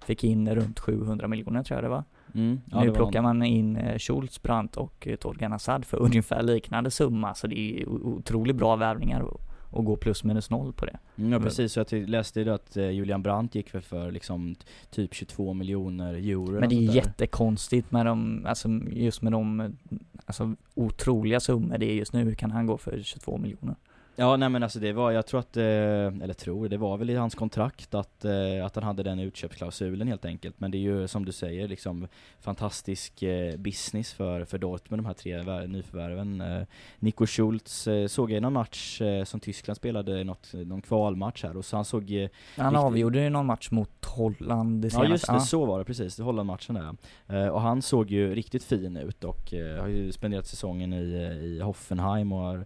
Fick 0.05 0.23
in 0.23 0.55
runt 0.55 0.79
700 0.79 1.27
miljoner 1.27 1.63
tror 1.63 1.77
jag 1.77 1.83
det 1.83 1.89
var. 1.89 2.03
Mm. 2.35 2.61
Ja, 2.71 2.83
nu 2.83 2.91
plockar 2.93 3.21
man 3.21 3.43
in 3.43 3.77
eh, 3.77 3.97
Schultz, 3.97 4.41
Brandt 4.41 4.77
och 4.77 5.07
eh, 5.07 5.15
Torgan 5.15 5.51
Hazard 5.51 5.85
för 5.85 5.97
ungefär 6.01 6.43
liknande 6.43 6.91
summa, 6.91 7.33
så 7.35 7.47
det 7.47 7.59
är 7.81 7.89
otroligt 7.89 8.55
bra 8.55 8.75
värvningar 8.75 9.25
och, 9.77 9.85
gå 9.85 9.95
plus 9.95 10.23
minus 10.23 10.49
noll 10.49 10.73
på 10.73 10.85
det. 10.85 10.99
Mm, 11.17 11.31
ja 11.31 11.39
precis, 11.39 11.73
så 11.73 11.79
jag 11.79 12.09
läste 12.09 12.41
ju 12.41 12.49
att 12.49 12.77
eh, 12.77 12.89
Julian 12.89 13.23
Brandt 13.23 13.55
gick 13.55 13.75
väl 13.75 13.81
för 13.81 14.11
liksom 14.11 14.55
typ 14.89 15.13
22 15.13 15.53
miljoner 15.53 16.13
euro 16.13 16.59
Men 16.59 16.69
det 16.69 16.75
är 16.75 16.95
jättekonstigt 16.95 17.91
med 17.91 18.05
de, 18.05 18.45
alltså 18.45 18.69
just 18.91 19.21
med 19.21 19.31
de, 19.31 19.75
alltså 20.25 20.55
otroliga 20.73 21.39
summor 21.39 21.77
det 21.77 21.85
är 21.85 21.95
just 21.95 22.13
nu, 22.13 22.23
hur 22.23 22.35
kan 22.35 22.51
han 22.51 22.65
gå 22.65 22.77
för 22.77 23.01
22 23.03 23.37
miljoner? 23.37 23.75
Ja 24.19 24.37
nej 24.37 24.49
men 24.49 24.63
alltså 24.63 24.79
det 24.79 24.93
var, 24.93 25.11
jag 25.11 25.25
tror 25.27 25.39
att, 25.39 25.57
eh, 25.57 25.63
eller 25.63 26.33
tror, 26.33 26.69
det 26.69 26.77
var 26.77 26.97
väl 26.97 27.09
i 27.09 27.15
hans 27.15 27.35
kontrakt 27.35 27.93
att, 27.95 28.25
eh, 28.25 28.65
att 28.65 28.75
han 28.75 28.83
hade 28.83 29.03
den 29.03 29.19
utköpsklausulen 29.19 30.07
helt 30.07 30.25
enkelt. 30.25 30.59
Men 30.59 30.71
det 30.71 30.77
är 30.77 30.79
ju 30.79 31.07
som 31.07 31.25
du 31.25 31.31
säger 31.31 31.67
liksom 31.67 32.07
fantastisk 32.39 33.23
eh, 33.23 33.57
business 33.57 34.13
för, 34.13 34.45
för 34.45 34.57
Dortmund, 34.57 35.01
de 35.03 35.05
här 35.05 35.13
tre 35.13 35.37
vär- 35.37 35.67
nyförvärven. 35.67 36.43
Nico 36.99 37.25
Schultz 37.25 37.87
såg 38.07 38.31
jag 38.31 38.37
i 38.37 38.41
någon 38.41 38.53
match 38.53 39.01
som 39.25 39.39
Tyskland 39.39 39.77
spelade, 39.77 40.23
något, 40.23 40.53
någon 40.53 40.81
kvalmatch 40.81 41.43
här 41.43 41.57
och 41.57 41.65
så 41.65 41.75
han 41.75 41.85
såg 41.85 42.03
Han 42.11 42.29
Riktigt- 42.65 42.77
avgjorde 42.79 43.21
ju 43.23 43.29
någon 43.29 43.45
match 43.45 43.71
mot 43.71 44.05
Holland 44.05 44.81
det 44.81 44.85
Ja 44.87 44.91
senaste. 44.91 45.11
just 45.11 45.27
det, 45.27 45.39
så 45.39 45.65
var 45.65 45.79
det 45.79 45.85
precis, 45.85 46.15
det 46.15 46.23
Holland-matchen 46.23 46.75
där 46.75 47.51
Och 47.51 47.61
han 47.61 47.81
såg 47.81 48.11
ju 48.11 48.35
riktigt 48.35 48.63
fin 48.63 48.97
ut 48.97 49.23
och 49.23 49.53
har 49.79 49.87
ju 49.87 50.11
spenderat 50.11 50.47
säsongen 50.47 50.93
i, 50.93 50.97
i 51.43 51.59
Hoffenheim 51.61 52.31
och 52.31 52.39
har 52.39 52.65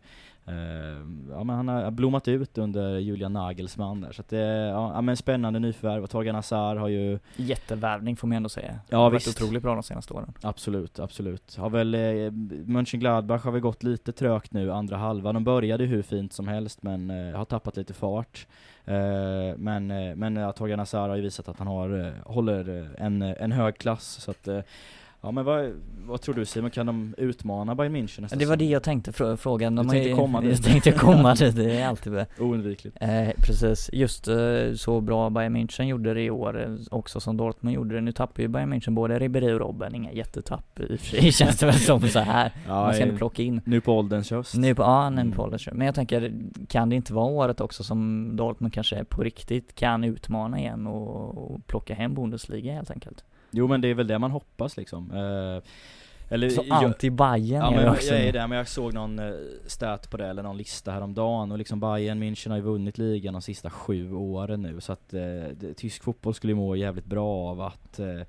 Ja 1.30 1.44
men 1.44 1.56
han 1.56 1.68
har 1.68 1.92
blommat 1.92 2.28
ut 2.28 2.58
under 2.58 3.00
Julian 3.00 3.34
Nagelsmann 3.34 4.02
där 4.02 4.12
så 4.12 4.22
att 4.22 4.30
det, 4.30 4.38
ja 4.68 4.92
ja, 4.96 5.02
men 5.02 5.18
spännande 5.18 5.60
nyförvärv 5.60 6.04
och 6.04 6.10
Torgan 6.10 6.36
Hazard 6.36 6.78
har 6.78 6.88
ju 6.88 7.20
Jättevärvning 7.36 8.16
får 8.16 8.28
man 8.28 8.38
ändå 8.38 8.50
säga. 8.50 8.80
Ja, 8.90 8.98
har 8.98 9.10
varit 9.10 9.28
visst. 9.28 9.42
otroligt 9.42 9.64
bra 9.64 9.74
de 9.74 9.84
senaste 9.84 10.14
åren. 10.14 10.34
Absolut, 10.42 11.00
absolut. 11.00 11.56
Har 11.56 11.70
väl, 11.70 11.96
eh, 11.96 12.32
Mönchengladbach 12.66 13.44
har 13.44 13.52
väl 13.52 13.62
gått 13.62 13.84
lite 13.84 14.12
trögt 14.12 14.54
nu 14.54 14.72
andra 14.72 14.98
halvan. 14.98 15.34
De 15.36 15.44
började 15.44 15.86
hur 15.86 16.02
fint 16.02 16.34
som 16.34 16.48
helst 16.48 16.84
men 16.84 17.10
eh, 17.10 17.38
har 17.38 17.46
tappat 17.46 17.78
lite 17.78 17.94
fart. 17.94 18.48
Eh, 18.86 19.58
men 19.58 19.92
eh, 19.92 20.16
men 20.16 20.38
eh, 20.38 20.52
Torgan 20.52 20.80
Hazard 20.80 21.10
har 21.10 21.16
ju 21.16 21.22
visat 21.22 21.48
att 21.48 21.58
han 21.58 21.68
har, 21.68 22.06
eh, 22.06 22.14
håller 22.26 22.80
eh, 22.80 23.06
en, 23.06 23.22
eh, 23.22 23.36
en 23.40 23.52
hög 23.52 23.78
klass 23.78 24.18
så 24.22 24.32
att 24.32 24.48
eh, 24.48 24.60
Ja 25.24 25.32
men 25.32 25.46
vad, 25.46 25.72
vad 26.06 26.22
tror 26.22 26.36
du 26.36 26.46
Simon, 26.46 26.72
kan 26.72 26.86
de 26.86 27.14
utmana 27.18 27.76
Bayern 27.76 27.96
München 27.96 28.22
nästa 28.22 28.38
Det 28.38 28.46
var 28.46 28.56
det 28.56 28.66
jag 28.66 28.84
tänkte 28.84 29.12
frå- 29.12 29.36
fråga. 29.36 29.70
De 29.70 29.76
Du 29.76 29.90
tänkte 29.90 30.10
ju- 30.10 30.16
komma 30.16 30.42
dit. 30.42 30.50
Jag 30.52 30.64
tänkte 30.64 30.92
komma 30.92 31.34
dit, 31.34 31.56
det 31.56 31.78
är 31.80 31.88
alltid 31.88 32.14
bra. 32.14 32.26
Oundvikligt. 32.40 32.98
Eh, 33.02 33.30
precis, 33.38 33.90
just 33.94 34.28
eh, 34.28 34.36
så 34.76 35.02
bra 35.02 35.30
Bayern 35.30 35.56
München 35.58 35.84
gjorde 35.84 36.14
det 36.14 36.22
i 36.22 36.30
år 36.30 36.64
eh, 36.64 36.76
också 36.92 37.20
som 37.20 37.38
Dortmund 37.38 37.76
gjorde 37.76 37.96
det. 37.96 38.02
Nu 38.02 38.12
tappar 38.12 38.42
ju 38.44 38.48
Bayern 38.48 38.74
München 38.74 38.94
både 38.94 39.20
Ribéry 39.20 39.54
och 39.54 39.60
Robben, 39.60 39.96
inga 39.96 40.12
jättetapp 40.12 40.80
i 40.80 40.96
och 40.96 41.00
för 41.00 41.06
sig 41.08 41.32
känns 41.32 41.60
det 41.60 41.66
väl 41.66 41.76
som 41.76 42.02
så 42.02 42.20
här. 42.20 42.52
Man 42.68 42.94
ska 42.94 43.04
ändå 43.04 43.18
plocka 43.18 43.44
in. 43.44 43.62
Nu 43.66 43.82
på 43.82 43.98
ålderns 43.98 44.32
höst. 44.32 44.56
Nu 44.58 44.76
på, 44.76 44.82
ja, 44.82 45.10
nu 45.10 45.22
Mm. 45.22 45.34
på 45.34 45.44
ålderns 45.44 45.70
Men 45.74 45.86
jag 45.86 45.96
tänker, 45.96 46.34
kan 46.70 46.90
det 46.90 46.96
inte 46.96 47.14
vara 47.14 47.26
året 47.26 47.62
också 47.62 47.84
som 47.84 48.32
Dortmund 48.36 48.74
kanske 48.74 49.04
på 49.04 49.24
riktigt 49.24 49.76
kan 49.76 50.04
utmana 50.04 50.60
igen 50.60 50.88
och, 50.88 51.52
och 51.52 51.68
plocka 51.68 51.94
hem 51.96 52.14
Bundesliga 52.14 52.74
helt 52.74 52.92
enkelt? 52.92 53.24
Jo 53.52 53.68
men 53.68 53.82
det 53.82 53.88
är 53.88 53.94
väl 53.94 54.08
det 54.08 54.20
man 54.20 54.32
hoppas 54.32 54.78
liksom. 54.78 55.12
Eh, 55.12 55.64
eller, 56.34 56.50
Så 56.50 56.64
jag- 56.68 56.84
anti-Bayern 56.84 57.64
Ja 57.64 57.72
men 57.72 57.84
jag 57.84 57.98
jag, 58.04 58.20
är 58.20 58.34
det, 58.34 58.48
men 58.48 58.58
jag 58.58 58.68
såg 58.68 58.94
någon 58.94 59.20
eh, 59.20 59.32
stat 59.68 60.10
på 60.12 60.18
det, 60.18 60.28
eller 60.28 60.44
någon 60.44 60.58
lista 60.58 60.92
häromdagen 60.92 61.52
och 61.52 61.58
liksom 61.58 61.80
Bayern 61.80 62.24
München 62.24 62.50
har 62.50 62.56
ju 62.58 62.64
vunnit 62.64 62.98
ligan 62.98 63.34
de 63.34 63.42
sista 63.42 63.70
sju 63.70 64.14
åren 64.14 64.62
nu 64.62 64.82
så 64.82 64.94
att 64.94 65.14
eh, 65.14 65.20
det, 65.54 65.74
tysk 65.78 66.04
fotboll 66.04 66.34
skulle 66.34 66.56
må 66.56 66.76
jävligt 66.76 67.06
bra 67.06 67.28
av 67.50 67.62
att 67.62 68.00
eh, 68.00 68.22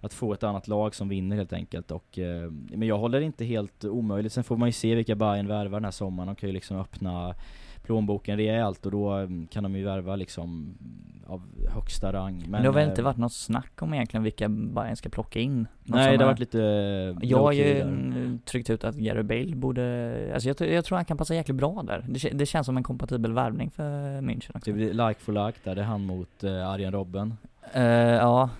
att 0.00 0.14
få 0.14 0.32
ett 0.32 0.42
annat 0.42 0.68
lag 0.68 0.94
som 0.94 1.08
vinner 1.08 1.36
helt 1.36 1.52
enkelt 1.52 1.90
och 1.90 2.18
eh, 2.18 2.50
Men 2.50 2.88
jag 2.88 2.98
håller 2.98 3.20
det 3.20 3.26
inte 3.26 3.44
helt 3.44 3.84
omöjligt, 3.84 4.32
sen 4.32 4.44
får 4.44 4.56
man 4.56 4.68
ju 4.68 4.72
se 4.72 4.94
vilka 4.94 5.14
Bayern 5.14 5.46
värvar 5.46 5.80
den 5.80 5.84
här 5.84 5.90
sommaren, 5.90 6.26
de 6.26 6.34
kan 6.36 6.48
ju 6.48 6.52
liksom 6.52 6.76
öppna 6.76 7.34
plånboken 7.90 8.36
rejält 8.36 8.86
och 8.86 8.92
då 8.92 9.18
eh, 9.18 9.28
kan 9.50 9.62
de 9.62 9.76
ju 9.76 9.84
värva 9.84 10.16
liksom 10.16 10.74
av 11.26 11.42
högsta 11.74 12.12
rang 12.12 12.44
Men 12.48 12.62
det 12.62 12.68
har 12.68 12.74
väl 12.74 12.84
eh, 12.84 12.88
inte 12.88 13.02
varit 13.02 13.16
något 13.16 13.32
snack 13.32 13.82
om 13.82 13.94
egentligen 13.94 14.24
vilka 14.24 14.48
Bayern 14.48 14.96
ska 14.96 15.08
plocka 15.08 15.38
in? 15.38 15.66
Nej 15.84 16.18
det 16.18 16.24
har 16.24 16.30
varit 16.30 16.40
lite 16.40 16.62
eh, 16.62 17.28
Jag 17.28 17.38
har 17.38 17.52
ju 17.52 17.80
mm, 17.80 18.38
tryckt 18.44 18.70
ut 18.70 18.84
att 18.84 18.94
Gary 18.94 19.22
Bale 19.22 19.56
borde, 19.56 20.30
alltså 20.34 20.48
jag, 20.48 20.56
tror- 20.56 20.70
jag 20.70 20.84
tror 20.84 20.96
han 20.96 21.04
kan 21.04 21.16
passa 21.16 21.34
jäkligt 21.34 21.56
bra 21.56 21.82
där. 21.82 22.04
Det, 22.08 22.28
det 22.28 22.46
känns 22.46 22.66
som 22.66 22.76
en 22.76 22.82
kompatibel 22.82 23.32
värvning 23.32 23.70
för 23.70 24.20
München 24.20 24.56
också. 24.56 24.70
Det 24.70 24.72
blir 24.72 25.08
like 25.08 25.20
for 25.20 25.46
like 25.46 25.58
där, 25.64 25.74
det 25.74 25.80
är 25.80 25.84
han 25.86 26.06
mot 26.06 26.44
uh, 26.44 26.68
Arjen 26.68 26.92
Robben 26.92 27.36
Eh, 27.72 27.82
ja. 28.14 28.50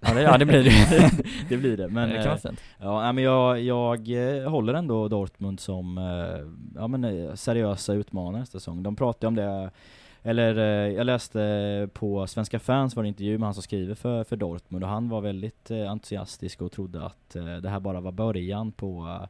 Ja 0.00 0.14
det, 0.14 0.22
ja 0.22 0.38
det 0.38 0.46
blir 0.46 0.64
det 0.64 1.10
Det 1.48 1.56
blir 1.56 1.76
det, 1.76 1.88
men 1.88 2.08
det 2.08 2.14
kan 2.14 2.22
eh, 2.22 2.28
vara 2.28 2.38
fint. 2.38 2.60
Ja, 2.78 3.00
nej, 3.02 3.12
men 3.12 3.24
jag, 3.24 3.60
jag 3.60 4.08
eh, 4.38 4.50
håller 4.50 4.74
ändå 4.74 5.08
Dortmund 5.08 5.60
som 5.60 5.98
eh, 5.98 6.80
ja, 6.80 6.88
men, 6.88 7.04
eh, 7.04 7.34
seriösa 7.34 7.92
utmanare 7.92 8.40
nästa 8.40 8.58
säsong. 8.58 8.82
De 8.82 8.96
pratar 8.96 9.26
ju 9.26 9.28
om 9.28 9.34
det, 9.34 9.70
eller 10.22 10.58
eh, 10.58 10.94
jag 10.94 11.04
läste 11.06 11.88
på 11.92 12.26
Svenska 12.26 12.58
fans 12.58 12.96
var 12.96 13.02
det 13.02 13.06
en 13.06 13.08
intervju 13.08 13.38
med 13.38 13.46
han 13.46 13.54
som 13.54 13.62
skriver 13.62 13.94
för, 13.94 14.24
för 14.24 14.36
Dortmund 14.36 14.84
och 14.84 14.90
han 14.90 15.08
var 15.08 15.20
väldigt 15.20 15.70
eh, 15.70 15.90
entusiastisk 15.90 16.62
och 16.62 16.72
trodde 16.72 17.06
att 17.06 17.36
eh, 17.36 17.56
det 17.56 17.68
här 17.68 17.80
bara 17.80 18.00
var 18.00 18.12
början 18.12 18.72
på 18.72 19.18
eh, 19.22 19.28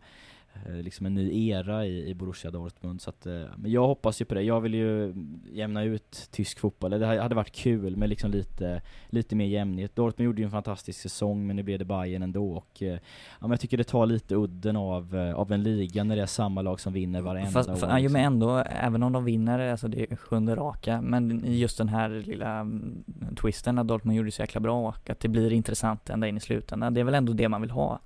liksom 0.82 1.06
en 1.06 1.14
ny 1.14 1.48
era 1.48 1.86
i, 1.86 2.08
i 2.10 2.14
Borussia 2.14 2.50
Dortmund 2.50 3.00
så 3.00 3.10
att, 3.10 3.26
eh, 3.26 3.42
men 3.56 3.70
jag 3.70 3.86
hoppas 3.86 4.20
ju 4.20 4.24
på 4.24 4.34
det. 4.34 4.42
Jag 4.42 4.60
vill 4.60 4.74
ju 4.74 5.14
jämna 5.52 5.82
ut 5.82 6.28
tysk 6.30 6.58
fotboll. 6.58 6.90
Det 6.90 7.06
hade 7.06 7.34
varit 7.34 7.52
kul 7.52 7.96
med 7.96 8.08
liksom 8.08 8.30
lite, 8.30 8.82
lite 9.08 9.36
mer 9.36 9.46
jämnhet. 9.46 9.96
Dortmund 9.96 10.24
gjorde 10.26 10.40
ju 10.40 10.44
en 10.44 10.50
fantastisk 10.50 11.00
säsong 11.00 11.46
men 11.46 11.56
nu 11.56 11.62
blev 11.62 11.78
det 11.78 11.84
Bayern 11.84 12.22
ändå 12.22 12.50
och 12.52 12.82
eh, 12.82 12.92
Ja 12.92 12.98
men 13.40 13.50
jag 13.50 13.60
tycker 13.60 13.76
det 13.76 13.84
tar 13.84 14.06
lite 14.06 14.34
udden 14.34 14.76
av, 14.76 15.16
eh, 15.16 15.34
av 15.34 15.52
en 15.52 15.62
liga 15.62 16.04
när 16.04 16.16
det 16.16 16.22
är 16.22 16.26
samma 16.26 16.62
lag 16.62 16.80
som 16.80 16.92
vinner 16.92 17.20
varenda 17.20 17.50
Fast, 17.50 17.68
år. 17.68 17.74
fa- 17.74 17.88
ja, 17.90 17.96
liksom. 17.98 18.12
men 18.12 18.24
ändå, 18.24 18.56
även 18.56 19.02
om 19.02 19.12
de 19.12 19.24
vinner, 19.24 19.70
alltså 19.70 19.88
det 19.88 20.12
är 20.12 20.16
sjunde 20.16 20.54
raka, 20.56 21.00
men 21.00 21.42
just 21.46 21.78
den 21.78 21.88
här 21.88 22.08
lilla 22.08 22.58
mm, 22.58 23.04
twisten 23.40 23.78
att 23.78 23.88
Dortmund 23.88 24.16
gjorde 24.16 24.30
så 24.30 24.42
jäkla 24.42 24.60
bra 24.60 24.88
och 24.88 25.10
att 25.10 25.20
det 25.20 25.28
blir 25.28 25.52
intressant 25.52 26.10
ända 26.10 26.28
in 26.28 26.36
i 26.36 26.40
slutändan, 26.40 26.94
det 26.94 27.00
är 27.00 27.04
väl 27.04 27.14
ändå 27.14 27.32
det 27.32 27.48
man 27.48 27.60
vill 27.60 27.70
ha. 27.70 28.00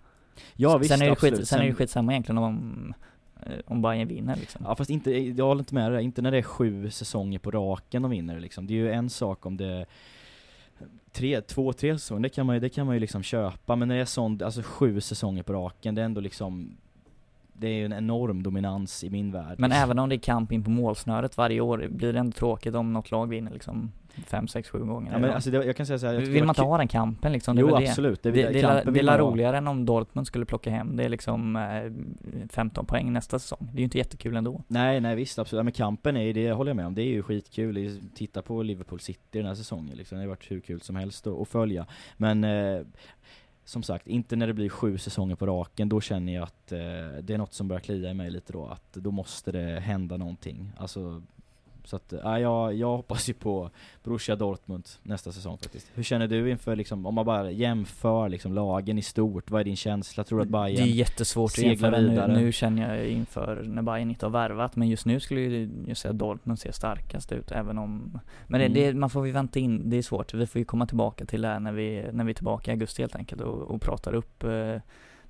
Ja 0.57 0.79
visst, 0.79 0.91
sen, 0.91 1.03
är 1.03 1.07
det 1.07 1.13
absolut. 1.13 1.39
skit, 1.39 1.49
sen 1.49 1.61
är 1.61 1.67
det 1.67 1.75
skitsamma 1.75 2.13
egentligen 2.13 2.39
om 2.39 2.95
om 3.65 3.83
Bayern 3.83 4.09
vinner 4.09 4.37
liksom. 4.37 4.65
Ja 4.69 4.75
fast 4.75 4.91
inte, 4.91 5.11
jag 5.11 5.47
håller 5.47 5.61
inte 5.61 5.75
med 5.75 5.93
dig 5.93 6.05
inte 6.05 6.23
när 6.23 6.31
det 6.31 6.39
är 6.39 6.43
sju 6.43 6.91
säsonger 6.91 7.39
på 7.39 7.51
raken 7.51 8.03
de 8.03 8.11
vinner 8.11 8.41
liksom. 8.41 8.67
Det 8.67 8.75
är 8.75 8.77
ju 8.77 8.93
en 8.93 9.11
sak 9.11 9.47
om 9.47 9.57
det 9.57 9.87
tre, 11.13 11.41
två, 11.41 11.73
tre 11.73 11.99
säsonger, 11.99 12.23
det 12.23 12.29
kan 12.29 12.47
man 12.47 12.57
ju, 12.57 12.61
det 12.61 12.69
kan 12.69 12.87
man 12.87 12.97
ju 12.97 13.01
liksom 13.01 13.23
köpa, 13.23 13.77
men 13.77 13.89
när 13.89 13.95
det 13.95 14.01
är 14.01 14.05
sånt, 14.05 14.43
alltså 14.43 14.63
sju 14.63 15.01
säsonger 15.01 15.43
på 15.43 15.53
raken, 15.53 15.95
det 15.95 16.01
är 16.01 16.05
ändå 16.05 16.21
liksom 16.21 16.77
det 17.63 17.69
är 17.69 17.75
ju 17.75 17.85
en 17.85 17.93
enorm 17.93 18.43
dominans 18.43 19.05
i 19.05 19.11
min 19.11 19.33
värld. 19.33 19.55
Men 19.59 19.73
även 19.73 19.99
om 19.99 20.09
det 20.09 20.15
är 20.15 20.19
kamp 20.19 20.53
in 20.53 20.65
på 20.65 20.71
målsnöret 20.71 21.37
varje 21.37 21.61
år, 21.61 21.89
blir 21.91 22.13
det 22.13 22.19
ändå 22.19 22.33
tråkigt 22.33 22.75
om 22.75 22.93
något 22.93 23.11
lag 23.11 23.27
vinner 23.27 23.53
liksom 23.53 23.93
fem, 24.27 24.49
sex, 24.49 24.71
sju 24.71 24.79
gånger? 24.79 25.13
Ja, 25.13 25.19
men 25.19 25.31
alltså 25.31 25.51
det, 25.51 25.65
jag 25.65 25.77
kan 25.77 25.87
säga 25.87 25.99
så 25.99 26.07
här, 26.07 26.15
Vill 26.15 26.45
man 26.45 26.49
inte 26.51 26.63
ha 26.63 26.79
den 26.79 26.89
kampen 26.89 27.33
liksom? 27.33 27.57
Det 27.57 27.63
Jo 27.63 27.69
det. 27.69 27.89
absolut, 27.89 28.23
det, 28.23 28.31
Det, 28.31 28.43
det, 28.43 28.61
är 28.61 28.91
det 28.91 29.01
är 29.01 29.19
roligare 29.19 29.57
än 29.57 29.69
om 29.69 29.87
Dortmund 29.87 30.27
skulle 30.27 30.45
plocka 30.45 30.71
hem 30.71 30.97
det 30.97 31.05
är 31.05 31.09
liksom 31.09 31.57
eh, 31.57 32.49
15 32.51 32.87
poäng 32.87 33.13
nästa 33.13 33.39
säsong. 33.39 33.69
Det 33.73 33.77
är 33.77 33.79
ju 33.79 33.85
inte 33.85 33.99
jättekul 33.99 34.37
ändå. 34.37 34.63
Nej, 34.69 35.01
nej 35.01 35.17
visst 35.17 35.39
absolut, 35.39 35.59
ja, 35.59 35.63
men 35.63 35.73
kampen 35.73 36.17
är 36.17 36.35
det 36.35 36.53
håller 36.53 36.71
jag 36.71 36.77
med 36.77 36.87
om, 36.87 36.95
det 36.95 37.03
är 37.03 37.09
ju 37.09 37.23
skitkul, 37.23 38.01
titta 38.15 38.43
på 38.43 38.63
Liverpool 38.63 39.01
City 39.01 39.39
den 39.39 39.47
här 39.47 39.55
säsongen 39.55 39.97
liksom, 39.97 40.19
det 40.19 40.25
har 40.25 40.29
varit 40.29 40.51
hur 40.51 40.61
kul 40.61 40.81
som 40.81 40.97
helst 40.97 41.27
att 41.27 41.49
följa. 41.49 41.87
Men 42.17 42.45
eh, 42.45 42.81
som 43.65 43.83
sagt, 43.83 44.07
inte 44.07 44.37
när 44.37 44.47
det 44.47 44.55
blir 44.55 44.69
sju 44.69 44.99
säsonger 44.99 45.37
på 45.37 45.47
raken, 45.47 45.89
då 45.89 46.01
känner 46.01 46.35
jag 46.35 46.43
att 46.43 46.73
eh, 46.73 46.79
det 47.23 47.35
är 47.35 47.39
något 47.39 47.55
som 47.55 47.69
börjar 47.69 47.81
klia 47.81 48.11
i 48.11 48.15
mig 48.15 48.31
lite 48.31 48.53
då, 48.53 48.67
att 48.67 48.93
då 48.93 49.11
måste 49.11 49.53
det 49.53 49.81
hända 49.81 50.17
någonting. 50.17 50.73
Alltså, 50.77 51.23
så 51.85 51.97
att, 51.97 52.13
ja, 52.25 52.39
jag, 52.39 52.75
jag 52.75 52.97
hoppas 52.97 53.29
ju 53.29 53.35
på 53.35 53.71
Borussia 54.05 54.37
Dortmund 54.37 54.89
nästa 55.03 55.33
säsong 55.33 55.59
faktiskt. 55.59 55.91
Hur 55.95 56.03
känner 56.03 56.29
du 56.29 56.51
inför 56.51 56.77
liksom, 56.77 57.07
om 57.07 57.15
man 57.15 57.27
bara 57.27 57.51
jämför 57.51 58.29
liksom 58.29 58.53
lagen 58.53 58.99
i 58.99 59.03
stort, 59.03 59.51
vad 59.51 59.61
är 59.61 59.65
din 59.65 59.77
känsla? 59.77 60.25
Tror 60.25 60.39
du 60.39 60.43
att 60.43 60.49
Bayern 60.49 60.77
Det 60.77 60.83
är 60.93 60.95
jättesvårt 60.95 61.51
att 61.51 61.59
jämföra 61.59 61.91
nu, 62.01 62.09
vidare? 62.09 62.33
nu 62.41 62.53
känner 62.53 62.97
jag 62.97 63.07
inför 63.09 63.63
när 63.67 63.83
Bayern 63.83 64.11
inte 64.11 64.27
har 64.27 64.31
värvat, 64.31 64.77
men 64.77 64.89
just 64.89 65.07
nu 65.07 65.21
skulle 65.21 65.69
jag 65.87 65.97
säga 65.97 66.13
att 66.13 66.19
Dortmund 66.19 66.59
ser 66.59 66.73
starkast 66.73 67.33
ut 67.33 67.51
även 67.53 67.79
om 67.79 68.19
Men 68.47 68.61
det, 68.61 68.67
Mm. 68.67 68.75
det, 68.95 68.95
man 69.01 69.11
får 69.11 69.27
ju 69.27 69.33
vänta 69.33 69.59
in, 69.59 69.91
det 69.91 69.97
är 69.97 70.03
svårt. 70.03 70.35
Vi 70.35 70.47
får 70.47 70.59
ju 70.59 70.65
komma 70.65 70.87
tillbaka 70.87 71.25
till 71.25 71.43
det 71.43 71.49
här 71.49 71.61
när 71.61 71.73
vi, 71.73 72.07
när 72.13 72.25
vi 72.25 72.31
är 72.31 72.35
tillbaka 72.35 72.71
i 72.71 72.75
augusti 72.75 73.03
helt 73.03 73.17
enkelt 73.17 73.41
och, 73.43 73.63
och 73.63 73.81
pratar 73.83 74.15
upp 74.15 74.45
eh, 74.45 74.77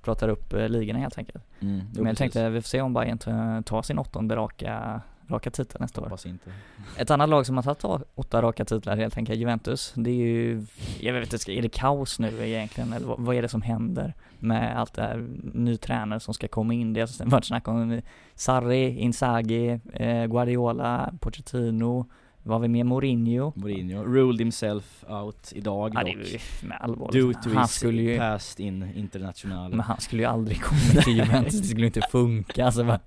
Pratar 0.01 0.29
upp 0.29 0.53
eh, 0.53 0.69
ligorna 0.69 0.99
helt 0.99 1.17
enkelt. 1.17 1.43
Mm, 1.59 1.75
Men 1.75 1.85
jag 1.95 2.03
precis. 2.05 2.17
tänkte, 2.17 2.49
vi 2.49 2.61
får 2.61 2.67
se 2.67 2.81
om 2.81 2.93
Bayern 2.93 3.17
tar 3.63 3.81
sin 3.81 3.99
åttonde 3.99 4.35
raka, 4.35 5.01
raka 5.33 5.51
titel 5.51 5.81
nästa 5.81 6.01
år. 6.01 6.05
Hoppas 6.05 6.25
inte. 6.25 6.51
Ett 6.97 7.11
annat 7.11 7.29
lag 7.29 7.45
som 7.45 7.57
har 7.57 7.73
tagit 7.73 8.07
åtta 8.15 8.41
raka 8.41 8.65
titlar 8.65 8.97
helt 8.97 9.17
enkelt, 9.17 9.39
Juventus. 9.39 9.93
Det 9.95 10.09
är 10.09 10.13
ju, 10.13 10.65
jag 10.99 11.13
vet 11.13 11.33
inte, 11.33 11.51
är 11.51 11.61
det 11.61 11.69
kaos 11.69 12.19
nu 12.19 12.47
egentligen? 12.47 12.93
Eller 12.93 13.15
vad, 13.17 13.35
är 13.35 13.41
det 13.41 13.49
som 13.49 13.61
händer 13.61 14.13
med 14.39 14.79
allt 14.79 14.93
det 14.93 15.01
här, 15.01 15.27
ny 15.53 15.77
tränare 15.77 16.19
som 16.19 16.33
ska 16.33 16.47
komma 16.47 16.73
in? 16.73 16.93
Det 16.93 17.01
har 17.01 17.29
varit 17.29 17.45
snack 17.45 17.67
om 17.67 18.01
Sarri, 18.35 18.97
Inzaghi, 18.97 19.79
eh, 19.93 20.25
Guardiola, 20.25 21.13
Pochettino, 21.19 22.05
vad 22.43 22.55
har 22.55 22.59
vi 22.61 22.67
mer? 22.67 22.83
Mourinho? 22.83 23.53
Mourinho 23.55 24.03
ruled 24.03 24.39
himself 24.39 25.03
out 25.07 25.51
idag 25.55 25.91
Ja, 25.95 26.03
det 26.03 26.13
dock. 26.15 26.27
ju 26.27 26.67
med 26.67 26.77
allvarligt. 26.81 27.13
Due 27.21 27.33
to 27.33 27.49
Han 27.53 27.61
his 27.61 27.71
skulle 27.71 28.01
ju, 28.01 28.17
past 28.17 28.59
in 28.59 28.91
international. 28.95 29.69
men 29.71 29.79
han 29.79 29.99
skulle 29.99 30.21
ju 30.21 30.27
aldrig 30.29 30.61
komma 30.61 31.01
till 31.03 31.17
Juventus, 31.17 31.61
det 31.61 31.67
skulle 31.67 31.85
inte 31.85 32.01
funka 32.11 32.65
alltså, 32.65 32.99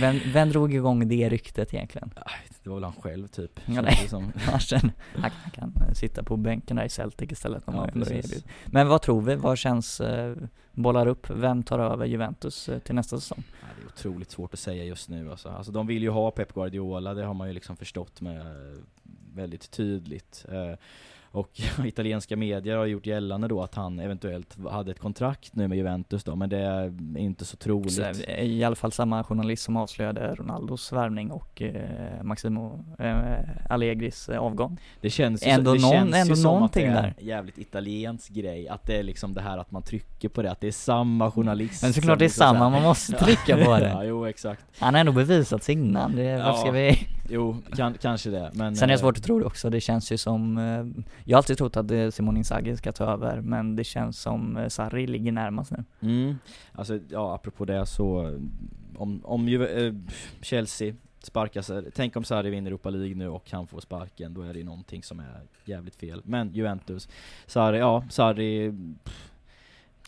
vem, 0.00 0.20
vem 0.32 0.48
drog 0.50 0.74
igång 0.74 1.08
det 1.08 1.28
ryktet 1.28 1.74
egentligen? 1.74 2.10
Det 2.64 2.70
var 2.70 2.76
väl 2.76 2.84
han 2.84 2.92
själv 2.92 3.28
typ. 3.28 3.60
Ja, 3.66 3.82
nej. 3.82 4.08
som. 4.08 4.32
Han, 4.38 4.60
känner, 4.60 4.92
han, 5.14 5.30
kan 5.52 5.94
sitta 5.94 6.22
på 6.22 6.36
bänken 6.36 6.76
där 6.76 6.84
i 6.84 6.88
Celtic 6.88 7.32
istället 7.32 7.68
om 7.68 7.74
Ja, 7.74 7.88
erbjuder. 7.88 8.42
Men 8.66 8.88
vad 8.88 9.02
tror 9.02 9.22
vi? 9.22 9.34
Vad 9.34 9.58
känns, 9.58 10.00
eh, 10.00 10.36
bollar 10.72 11.06
upp, 11.06 11.30
vem 11.30 11.62
tar 11.62 11.78
över 11.78 12.06
Juventus 12.06 12.68
eh, 12.68 12.78
till 12.78 12.94
nästa 12.94 13.20
säsong? 13.20 13.44
Ja, 13.60 13.66
det 13.76 13.82
är 13.82 13.86
otroligt 13.86 14.30
svårt 14.30 14.54
att 14.54 14.60
säga 14.60 14.84
just 14.84 15.08
nu 15.08 15.30
alltså. 15.30 15.48
alltså. 15.48 15.72
De 15.72 15.86
vill 15.86 16.02
ju 16.02 16.10
ha 16.10 16.30
Pep 16.30 16.54
Guardiola, 16.54 17.14
det 17.14 17.24
har 17.24 17.34
man 17.34 17.48
ju 17.48 17.54
liksom 17.54 17.76
förstått 17.76 18.20
med 18.20 18.40
eh, 18.40 18.78
väldigt 19.34 19.70
tydligt. 19.70 20.44
Eh, 20.48 20.78
och 21.34 21.60
italienska 21.84 22.36
medier 22.36 22.76
har 22.76 22.86
gjort 22.86 23.06
gällande 23.06 23.48
då 23.48 23.62
att 23.62 23.74
han 23.74 24.00
eventuellt 24.00 24.56
hade 24.70 24.90
ett 24.90 24.98
kontrakt 24.98 25.54
nu 25.56 25.68
med 25.68 25.78
Juventus 25.78 26.24
då, 26.24 26.36
men 26.36 26.48
det 26.48 26.58
är 26.58 26.92
inte 27.18 27.44
så 27.44 27.56
troligt. 27.56 27.92
Så, 27.92 28.02
eh, 28.02 28.40
I 28.44 28.64
alla 28.64 28.76
fall 28.76 28.92
samma 28.92 29.24
journalist 29.24 29.62
som 29.62 29.76
avslöjade 29.76 30.34
Ronaldos 30.34 30.92
värvning 30.92 31.30
och 31.30 31.62
eh, 31.62 32.22
Maximo 32.22 32.84
eh, 32.98 33.14
Allegris 33.70 34.28
eh, 34.28 34.38
avgång. 34.38 34.78
Det 35.00 35.10
känns 35.10 35.46
ju, 35.46 35.50
Ändå 35.50 35.70
så, 35.70 35.74
det 35.76 35.82
någon- 35.82 35.92
känns 35.92 36.14
ändå 36.14 36.34
ju 36.34 36.36
som 36.42 36.62
att 36.62 36.72
det 36.72 36.84
är 36.84 37.14
en 37.18 37.26
jävligt 37.26 37.58
italiensk 37.58 38.30
grej, 38.32 38.68
att 38.68 38.82
det 38.86 38.96
är 38.98 39.02
liksom 39.02 39.34
det 39.34 39.40
här 39.40 39.58
att 39.58 39.70
man 39.70 39.82
trycker 39.82 40.28
på 40.28 40.42
det, 40.42 40.50
att 40.50 40.60
det 40.60 40.66
är 40.68 40.72
samma 40.72 41.30
journalist 41.30 41.82
Men 41.82 41.92
såklart 41.92 42.18
det 42.18 42.24
är 42.24 42.26
liksom 42.26 42.38
samma, 42.46 42.70
man 42.70 42.82
måste 42.82 43.12
trycka 43.24 43.56
på 43.56 43.70
ja, 43.70 43.78
det. 43.80 44.06
jo 44.06 44.26
exakt. 44.26 44.64
Han 44.78 44.94
har 44.94 45.00
ändå 45.00 45.12
bevisat 45.12 45.62
sig 45.62 45.74
innan, 45.74 46.16
det, 46.16 46.36
varför 46.36 46.58
ska 46.58 46.66
Ja. 46.66 46.72
vi? 46.72 46.98
Jo, 47.28 47.56
kan, 47.76 47.94
kanske 47.94 48.30
det, 48.30 48.50
men 48.54 48.76
Sen 48.76 48.84
är 48.84 48.88
det 48.88 48.94
eh, 48.94 49.00
svårt 49.00 49.16
att 49.16 49.24
tro 49.24 49.38
det 49.38 49.44
också, 49.44 49.70
det 49.70 49.80
känns 49.80 50.12
ju 50.12 50.16
som, 50.16 50.58
eh, 50.58 51.04
jag 51.24 51.36
har 51.36 51.38
alltid 51.38 51.58
trott 51.58 51.76
att 51.76 51.90
eh, 51.90 52.10
Simone 52.10 52.38
Inzaghi 52.38 52.76
ska 52.76 52.92
ta 52.92 53.04
över, 53.04 53.40
men 53.40 53.76
det 53.76 53.84
känns 53.84 54.20
som 54.20 54.66
Sarri 54.68 55.06
ligger 55.06 55.32
närmast 55.32 55.70
nu. 55.70 55.84
Mm, 56.00 56.38
alltså 56.72 56.98
ja, 57.08 57.34
apropå 57.34 57.64
det 57.64 57.86
så, 57.86 58.38
om, 58.96 59.20
om 59.24 59.48
ju, 59.48 59.66
eh, 59.66 59.94
Chelsea 60.40 60.94
sparkas, 61.22 61.70
tänk 61.94 62.16
om 62.16 62.24
Sarri 62.24 62.50
vinner 62.50 62.70
Europa 62.70 62.90
League 62.90 63.14
nu 63.14 63.28
och 63.28 63.50
han 63.50 63.66
får 63.66 63.80
sparken, 63.80 64.34
då 64.34 64.42
är 64.42 64.52
det 64.52 64.58
ju 64.58 64.64
någonting 64.64 65.02
som 65.02 65.20
är 65.20 65.40
jävligt 65.64 65.96
fel. 65.96 66.22
Men 66.24 66.54
Juventus, 66.54 67.08
Sarri, 67.46 67.78
ja, 67.78 68.04
Sarri 68.10 68.66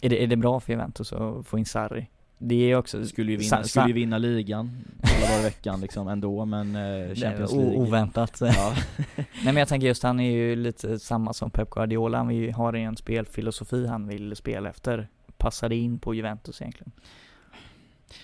Är 0.02 0.08
det, 0.08 0.22
är 0.22 0.26
det 0.26 0.36
bra 0.36 0.60
för 0.60 0.72
Juventus 0.72 1.12
att 1.12 1.46
få 1.46 1.58
in 1.58 1.66
Sarri? 1.66 2.06
Det 2.38 2.70
är 2.70 2.76
också, 2.76 3.04
skulle 3.04 3.32
ju 3.32 3.38
vinna, 3.38 3.64
skulle 3.64 3.86
ju 3.86 3.92
vinna 3.92 4.18
ligan 4.18 4.70
alla 5.02 5.26
dagar 5.26 5.40
i 5.40 5.42
veckan 5.42 5.80
liksom 5.80 6.08
ändå, 6.08 6.44
men 6.44 6.76
eh, 6.76 6.82
det 6.82 6.88
är 6.88 7.14
Champions 7.14 7.52
League 7.52 7.76
oväntat. 7.76 8.38
Ja, 8.40 8.76
Nej 9.16 9.26
men 9.44 9.56
jag 9.56 9.68
tänker 9.68 9.86
just, 9.86 10.02
han 10.02 10.20
är 10.20 10.30
ju 10.30 10.56
lite 10.56 10.98
samma 10.98 11.32
som 11.32 11.50
Pep 11.50 11.70
Guardiola, 11.70 12.18
han 12.18 12.52
har 12.52 12.72
en 12.72 12.96
spelfilosofi 12.96 13.86
han 13.86 14.08
vill 14.08 14.36
spela 14.36 14.68
efter. 14.68 15.08
Passar 15.36 15.68
det 15.68 15.76
in 15.76 15.98
på 15.98 16.14
Juventus 16.14 16.60
egentligen? 16.60 16.92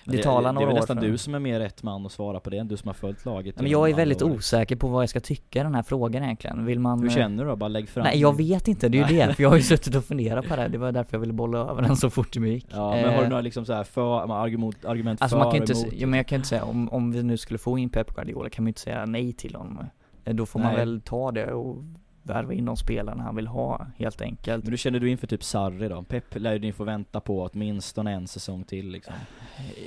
Det, 0.04 0.12
det 0.12 0.22
är 0.22 0.24
några 0.24 0.52
väl 0.52 0.68
år 0.68 0.72
nästan 0.72 0.96
för 0.96 1.06
du 1.06 1.18
som 1.18 1.34
är 1.34 1.38
mer 1.38 1.60
rätt 1.60 1.82
man 1.82 2.06
att 2.06 2.12
svara 2.12 2.40
på 2.40 2.50
det, 2.50 2.62
du 2.62 2.76
som 2.76 2.88
har 2.88 2.94
följt 2.94 3.24
laget 3.24 3.60
men 3.60 3.70
jag 3.70 3.90
är 3.90 3.94
väldigt 3.94 4.22
år. 4.22 4.30
osäker 4.30 4.76
på 4.76 4.88
vad 4.88 5.02
jag 5.02 5.10
ska 5.10 5.20
tycka 5.20 5.60
i 5.60 5.62
den 5.62 5.74
här 5.74 5.82
frågan 5.82 6.22
egentligen. 6.22 6.64
Vill 6.64 6.80
man... 6.80 7.00
Hur 7.00 7.08
eh, 7.08 7.14
känner 7.14 7.44
du 7.44 7.50
då? 7.50 7.56
Bara 7.56 7.68
lägg 7.68 7.88
fram 7.88 8.04
Nej 8.04 8.20
jag 8.20 8.36
vet 8.36 8.68
inte, 8.68 8.88
det 8.88 9.00
är 9.00 9.08
ju 9.08 9.16
det. 9.16 9.34
För 9.34 9.42
jag 9.42 9.50
har 9.50 9.56
ju 9.56 9.62
suttit 9.62 9.94
och 9.94 10.04
funderat 10.04 10.48
på 10.48 10.56
det 10.56 10.62
här. 10.62 10.68
Det 10.68 10.78
var 10.78 10.92
därför 10.92 11.14
jag 11.14 11.20
ville 11.20 11.32
bolla 11.32 11.58
över 11.58 11.82
den 11.82 11.96
så 11.96 12.10
fort 12.10 12.32
det 12.32 12.48
gick. 12.48 12.66
Ja, 12.70 12.90
men 12.90 13.04
har 13.04 13.18
du 13.18 13.22
Eh, 13.22 13.28
några 13.28 13.40
liksom 13.40 13.64
så 13.64 13.72
här 13.72 13.84
för, 13.84 14.32
argument, 14.42 14.84
argument 14.84 15.22
Alltså 15.22 15.36
för 15.36 15.44
man 15.44 15.52
kan 15.52 15.60
inte, 15.62 15.72
emot? 15.72 15.92
ja, 15.92 16.06
men 16.06 16.16
jag 16.16 16.26
kan 16.26 16.36
inte 16.36 16.48
säga, 16.48 16.64
om, 16.64 16.88
om 16.88 17.12
vi 17.12 17.22
nu 17.22 17.36
skulle 17.36 17.58
få 17.58 17.78
in 17.78 17.90
Pep 17.90 18.14
Guardiola 18.14 18.50
kan 18.50 18.64
man 18.64 18.66
ju 18.66 18.70
inte 18.70 18.80
säga 18.80 19.06
nej 19.06 19.32
till 19.32 19.54
honom. 19.54 19.86
Eh, 20.24 20.34
Då 20.34 20.46
får 20.46 20.60
man 20.60 20.68
Nej. 20.68 20.76
väl 20.76 21.00
ta 21.00 21.30
det 21.32 21.52
och 21.52 21.84
värva 22.22 22.52
in 22.52 22.64
de 22.64 22.76
spelarna 22.76 23.22
han 23.22 23.36
vill 23.36 23.46
ha, 23.46 23.86
helt 23.98 24.20
enkelt. 24.22 24.64
Men 24.64 24.70
hur 24.72 24.76
känner 24.76 25.00
du 25.00 25.10
inför 25.10 25.26
typ 25.26 25.44
Sarri 25.44 25.88
då? 25.88 26.02
Pep 26.02 26.24
lär 26.38 26.52
ju 26.52 26.58
ni 26.58 26.72
få 26.72 26.84
vänta 26.84 27.20
på 27.20 27.48
åtminstone 27.52 28.12
en 28.12 28.26
säsong 28.26 28.64
till 28.64 28.90
liksom 28.90 29.14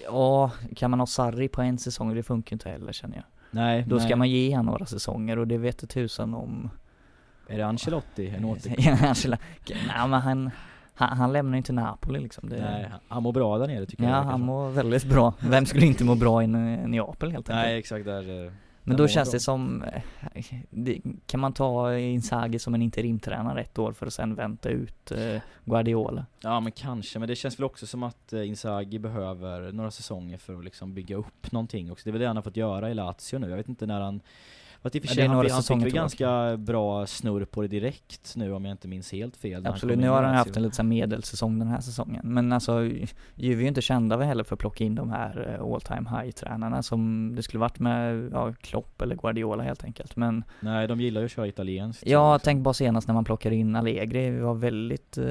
Ja, 0.06 0.52
kan 0.76 0.90
man 0.92 1.00
ha 1.00 1.08
Sarri 1.08 1.48
på 1.48 1.62
en 1.62 1.78
säsong? 1.78 2.16
Det 2.16 2.24
funkar 2.24 2.56
inte 2.56 2.70
heller 2.70 2.92
känner 2.94 3.16
jag. 3.16 3.26
Nej, 3.52 3.86
Då 3.88 3.96
nej. 3.96 4.06
ska 4.06 4.16
man 4.16 4.30
ge 4.30 4.56
han 4.56 4.66
några 4.66 4.86
säsonger 4.86 5.40
och 5.40 5.48
det 5.48 5.58
vet 5.58 5.90
tusan 5.90 6.34
om. 6.34 6.70
Är 7.48 7.58
det 7.58 7.66
Ancelotti? 7.66 8.28
En 8.30 8.46
återkomst? 8.46 9.26
Ja, 9.26 9.36
Nej 9.88 10.08
men 10.10 10.14
han, 10.22 10.50
han, 10.94 11.18
han 11.18 11.34
lämnar 11.34 11.52
ju 11.54 11.58
inte 11.58 11.74
Napoli 11.74 12.20
liksom. 12.20 12.50
Det, 12.50 12.62
Nej, 12.62 12.90
han 13.08 13.24
mår 13.24 13.34
bra 13.34 13.58
där 13.58 13.68
nere 13.68 13.86
tycker 13.86 14.04
jag 14.04 14.12
Ja, 14.12 14.16
det 14.16 14.20
verkar 14.20 14.32
han 14.32 14.42
mår 14.42 14.70
väldigt 14.70 15.06
bra. 15.06 15.34
Vem 15.40 15.66
skulle 15.66 15.86
inte 15.86 16.04
må 16.04 16.16
bra 16.16 16.44
i 16.44 16.48
Ne- 16.48 16.88
Neapel 16.88 17.32
helt 17.32 17.50
enkelt? 17.50 17.66
Nej 17.66 17.78
exakt 17.80 18.06
där 18.06 18.46
eh, 18.46 18.52
Men 18.88 18.98
då 18.98 19.08
känns 19.08 19.32
det 19.32 19.40
som, 19.40 19.84
eh, 19.84 20.98
kan 21.26 21.40
man 21.40 21.54
ta 21.54 21.98
Inzaghi 21.98 22.60
som 22.60 22.76
en 22.76 22.82
interimtränare 22.82 23.62
ett 23.62 23.80
år 23.80 23.94
för 23.94 24.08
att 24.08 24.14
sen 24.14 24.36
vänta 24.36 24.70
ut 24.70 25.12
eh, 25.12 25.42
Guardiola? 25.66 26.26
Ja 26.42 26.60
men 26.60 26.72
kanske, 26.72 27.20
men 27.20 27.28
det 27.28 27.36
känns 27.36 27.60
väl 27.60 27.64
också 27.64 27.88
som 27.88 28.04
att 28.04 28.34
eh, 28.34 28.48
Inzaghi 28.48 29.00
behöver 29.00 29.72
några 29.72 29.92
säsonger 29.92 30.38
för 30.38 30.58
att 30.58 30.64
liksom 30.64 30.94
bygga 30.94 31.16
upp 31.16 31.52
någonting 31.52 31.92
också. 31.92 32.04
Det 32.04 32.10
är 32.10 32.12
väl 32.12 32.22
det 32.22 32.28
han 32.28 32.36
har 32.36 32.44
fått 32.44 32.58
göra 32.58 32.92
i 32.92 32.94
Lazio 32.94 33.40
nu, 33.40 33.50
jag 33.50 33.58
vet 33.58 33.70
inte 33.70 33.86
när 33.86 34.02
han 34.02 34.22
Fast 34.86 34.96
i 34.96 35.00
och 35.00 35.04
för 35.04 35.08
Ja, 35.08 35.12
det 35.12 35.16
sig, 35.16 35.24
är 35.24 35.28
han, 35.28 35.38
några 35.38 35.54
han 35.54 35.64
fick 35.64 35.86
väl 35.86 35.92
ganska 35.92 36.58
bra 36.58 37.08
snurr 37.08 37.46
på 37.46 37.62
det 37.62 37.68
direkt 37.68 38.34
nu 38.36 38.54
om 38.54 38.66
jag 38.66 38.74
inte 38.74 38.88
minns 38.88 39.12
helt 39.12 39.38
fel 39.38 39.68
Absolut, 39.68 40.00
nu 40.00 40.10
har 40.10 40.24
han 40.24 40.36
haft 40.36 40.58
en 40.58 40.64
lite 40.64 40.84
medelsäsong 40.84 41.60
den 41.60 41.68
här 41.68 41.82
säsongen. 41.82 42.22
Men 42.24 42.54
alltså, 42.54 42.82
Juve 43.36 43.60
är 43.60 43.62
ju 43.62 43.68
inte 43.68 43.82
kända 43.82 44.18
heller 44.18 44.44
för 44.44 44.56
att 44.56 44.60
plocka 44.60 44.84
in 44.84 44.96
de 44.96 45.10
här 45.10 45.58
eh, 45.60 45.74
all 45.74 45.82
time 45.82 46.10
high-tränarna 46.10 46.84
som 46.84 47.32
det 47.36 47.44
skulle 47.44 47.62
varit 47.62 47.80
med, 47.80 48.30
ja, 48.34 48.54
Klopp 48.54 49.02
eller 49.02 49.16
Guardiola 49.16 49.64
helt 49.64 49.84
enkelt. 49.84 50.16
Men 50.16 50.44
Nej, 50.60 50.88
de 50.88 51.02
gillar 51.02 51.22
ju 51.22 51.26
att 51.26 51.32
köra 51.32 51.48
italienskt 51.48 52.06
liksom. 52.06 52.40
tänk 52.44 52.64
bara 52.64 52.74
senast 52.74 53.08
när 53.08 53.14
man 53.14 53.26
plockade 53.26 53.56
in 53.56 53.76
Allegri, 53.76 54.30
vi 54.30 54.40
var 54.40 54.56
väldigt 54.56 55.18
eh, 55.18 55.26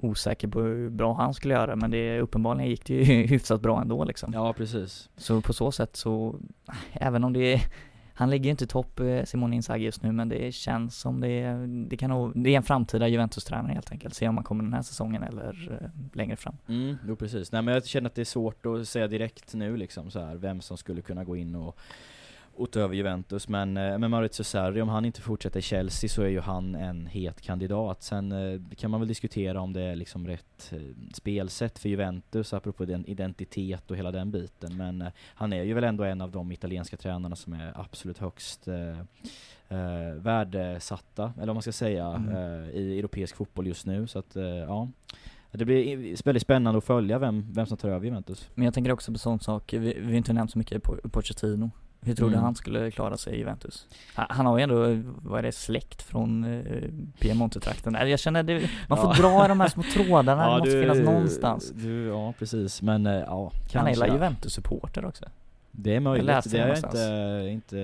osäker 0.00 0.48
på 0.48 0.60
hur 0.60 0.90
bra 0.90 1.14
han 1.14 1.34
skulle 1.34 1.54
göra, 1.54 1.76
men 1.76 1.90
det 1.90 2.20
uppenbarligen 2.20 2.70
gick 2.70 2.86
det 2.86 2.94
ju 2.94 3.04
hyfsat 3.26 3.60
bra 3.60 3.80
ändå 3.80 4.04
liksom. 4.04 4.32
Ja 4.32 4.52
precis 4.52 5.08
Så 5.16 5.40
på 5.40 5.52
så 5.52 5.72
sätt 5.72 5.96
så, 5.96 6.36
även 6.92 7.24
om 7.24 7.32
det 7.32 7.52
är, 7.52 7.60
han 8.16 8.30
ligger 8.30 8.44
ju 8.44 8.50
inte 8.50 8.64
i 8.64 8.66
topp, 8.66 9.00
eh, 9.00 9.04
Simon 9.04 9.26
Simone 9.26 9.56
Inzaghi 9.56 9.84
just 9.84 10.02
nu, 10.02 10.12
men 10.12 10.28
det 10.28 10.54
känns 10.54 10.98
som 10.98 11.20
det 11.20 11.28
är, 11.28 11.66
det 11.88 11.96
kan 11.96 12.10
nog, 12.10 12.32
det 12.34 12.50
är 12.50 12.56
en 12.56 12.62
framtida 12.62 13.08
Juventus-tränare 13.08 13.72
helt 13.72 13.92
enkelt. 13.92 14.14
Se 14.14 14.28
om 14.28 14.36
han 14.36 14.44
kommer 14.44 14.64
den 14.64 14.72
här 14.72 14.82
säsongen 14.82 15.22
eller 15.22 15.78
eh, 15.80 15.88
längre 16.16 16.36
fram. 16.36 16.56
Mm, 16.68 16.96
jo 17.08 17.16
precis. 17.16 17.52
Nej 17.52 17.62
men 17.62 17.74
jag 17.74 17.86
känner 17.86 18.10
att 18.10 18.14
det 18.14 18.20
är 18.20 18.24
svårt 18.24 18.66
att 18.66 18.88
säga 18.88 19.08
direkt 19.08 19.54
nu 19.54 19.76
liksom 19.76 20.10
så 20.10 20.20
här, 20.20 20.34
vem 20.34 20.60
som 20.60 20.76
skulle 20.76 21.02
kunna 21.02 21.24
gå 21.24 21.36
in 21.36 21.54
och 21.54 21.78
och 22.56 22.70
ta 22.70 22.80
över 22.80 22.94
Juventus, 22.94 23.48
men 23.48 23.76
eh, 23.76 23.98
med 23.98 24.10
Maurizio 24.10 24.42
Sarri, 24.44 24.80
om 24.82 24.88
han 24.88 25.04
inte 25.04 25.20
fortsätter 25.20 25.58
i 25.58 25.62
Chelsea 25.62 26.08
så 26.08 26.22
är 26.22 26.28
ju 26.28 26.40
han 26.40 26.74
en 26.74 27.06
het 27.06 27.40
kandidat. 27.40 28.02
Sen 28.02 28.32
eh, 28.32 28.60
kan 28.76 28.90
man 28.90 29.00
väl 29.00 29.08
diskutera 29.08 29.60
om 29.60 29.72
det 29.72 29.80
är 29.80 29.96
liksom 29.96 30.26
rätt 30.26 30.72
eh, 30.72 30.78
spelsätt 31.14 31.78
för 31.78 31.88
Juventus, 31.88 32.52
apropå 32.54 32.84
den 32.84 33.06
identitet 33.06 33.90
och 33.90 33.96
hela 33.96 34.10
den 34.10 34.30
biten. 34.30 34.76
Men 34.76 35.04
han 35.34 35.52
är 35.52 35.62
ju 35.62 35.74
väl 35.74 35.84
ändå 35.84 36.04
en 36.04 36.20
av 36.20 36.30
de 36.30 36.52
italienska 36.52 36.96
tränarna 36.96 37.36
som 37.36 37.52
är 37.52 37.72
absolut 37.80 38.18
högst 38.18 38.68
eh, 38.68 38.96
värdesatta, 40.16 41.32
eller 41.36 41.46
vad 41.46 41.56
man 41.56 41.62
ska 41.62 41.72
säga, 41.72 42.06
Mm. 42.08 42.34
eh, 42.34 42.70
i 42.70 42.98
europeisk 42.98 43.36
fotboll 43.36 43.66
just 43.66 43.86
nu. 43.86 44.06
Så 44.06 44.18
att, 44.18 44.36
eh, 44.36 44.44
ja. 44.44 44.88
Det 45.52 45.64
blir 45.64 46.24
väldigt 46.24 46.42
spännande 46.42 46.78
att 46.78 46.84
följa 46.84 47.18
vem, 47.18 47.52
vem 47.52 47.66
som 47.66 47.76
tar 47.76 47.88
över 47.88 48.06
Juventus. 48.06 48.48
Men 48.54 48.64
jag 48.64 48.74
tänker 48.74 48.92
också 48.92 49.12
på 49.12 49.18
sån 49.18 49.40
sak, 49.40 49.72
vi, 49.72 49.78
vi 49.78 50.06
har 50.06 50.12
inte 50.12 50.32
nämnt 50.32 50.50
så 50.50 50.58
mycket 50.58 50.82
på 50.82 50.96
Pochettino. 51.10 51.70
Hur 52.04 52.14
tror 52.14 52.28
du 52.28 52.32
Mm. 52.34 52.44
han 52.44 52.54
skulle 52.54 52.90
klara 52.90 53.16
sig 53.16 53.34
i 53.34 53.38
Juventus? 53.38 53.86
Han, 54.14 54.26
han 54.28 54.46
har 54.46 54.58
ju 54.58 54.62
ändå, 54.62 55.02
vad 55.22 55.38
är 55.38 55.42
det, 55.42 55.52
släkt 55.52 56.02
från 56.02 56.44
eh, 56.44 56.82
Piemonte-trakten. 57.18 58.08
Jag 58.08 58.18
känner 58.20 58.42
det, 58.42 58.70
man 58.88 58.98
får 58.98 59.06
Ja. 59.16 59.22
dra 59.22 59.44
i 59.44 59.48
de 59.48 59.60
här 59.60 59.68
små 59.68 59.82
trådarna, 59.94 60.52
det 60.54 60.58
måste 60.58 60.80
finnas 60.80 60.98
någonstans. 60.98 61.70
Du, 61.70 62.06
ja, 62.06 62.32
precis. 62.38 62.82
Men 62.82 63.06
eh, 63.06 63.12
ja, 63.14 63.50
kanske. 63.50 63.78
Han 63.78 63.86
är 63.86 63.90
hela 63.90 64.08
Juventus-supporter 64.08 65.04
också. 65.06 65.24
Det 65.76 65.96
är 65.96 66.00
möjligt. 66.00 66.26
läste 66.26 66.50
Det, 66.50 66.58
är 66.62 66.68
jag 66.68 66.76
inte, 66.76 67.48
inte, 67.50 67.76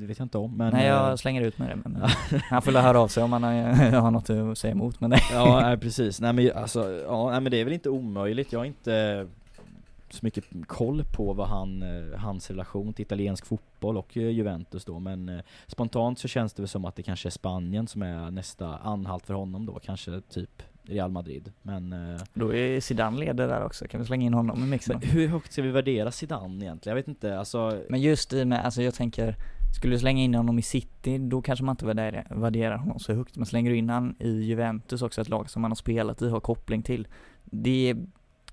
det 0.00 0.06
vet 0.06 0.18
jag 0.18 0.24
inte 0.24 0.38
om. 0.38 0.56
Men, 0.56 0.72
Nej 0.72 0.82
eh, 0.86 0.88
jag 0.92 1.18
slänger 1.18 1.42
ut 1.42 1.58
med 1.58 1.68
det 1.68 1.76
men 1.88 2.02
han 2.50 2.62
får 2.62 2.72
väl 2.72 2.82
höra 2.82 3.00
av 3.00 3.08
sig 3.08 3.22
om 3.22 3.32
han 3.32 3.42
har, 3.42 3.90
har 4.00 4.10
något 4.10 4.30
att 4.30 4.58
säga 4.58 4.70
emot 4.72 5.00
men 5.00 5.10
det. 5.10 5.20
Ja, 5.32 5.60
nej, 5.60 5.76
precis. 5.78 6.20
Nej 6.20 6.32
men 6.32 6.50
alltså, 6.56 6.90
ja, 7.08 7.30
nej, 7.30 7.40
men 7.40 7.50
det 7.50 7.60
är 7.60 7.64
väl 7.64 7.72
inte 7.72 7.88
omöjligt. 7.90 8.52
Jag 8.52 8.60
har 8.60 8.64
inte 8.64 9.26
så 10.12 10.20
mycket 10.22 10.44
koll 10.66 11.04
på 11.04 11.32
vad 11.32 11.48
han, 11.48 11.82
eh, 11.82 12.18
hans 12.18 12.50
relation 12.50 12.92
till 12.92 13.02
italiensk 13.02 13.46
fotboll 13.46 13.96
och 13.96 14.16
eh, 14.16 14.30
Juventus 14.30 14.84
då, 14.84 14.98
men 14.98 15.28
eh, 15.28 15.40
spontant 15.66 16.18
så 16.18 16.28
känns 16.28 16.52
det 16.52 16.62
väl 16.62 16.68
som 16.68 16.84
att 16.84 16.96
det 16.96 17.02
kanske 17.02 17.28
är 17.28 17.30
Spanien 17.30 17.86
som 17.86 18.02
är 18.02 18.30
nästa 18.30 18.76
anhalt 18.76 19.26
för 19.26 19.34
honom 19.34 19.66
då, 19.66 19.78
kanske 19.82 20.20
typ 20.20 20.62
Real 20.84 21.10
Madrid. 21.10 21.52
Men, 21.62 21.94
Då 22.34 22.54
är 22.54 22.80
Zidane 22.80 23.20
leder 23.20 23.48
där 23.48 23.64
också, 23.64 23.88
kan 23.88 24.00
vi 24.00 24.06
slänga 24.06 24.26
in 24.26 24.34
honom 24.34 24.64
i 24.64 24.66
mixen? 24.66 24.98
men 25.00 25.10
hur 25.10 25.28
högt 25.28 25.52
ska 25.52 25.62
vi 25.62 25.70
värdera 25.70 26.10
Zidane 26.10 26.64
egentligen? 26.64 26.96
Jag 26.96 27.02
vet 27.02 27.08
inte, 27.08 27.38
alltså 27.38 27.82
Men 27.88 28.00
just 28.00 28.32
i 28.32 28.44
med, 28.44 28.64
alltså 28.64 28.82
jag 28.82 28.94
tänker, 28.94 29.36
skulle 29.74 29.94
du 29.94 29.98
slänga 29.98 30.22
in 30.22 30.34
honom 30.34 30.58
i 30.58 30.62
City, 30.62 31.18
då 31.18 31.42
kanske 31.42 31.64
man 31.64 31.72
inte 31.72 31.86
värderar, 31.86 32.26
värderar 32.30 32.76
honom 32.76 32.98
så 32.98 33.12
högt. 33.14 33.36
Men 33.36 33.46
slänger 33.46 33.70
du 33.70 33.76
in 33.76 33.88
han 33.90 34.16
i 34.18 34.30
Juventus 34.30 35.02
också, 35.02 35.20
ett 35.20 35.28
lag 35.28 35.50
som 35.50 35.64
han 35.64 35.70
har 35.70 35.76
spelat 35.76 36.22
i, 36.22 36.28
har 36.28 36.40
koppling 36.40 36.82
till. 36.82 37.08
Det 37.44 37.96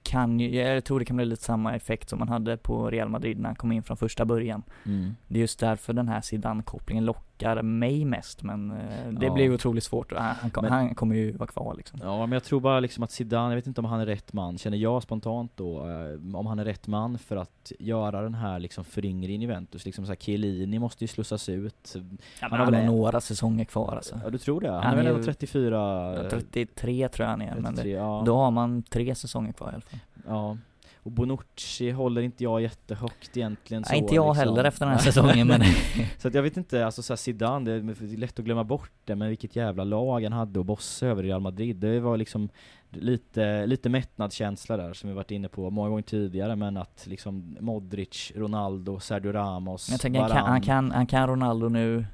kan 0.04 0.40
ju, 0.40 0.56
jag 0.56 0.84
tror 0.84 1.00
det 1.00 1.06
kan 1.06 1.16
bli 1.16 1.26
lite 1.26 1.44
samma 1.44 1.76
effekt 1.76 2.10
som 2.10 2.20
man 2.20 2.28
hade 2.30 2.58
på 2.58 2.90
Real 2.90 3.10
Madrid 3.10 3.40
när 3.40 3.50
han 3.50 3.56
kom 3.56 3.72
in 3.72 3.84
från 3.84 3.98
första 3.98 4.26
början. 4.26 4.64
mm. 4.86 5.16
Det 5.28 5.40
är 5.40 5.42
just 5.42 5.60
därför 5.60 5.94
den 5.94 6.08
här 6.08 6.22
Zidane-kopplingen 6.22 7.06
lockar 7.06 7.29
mig 7.64 8.06
mest, 8.06 8.44
men 8.44 8.72
eh, 8.72 9.12
det 9.12 9.26
Ja. 9.26 9.34
blir 9.34 9.54
otroligt 9.54 9.84
svårt. 9.84 10.14
Han, 10.18 10.50
kom, 10.50 10.62
Men- 10.62 10.72
han 10.74 10.96
kommer 10.96 11.16
ju 11.16 11.32
vara 11.38 11.48
kvar 11.48 11.76
liksom. 11.76 12.00
Ja 12.04 12.20
men 12.26 12.32
jag 12.32 12.44
tror 12.44 12.60
bara 12.60 12.80
liksom 12.80 13.04
att 13.04 13.12
Zidane, 13.12 13.50
jag 13.52 13.56
vet 13.56 13.68
inte 13.68 13.82
om 13.82 13.86
han 13.86 14.00
är 14.00 14.06
rätt 14.06 14.34
man, 14.34 14.58
känner 14.58 14.78
jag 14.78 15.04
spontant 15.04 15.52
då, 15.56 15.80
eh, 15.90 16.36
om 16.36 16.46
han 16.46 16.60
är 16.60 16.66
rätt 16.66 16.88
man 16.88 17.18
för 17.18 17.36
att 17.38 17.72
göra 17.80 18.22
den 18.22 18.34
här 18.36 18.60
liksom 18.60 18.86
föryngringen 18.86 19.42
i 19.42 19.44
Juventus, 19.46 19.86
liksom 19.86 20.06
så 20.06 20.12
här 20.12 20.16
Chiellini 20.18 20.80
måste 20.80 21.04
ju 21.04 21.08
slussas 21.08 21.50
ut. 21.50 21.96
Ja, 21.96 22.02
Han 22.42 22.50
men 22.52 22.60
har 22.60 22.72
väl 22.72 22.86
några 22.86 23.22
säsonger 23.22 23.66
kvar 23.66 23.96
alltså. 23.96 24.20
Ja 24.24 24.30
du 24.30 24.38
tror 24.38 24.62
det? 24.62 24.72
Han, 24.72 24.84
Han 24.84 24.94
är 24.94 24.98
väl 24.98 25.08
ändå 25.08 25.20
ju- 25.20 25.24
34? 25.26 26.30
33 26.30 27.10
tror 27.10 27.24
jag 27.26 27.30
han 27.32 27.42
är, 27.42 27.56
men 27.56 27.64
33, 27.76 27.84
det, 27.84 27.98
ja. 28.00 28.24
då 28.26 28.38
har 28.38 28.52
man 28.52 28.84
tre 28.84 29.16
säsonger 29.16 29.52
kvar 29.54 29.68
i 29.68 29.74
alla 29.74 29.82
fall. 29.82 30.00
ja. 30.28 30.58
Och 31.04 31.12
Bonucci 31.12 31.92
håller 31.92 32.22
inte 32.22 32.44
jag 32.44 32.62
jättehögt 32.62 33.38
egentligen 33.38 33.84
så 33.84 33.92
Nej, 33.92 34.00
inte 34.00 34.16
jag 34.16 34.36
liksom. 34.36 34.50
heller 34.50 34.64
efter 34.64 34.86
den 34.86 34.96
här 34.96 35.02
säsongen 35.02 35.48
men 35.48 35.62
Så 36.18 36.28
att 36.28 36.34
jag 36.34 36.44
vet 36.44 36.58
inte, 36.58 36.86
alltså 36.86 37.02
så 37.02 37.14
här 37.14 37.18
Zidane, 37.18 37.66
det 37.66 37.72
är 37.72 38.18
lätt 38.18 38.40
att 38.40 38.46
glömma 38.46 38.64
bort 38.64 38.92
det, 39.06 39.16
men 39.16 39.30
vilket 39.30 39.56
jävla 39.56 39.84
lag 39.84 40.24
han 40.24 40.34
hade 40.34 40.60
att 40.60 40.66
bossa 40.66 41.08
över 41.08 41.24
Real 41.24 41.42
Madrid. 41.42 41.76
Det 41.76 42.00
var 42.00 42.18
liksom 42.18 42.50
lite, 42.90 43.66
lite 43.66 43.90
mättnadskänsla 43.90 44.78
där 44.78 44.94
som 44.94 45.10
vi 45.10 45.16
varit 45.16 45.32
inne 45.32 45.50
på 45.50 45.70
många 45.70 45.90
gånger 45.90 46.04
tidigare, 46.04 46.56
men 46.56 46.78
att 46.78 47.08
liksom 47.08 47.58
Modric, 47.60 48.32
Ronaldo, 48.36 49.00
Sergio 49.00 49.32
Ramos, 49.32 49.90
jag 49.92 50.02
tänker 50.02 50.20
han 50.20 50.30
kan, 50.30 50.46
han 50.46 50.62
kan, 50.62 50.92
han 50.92 51.08
kan 51.08 51.28
Ronaldo 51.28 51.70
nu, 51.70 52.06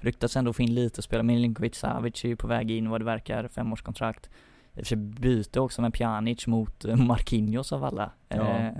ryktas 0.00 0.36
ändå 0.36 0.52
få 0.52 0.62
in 0.62 0.74
lite 0.74 1.02
spelare, 1.02 1.22
Milinkovic 1.22 1.74
Savic 1.74 2.24
är 2.24 2.28
ju 2.28 2.36
på 2.36 2.46
väg 2.46 2.70
in 2.70 2.90
vad 2.90 3.00
det 3.00 3.04
verkar, 3.04 3.48
femårskontrakt. 3.48 4.30
I 4.74 4.80
och 4.80 4.86
för 4.86 4.88
sig 4.88 4.96
byte 4.96 5.60
också 5.60 5.82
med 5.82 5.94
Pjanic 5.94 6.46
mot 6.46 6.84
eh, 6.84 6.96
Marquinhos 6.96 7.72
av 7.72 7.84
alla. 7.84 8.10
Ja. 8.28 8.58
Eh, 8.58 8.72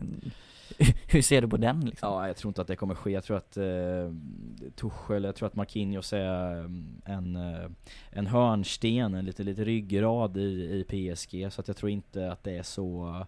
hur 1.08 1.22
ser 1.22 1.42
du 1.42 1.48
på 1.48 1.56
den 1.56 1.80
liksom? 1.80 2.08
Ja, 2.08 2.26
jag 2.26 2.36
tror 2.36 2.50
inte 2.50 2.60
att 2.60 2.68
det 2.68 2.76
kommer 2.76 2.94
ske. 2.94 3.10
Jag 3.10 3.24
tror 3.24 3.36
att 3.36 3.56
eh, 3.56 4.12
Tuchel, 4.76 5.24
jag 5.24 5.36
tror 5.36 5.46
att 5.46 5.54
Marquinhos 5.54 6.12
är 6.12 6.56
eh, 6.58 6.64
en, 7.04 7.36
eh, 7.36 7.70
en 8.10 8.26
hörnsten, 8.26 9.14
en 9.14 9.24
lite, 9.24 9.42
lite 9.42 9.64
ryggrad 9.64 10.36
i, 10.36 10.84
i 10.90 11.14
PSG. 11.14 11.52
Så 11.52 11.60
att 11.60 11.68
jag 11.68 11.76
tror 11.76 11.90
inte 11.90 12.32
att 12.32 12.44
det 12.44 12.58
är 12.58 12.62
så 12.62 13.26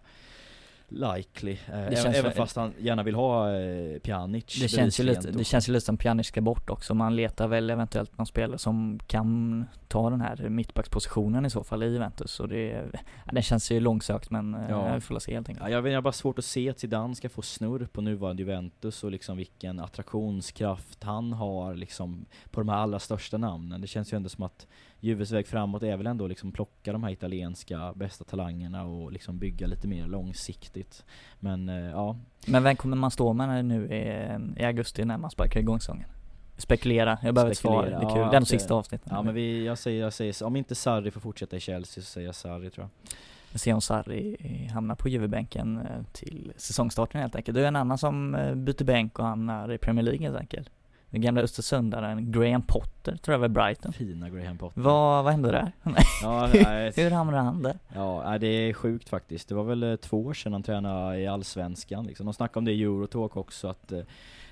likely. 0.89 1.51
Eh, 1.67 1.79
även, 1.79 1.95
känns 1.95 2.05
även 2.05 2.23
väl- 2.23 2.33
fast 2.33 2.55
han 2.55 2.73
gärna 2.79 3.03
vill 3.03 3.15
ha 3.15 3.51
eh, 3.59 3.99
Pjanic. 3.99 4.59
Det 4.61 4.67
känns, 4.67 4.99
ju 4.99 5.03
lite, 5.03 5.31
det 5.31 5.43
känns 5.43 5.69
ju 5.69 5.73
lite 5.73 5.85
som 5.85 5.97
Pjanic 5.97 6.27
ska 6.27 6.41
bort 6.41 6.69
också. 6.69 6.93
Man 6.93 7.15
letar 7.15 7.47
väl 7.47 7.69
eventuellt 7.69 8.17
någon 8.17 8.27
spelare 8.27 8.57
som 8.57 8.99
kan 9.07 9.65
ta 9.87 10.09
den 10.09 10.21
här 10.21 10.49
mittbackspositionen 10.49 11.45
i 11.45 11.49
så 11.49 11.63
fall 11.63 11.83
i 11.83 11.85
Juventus. 11.85 12.39
Och 12.39 12.47
det, 12.49 12.85
ja, 13.25 13.31
det 13.31 13.41
känns 13.41 13.71
ju 13.71 13.79
långsökt 13.79 14.29
men 14.31 14.53
Ja. 14.69 14.87
ja. 14.87 14.95
vi 14.95 15.01
får 15.01 15.19
se 15.19 15.33
helt 15.33 15.49
enkelt. 15.49 15.67
Ja, 15.67 15.71
jag, 15.75 15.81
vet, 15.81 15.91
jag 15.91 15.97
har 15.97 16.01
bara 16.03 16.13
svårt 16.13 16.39
att 16.39 16.45
se 16.45 16.69
att 16.69 16.79
Zidane 16.79 17.15
ska 17.15 17.29
få 17.29 17.41
snurr 17.41 17.87
på 17.91 18.01
nuvarande 18.01 18.41
Juventus 18.43 19.03
och 19.03 19.11
liksom 19.11 19.37
vilken 19.37 19.79
attraktionskraft 19.79 21.03
han 21.03 21.33
har 21.33 21.75
liksom 21.75 22.25
på 22.51 22.59
de 22.61 22.69
här 22.69 22.77
allra 22.77 22.99
största 22.99 23.37
namnen. 23.37 23.81
Det 23.81 23.87
känns 23.87 24.13
ju 24.13 24.15
ändå 24.15 24.29
som 24.29 24.43
att 24.43 24.67
Juves 24.99 25.31
väg 25.31 25.47
framåt 25.47 25.83
är 25.83 25.97
väl 25.97 26.07
ändå 26.07 26.27
liksom 26.27 26.51
plocka 26.51 26.91
de 26.91 27.03
här 27.03 27.11
italienska 27.11 27.93
bästa 27.95 28.23
talangerna 28.23 28.85
och 28.85 29.11
liksom 29.11 29.39
bygga 29.39 29.67
lite 29.67 29.87
mer 29.87 30.07
långsiktigt. 30.07 31.05
Men 31.39 31.69
eh, 31.69 31.75
ja, 31.75 32.17
Men 32.47 32.63
vem 32.63 32.75
kommer 32.75 32.97
man 32.97 33.11
stå 33.11 33.33
med 33.33 33.65
nu 33.65 33.87
är 33.91 34.41
i 34.57 34.63
augusti 34.63 35.05
när 35.05 35.17
man 35.17 35.31
sparkar 35.31 35.59
igång 35.59 35.79
säsongen? 35.79 36.09
Spekulera, 36.57 37.17
jag 37.23 37.35
behöver 37.35 37.51
ett 37.51 37.57
svar, 37.57 37.85
det 37.85 37.95
är 37.95 37.99
kul. 37.99 38.09
ja, 38.09 38.29
det 38.29 38.35
är 38.35 38.39
de 38.39 38.45
sista 38.45 38.73
avsnitten. 38.73 39.09
ja 39.11 39.21
men 39.21 39.33
vi, 39.33 39.65
jag 39.65 39.77
säger, 39.77 40.01
jag 40.01 40.13
säger, 40.13 40.43
om 40.43 40.55
inte 40.55 40.75
Sarri 40.75 41.11
får 41.11 41.21
fortsätta 41.21 41.55
i 41.55 41.59
Chelsea 41.59 42.03
så 42.03 42.09
säger 42.09 42.27
jag 42.27 42.35
Sarri 42.35 42.69
tror 42.69 42.83
jag. 42.83 43.11
Vi 43.51 43.59
ser 43.59 43.73
om 43.73 43.81
Sarri 43.81 44.37
eh, 44.39 44.73
hamnar 44.73 44.95
på 44.95 45.09
Juvebänken 45.09 45.77
eh, 45.77 46.03
till 46.11 46.53
säsongstarten 46.57 47.21
helt 47.21 47.35
enkelt. 47.35 47.55
Det 47.55 47.63
är 47.63 47.67
en 47.67 47.75
annan 47.75 47.97
som 47.97 48.31
byter 48.55 48.83
bänk 48.83 49.19
och 49.19 49.25
hamnar 49.25 49.71
i 49.71 49.77
Premier 49.77 50.03
League 50.03 50.21
helt 50.21 50.37
enkelt. 50.37 50.69
Den 51.09 51.21
gamla 51.21 51.41
Östersundaren 51.41 52.31
Graham 52.31 52.61
Potter 52.61 53.17
tror 53.17 53.33
jag 53.33 53.39
var 53.39 53.47
Brighton. 53.47 53.93
Fina 53.93 54.29
Graham 54.29 54.57
Potter. 54.57 54.81
Vad, 54.81 55.23
vad 55.23 55.33
hände 55.33 55.51
där? 55.51 55.71
Ja, 56.23 56.45
Hur 56.95 57.11
hamnade 57.11 57.43
han 57.43 57.63
där? 57.63 57.79
Ja, 57.95 58.37
det 58.39 58.47
är 58.47 58.73
sjukt 58.73 59.09
faktiskt. 59.09 59.49
Det 59.49 59.55
var 59.55 59.63
väl 59.63 59.83
eh, 59.83 59.95
två 59.95 60.25
år 60.25 60.33
sedan 60.33 60.53
han 60.53 60.63
tränade 60.63 61.19
i 61.19 61.27
Allsvenskan 61.27 62.05
liksom. 62.05 62.25
De 62.25 62.33
snackade 62.33 62.59
om 62.59 62.65
det 62.65 62.71
i 62.71 62.83
Eurotalk 62.83 63.37
också 63.37 63.67
att 63.67 63.91
eh, 63.91 63.99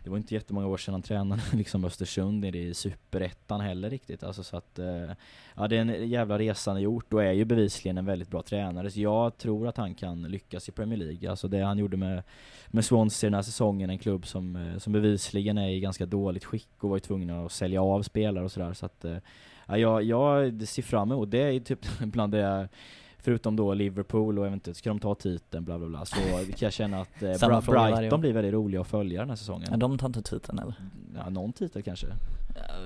det 0.05 0.11
var 0.11 0.17
inte 0.17 0.33
jättemånga 0.33 0.67
år 0.67 0.77
sedan 0.77 0.93
han 0.93 1.01
tränade 1.01 1.41
liksom 1.53 1.85
Östersund 1.85 2.39
nere 2.39 2.57
i 2.57 2.73
Superettan 2.73 3.61
heller 3.61 3.89
riktigt. 3.89 4.23
Alltså 4.23 4.43
så 4.43 4.57
att, 4.57 4.79
eh, 4.79 5.11
ja 5.55 5.67
det 5.67 5.77
är 5.77 5.81
en 5.81 6.09
jävla 6.09 6.39
resa 6.39 6.71
han 6.71 6.75
har 6.75 6.81
gjort 6.81 7.13
och 7.13 7.23
är 7.23 7.31
ju 7.31 7.45
bevisligen 7.45 7.97
en 7.97 8.05
väldigt 8.05 8.29
bra 8.29 8.41
tränare. 8.41 8.91
Så 8.91 9.01
jag 9.01 9.37
tror 9.37 9.67
att 9.67 9.77
han 9.77 9.95
kan 9.95 10.23
lyckas 10.23 10.69
i 10.69 10.71
Premier 10.71 10.99
League. 10.99 11.29
Alltså 11.29 11.47
det 11.47 11.59
han 11.59 11.77
gjorde 11.77 11.97
med, 11.97 12.23
med 12.67 12.85
Swansea 12.85 13.27
den 13.27 13.33
här 13.33 13.41
säsongen, 13.41 13.89
en 13.89 13.99
klubb 13.99 14.27
som, 14.27 14.55
eh, 14.55 14.77
som 14.77 14.93
bevisligen 14.93 15.57
är 15.57 15.69
i 15.69 15.79
ganska 15.79 16.05
dåligt 16.05 16.45
skick 16.45 16.83
och 16.83 16.89
var 16.89 16.97
ju 16.97 17.01
tvungna 17.01 17.45
att 17.45 17.51
sälja 17.51 17.81
av 17.81 18.01
spelare 18.01 18.45
och 18.45 18.51
sådär. 18.51 18.73
Så 18.73 18.85
att, 18.85 19.05
eh, 19.05 19.17
ja, 19.67 19.77
jag, 19.77 20.03
jag 20.03 20.67
ser 20.67 20.83
fram 20.83 21.11
emot, 21.11 21.31
det 21.31 21.43
är 21.43 21.59
typ 21.59 21.85
bland 21.99 22.33
det 22.33 22.69
Förutom 23.25 23.55
då 23.55 23.73
Liverpool 23.73 24.39
och 24.39 24.47
eventuellt 24.47 24.77
ska 24.77 24.89
de 24.89 24.99
ta 24.99 25.15
titeln 25.15 25.65
bla 25.65 25.77
bla 25.79 25.87
bla 25.87 26.05
så 26.05 26.15
kan 26.15 26.55
jag 26.59 26.73
känna 26.73 27.01
att 27.01 27.23
eh, 27.23 27.31
Bra- 27.47 27.61
Brighton 27.61 28.21
blir 28.21 28.33
väldigt 28.33 28.53
roliga 28.53 28.81
att 28.81 28.87
följa 28.87 29.19
den 29.19 29.29
här 29.29 29.35
säsongen. 29.35 29.67
Ja, 29.71 29.77
de 29.77 29.97
tar 29.97 30.07
inte 30.07 30.21
titeln 30.21 30.59
eller? 30.59 30.73
Ja, 31.15 31.29
någon 31.29 31.53
titel 31.53 31.81
kanske. 31.83 32.07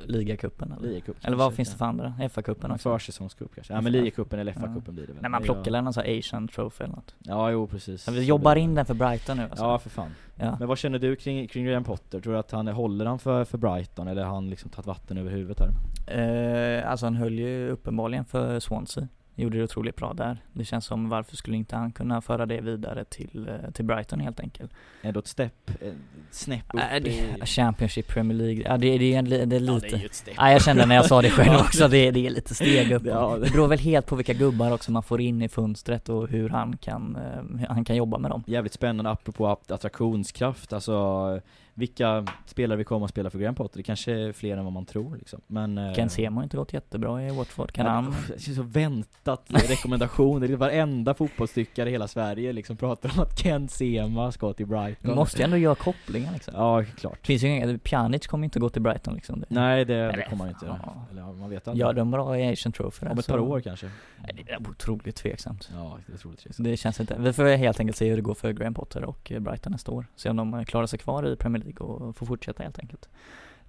Ligacupen 0.05 0.71
eller? 0.71 0.87
Ligacup 0.89 1.17
Eller 1.25 1.37
vad 1.37 1.45
kanske, 1.45 1.55
finns 1.55 1.71
det 1.71 1.77
för 1.77 1.85
andra? 1.85 2.13
FA-cupen 2.29 2.65
En 2.65 2.71
också? 2.71 2.89
försäsongscup 2.93 3.55
kanske. 3.55 3.73
Ja 3.73 3.81
men 3.81 3.91
ligacupen 3.91 4.39
eller 4.39 4.51
FA-cupen 4.53 4.91
blir 4.91 5.07
det 5.07 5.13
väl. 5.13 5.21
Nej 5.21 5.31
man 5.31 5.41
plockar 5.43 5.71
väl 5.71 5.83
någon 5.83 5.93
sån 5.93 6.03
här 6.03 6.19
Asian 6.19 6.47
Trophy 6.47 6.83
eller 6.83 6.95
något? 6.95 7.15
Ja 7.19 7.51
jo 7.51 7.67
precis. 7.67 8.03
Så 8.03 8.11
vi 8.11 8.23
jobbar 8.25 8.55
in 8.55 8.75
den 8.75 8.85
för 8.85 8.93
Brighton 8.93 9.37
nu 9.37 9.43
alltså. 9.43 9.63
Ja 9.63 9.79
för 9.79 9.89
fan. 9.89 10.11
ja. 10.35 10.55
Men 10.59 10.67
vad 10.67 10.77
känner 10.77 10.99
du 10.99 11.15
kring, 11.15 11.47
kring 11.47 11.65
Graham 11.65 11.83
Potter? 11.83 12.19
Tror 12.21 12.33
du 12.33 12.39
att 12.39 12.51
han 12.51 12.67
håller 12.67 13.05
han 13.05 13.19
för, 13.19 13.45
för 13.45 13.57
Brighton 13.57 14.07
eller 14.07 14.23
har 14.23 14.33
han 14.33 14.49
liksom 14.49 14.69
tagit 14.71 14.87
vatten 14.87 15.17
över 15.17 15.31
huvudet 15.31 15.57
här? 15.59 16.77
Eh, 16.79 16.91
alltså 16.91 17.05
han 17.05 17.15
höll 17.15 17.39
ju 17.39 17.69
uppenbarligen 17.69 18.25
för 18.25 18.59
Swansea. 18.59 19.07
Gjorde 19.39 19.57
det 19.57 19.63
otroligt 19.63 19.95
bra 19.95 20.13
där. 20.13 20.37
Det 20.53 20.65
känns 20.65 20.85
som 20.85 21.09
varför 21.09 21.35
skulle 21.35 21.57
inte 21.57 21.75
han 21.75 21.91
kunna 21.91 22.21
föra 22.21 22.45
det 22.45 22.61
vidare 22.61 23.05
till, 23.05 23.47
eh, 23.47 23.71
till 23.71 23.85
Brighton 23.85 24.19
helt 24.19 24.39
enkelt? 24.39 24.71
Ändå 25.01 25.19
ett 25.19 25.27
stepp, 25.27 25.71
eh, 25.81 25.93
snäpp 26.31 26.73
upp 26.73 26.79
Äh, 26.79 27.01
det, 27.03 27.09
i... 27.09 27.45
Championship, 27.45 28.07
Premier 28.07 28.37
League, 28.37 28.63
ja 28.63 28.77
det, 28.77 28.97
det, 28.97 29.15
är, 29.15 29.21
det 29.45 29.55
är 29.55 29.59
lite 29.59 29.73
Ja, 29.73 29.79
det 29.91 29.95
är 29.95 29.99
ju 29.99 30.05
ett 30.05 30.13
steg. 30.15 30.33
Ja 30.37 30.51
jag 30.51 30.61
kände 30.63 30.85
när 30.85 30.95
jag 30.95 31.05
sa 31.05 31.21
det 31.21 31.29
själv 31.29 31.55
också, 31.59 31.87
det, 31.87 32.11
det 32.11 32.25
är 32.25 32.29
lite 32.29 32.55
steg 32.55 32.91
upp 32.91 33.03
Ja, 33.05 33.37
det- 33.37 33.45
Det 33.45 33.51
beror 33.51 33.67
väl 33.67 33.79
helt 33.79 34.05
på 34.05 34.15
vilka 34.15 34.33
gubbar 34.33 34.71
också 34.73 34.91
man 34.91 35.03
får 35.03 35.21
in 35.21 35.41
i 35.41 35.49
fönstret 35.49 36.09
och 36.09 36.27
hur 36.29 36.49
han 36.49 36.77
kan, 36.77 37.15
eh, 37.15 37.59
hur 37.59 37.67
han 37.67 37.85
kan 37.85 37.95
jobba 37.95 38.17
med 38.17 38.31
dem 38.31 38.43
Jävligt 38.47 38.73
spännande 38.73 39.11
apropå 39.11 39.47
att- 39.47 39.71
attraktionskraft, 39.71 40.73
alltså 40.73 41.41
vilka 41.73 42.25
spelare 42.45 42.77
vi 42.77 42.83
kommer 42.83 43.05
att 43.05 43.09
spela 43.11 43.29
för 43.29 43.39
Graham 43.39 43.55
Potter, 43.55 43.77
det 43.77 43.83
kanske 43.83 44.11
är 44.13 44.31
fler 44.31 44.57
än 44.57 44.63
vad 44.63 44.73
man 44.73 44.85
tror 44.85 45.15
liksom. 45.15 45.41
Men... 45.47 45.77
eh, 45.77 45.93
Ken 45.93 46.09
Sema 46.09 46.35
har 46.39 46.43
inte 46.43 46.57
gått 46.57 46.73
jättebra 46.73 47.23
i 47.27 47.31
Watford, 47.31 47.71
kan 47.71 47.85
han? 47.85 48.15
Det 48.27 48.39
så 48.39 48.63
väntat 48.63 49.28
rekommendation, 49.47 50.41
det 50.41 50.47
är 50.47 50.55
varenda 50.55 51.13
fotbollstyckare 51.13 51.89
i 51.89 51.91
hela 51.91 52.07
Sverige 52.07 52.53
liksom 52.53 52.77
pratar 52.77 53.11
om 53.13 53.19
att 53.19 53.39
Ken 53.39 53.67
Sema 53.67 54.31
ska 54.31 54.53
till 54.53 54.65
Du 54.65 54.71
Brighton 54.71 55.15
måste 55.15 55.37
ju 55.37 55.43
ändå 55.43 55.57
göra 55.57 55.75
kopplingar 55.75 56.33
liksom. 56.33 56.53
Ja, 56.57 56.83
klart. 56.97 57.27
Finns 57.27 57.43
ju 57.43 57.47
inga, 57.47 57.77
Pjanic 57.77 58.27
kommer 58.27 58.45
inte 58.45 58.59
gå 58.59 58.69
till 58.69 58.81
Brighton 58.81 59.13
liksom. 59.13 59.43
Nej 59.47 59.85
det, 59.85 60.11
det 60.11 60.23
kommer 60.29 60.37
man 60.37 60.49
inte 60.49 60.65
göra, 60.65 60.79
ja. 60.85 61.05
eller 61.11 61.21
man 61.23 61.49
vet 61.49 61.67
aldrig. 61.67 61.81
Gör 61.81 61.93
de 61.93 62.11
bra 62.11 62.39
i 62.39 62.51
Asian 62.51 62.71
Trophy 62.71 63.07
Om 63.07 63.19
ett 63.19 63.27
par 63.27 63.39
år 63.39 63.61
kanske. 63.61 63.89
Nej, 64.17 64.43
Det 64.45 64.51
är 64.51 64.69
otroligt 64.69 65.15
tveksamt. 65.15 65.69
Ja, 65.73 65.97
det 66.05 66.13
är 66.13 66.15
otroligt 66.15 66.55
Så 66.55 66.63
det 66.63 66.77
känns 66.77 66.99
inte, 66.99 67.15
vi 67.19 67.33
får 67.33 67.57
helt 67.57 67.79
enkelt 67.79 67.97
se 67.97 68.09
hur 68.09 68.15
det 68.15 68.21
går 68.21 68.33
för 68.33 68.51
Graham 68.51 68.73
Potter 68.73 69.03
och 69.03 69.31
Brighton 69.39 69.71
nästa 69.71 69.91
år. 69.91 70.05
Se 70.15 70.29
om 70.29 70.35
de 70.35 70.65
klarar 70.65 70.87
sig 70.87 70.99
kvar 70.99 71.27
i 71.27 71.35
Premier 71.35 71.63
League 71.63 71.87
och 71.87 72.15
får 72.15 72.25
fortsätta 72.25 72.63
helt 72.63 72.79
enkelt. 72.79 73.09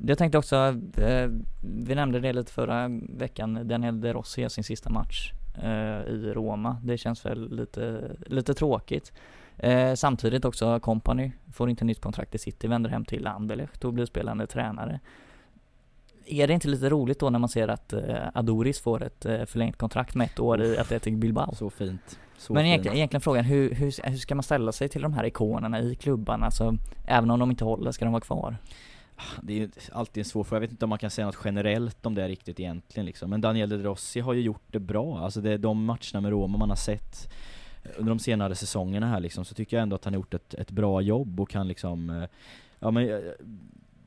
Jag 0.07 0.19
tänkte 0.19 0.39
också, 0.39 0.57
eh, 0.97 1.29
vi 1.61 1.95
nämnde 1.95 2.21
det 2.21 2.33
lite 2.33 2.53
förra 2.53 2.89
veckan, 3.09 3.69
Daniel 3.69 4.01
De 4.01 4.13
Rossi 4.13 4.41
gör 4.41 4.49
sin 4.49 4.65
sista 4.65 4.91
match 4.91 5.33
i 6.09 6.33
Roma. 6.35 6.77
Det 6.85 6.99
känns 6.99 7.27
väl 7.27 7.57
lite, 7.57 8.11
lite 8.27 8.55
tråkigt. 8.55 9.13
Eh, 9.57 9.95
samtidigt 9.95 10.45
också 10.45 10.81
Company 10.81 11.33
får 11.53 11.71
inte 11.71 11.85
nytt 11.85 12.01
kontrakt 12.01 12.35
i 12.35 12.39
City, 12.39 12.69
vänder 12.69 12.91
hem 12.91 13.05
till 13.05 13.27
Anderlecht 13.27 13.85
och 13.85 13.93
blir 13.93 14.07
spelande 14.07 14.47
tränare. 14.47 15.01
Är 16.27 16.47
det 16.47 16.55
inte 16.55 16.69
lite 16.69 16.89
roligt 16.89 17.21
då 17.21 17.31
när 17.31 17.39
man 17.39 17.49
ser 17.49 17.69
att 17.69 17.93
eh, 17.93 18.29
Adoris 18.35 18.81
får 18.81 19.03
ett 19.03 19.27
eh, 19.27 19.45
förlängt 19.45 19.77
kontrakt 19.77 20.15
med 20.15 20.25
ett 20.25 20.41
år 20.41 20.63
i 20.63 20.79
Athletic 20.79 21.15
Bilbao? 21.15 21.55
Så 21.55 21.71
fint 21.71 22.19
så 22.41 22.53
Men 22.53 22.63
fint. 22.63 22.69
egentligen, 22.69 22.97
egentligen 22.97 23.21
frågan, 23.21 23.45
hur, 23.45 23.75
hur, 23.75 24.09
hur 24.11 24.17
ska 24.17 24.35
man 24.35 24.43
ställa 24.43 24.73
sig 24.73 24.89
till 24.89 25.03
de 25.03 25.13
här 25.13 25.25
ikonerna 25.25 25.81
i 25.81 25.95
klubbarna? 25.95 26.47
Alltså, 26.47 26.77
även 27.07 27.31
om 27.31 27.39
de 27.39 27.51
inte 27.51 27.65
håller, 27.65 27.93
ska 27.93 28.05
de 28.05 28.13
vara 28.13 28.21
kvar? 28.21 28.57
Det 29.43 29.53
är 29.53 29.57
ju 29.57 29.71
alltid 29.93 30.21
en 30.21 30.25
svår 30.25 30.45
fråga, 30.45 30.57
jag 30.57 30.61
vet 30.61 30.71
inte 30.71 30.85
om 30.85 30.89
man 30.89 30.99
kan 30.99 31.11
säga 31.11 31.27
något 31.27 31.39
generellt 31.45 32.07
om 32.07 32.15
det 32.15 32.29
riktigt 32.29 32.61
egentligen 32.61 33.07
liksom. 33.07 33.31
Men 33.31 33.41
Daniel 33.41 33.69
De 33.69 33.77
Rossi 33.77 34.21
har 34.21 34.33
ju 34.33 34.41
gjort 34.41 34.63
det 34.67 34.79
bra, 34.79 35.19
alltså 35.19 35.41
det 35.41 35.51
är 35.53 35.59
de 35.59 35.85
matcherna 35.85 36.21
med 36.21 36.31
Roma 36.31 36.59
man 36.59 36.69
har 36.69 36.77
sett 36.77 37.33
eh, 37.83 37.91
under 37.97 38.11
de 38.11 38.19
senare 38.19 38.55
säsongerna 38.55 39.07
här 39.07 39.21
liksom, 39.21 39.45
så 39.45 39.55
tycker 39.55 39.77
jag 39.77 39.83
ändå 39.83 39.97
att 39.97 40.05
han 40.05 40.15
har 40.15 40.19
gjort 40.19 40.35
ett, 40.35 40.55
ett 40.55 40.71
bra 40.71 41.01
jobb 41.01 41.41
och 41.41 41.51
kan 41.51 41.69
liksom, 41.69 42.11
eh, 42.11 42.29
ja 42.79 42.91
men 42.91 43.11
eh, 43.11 43.19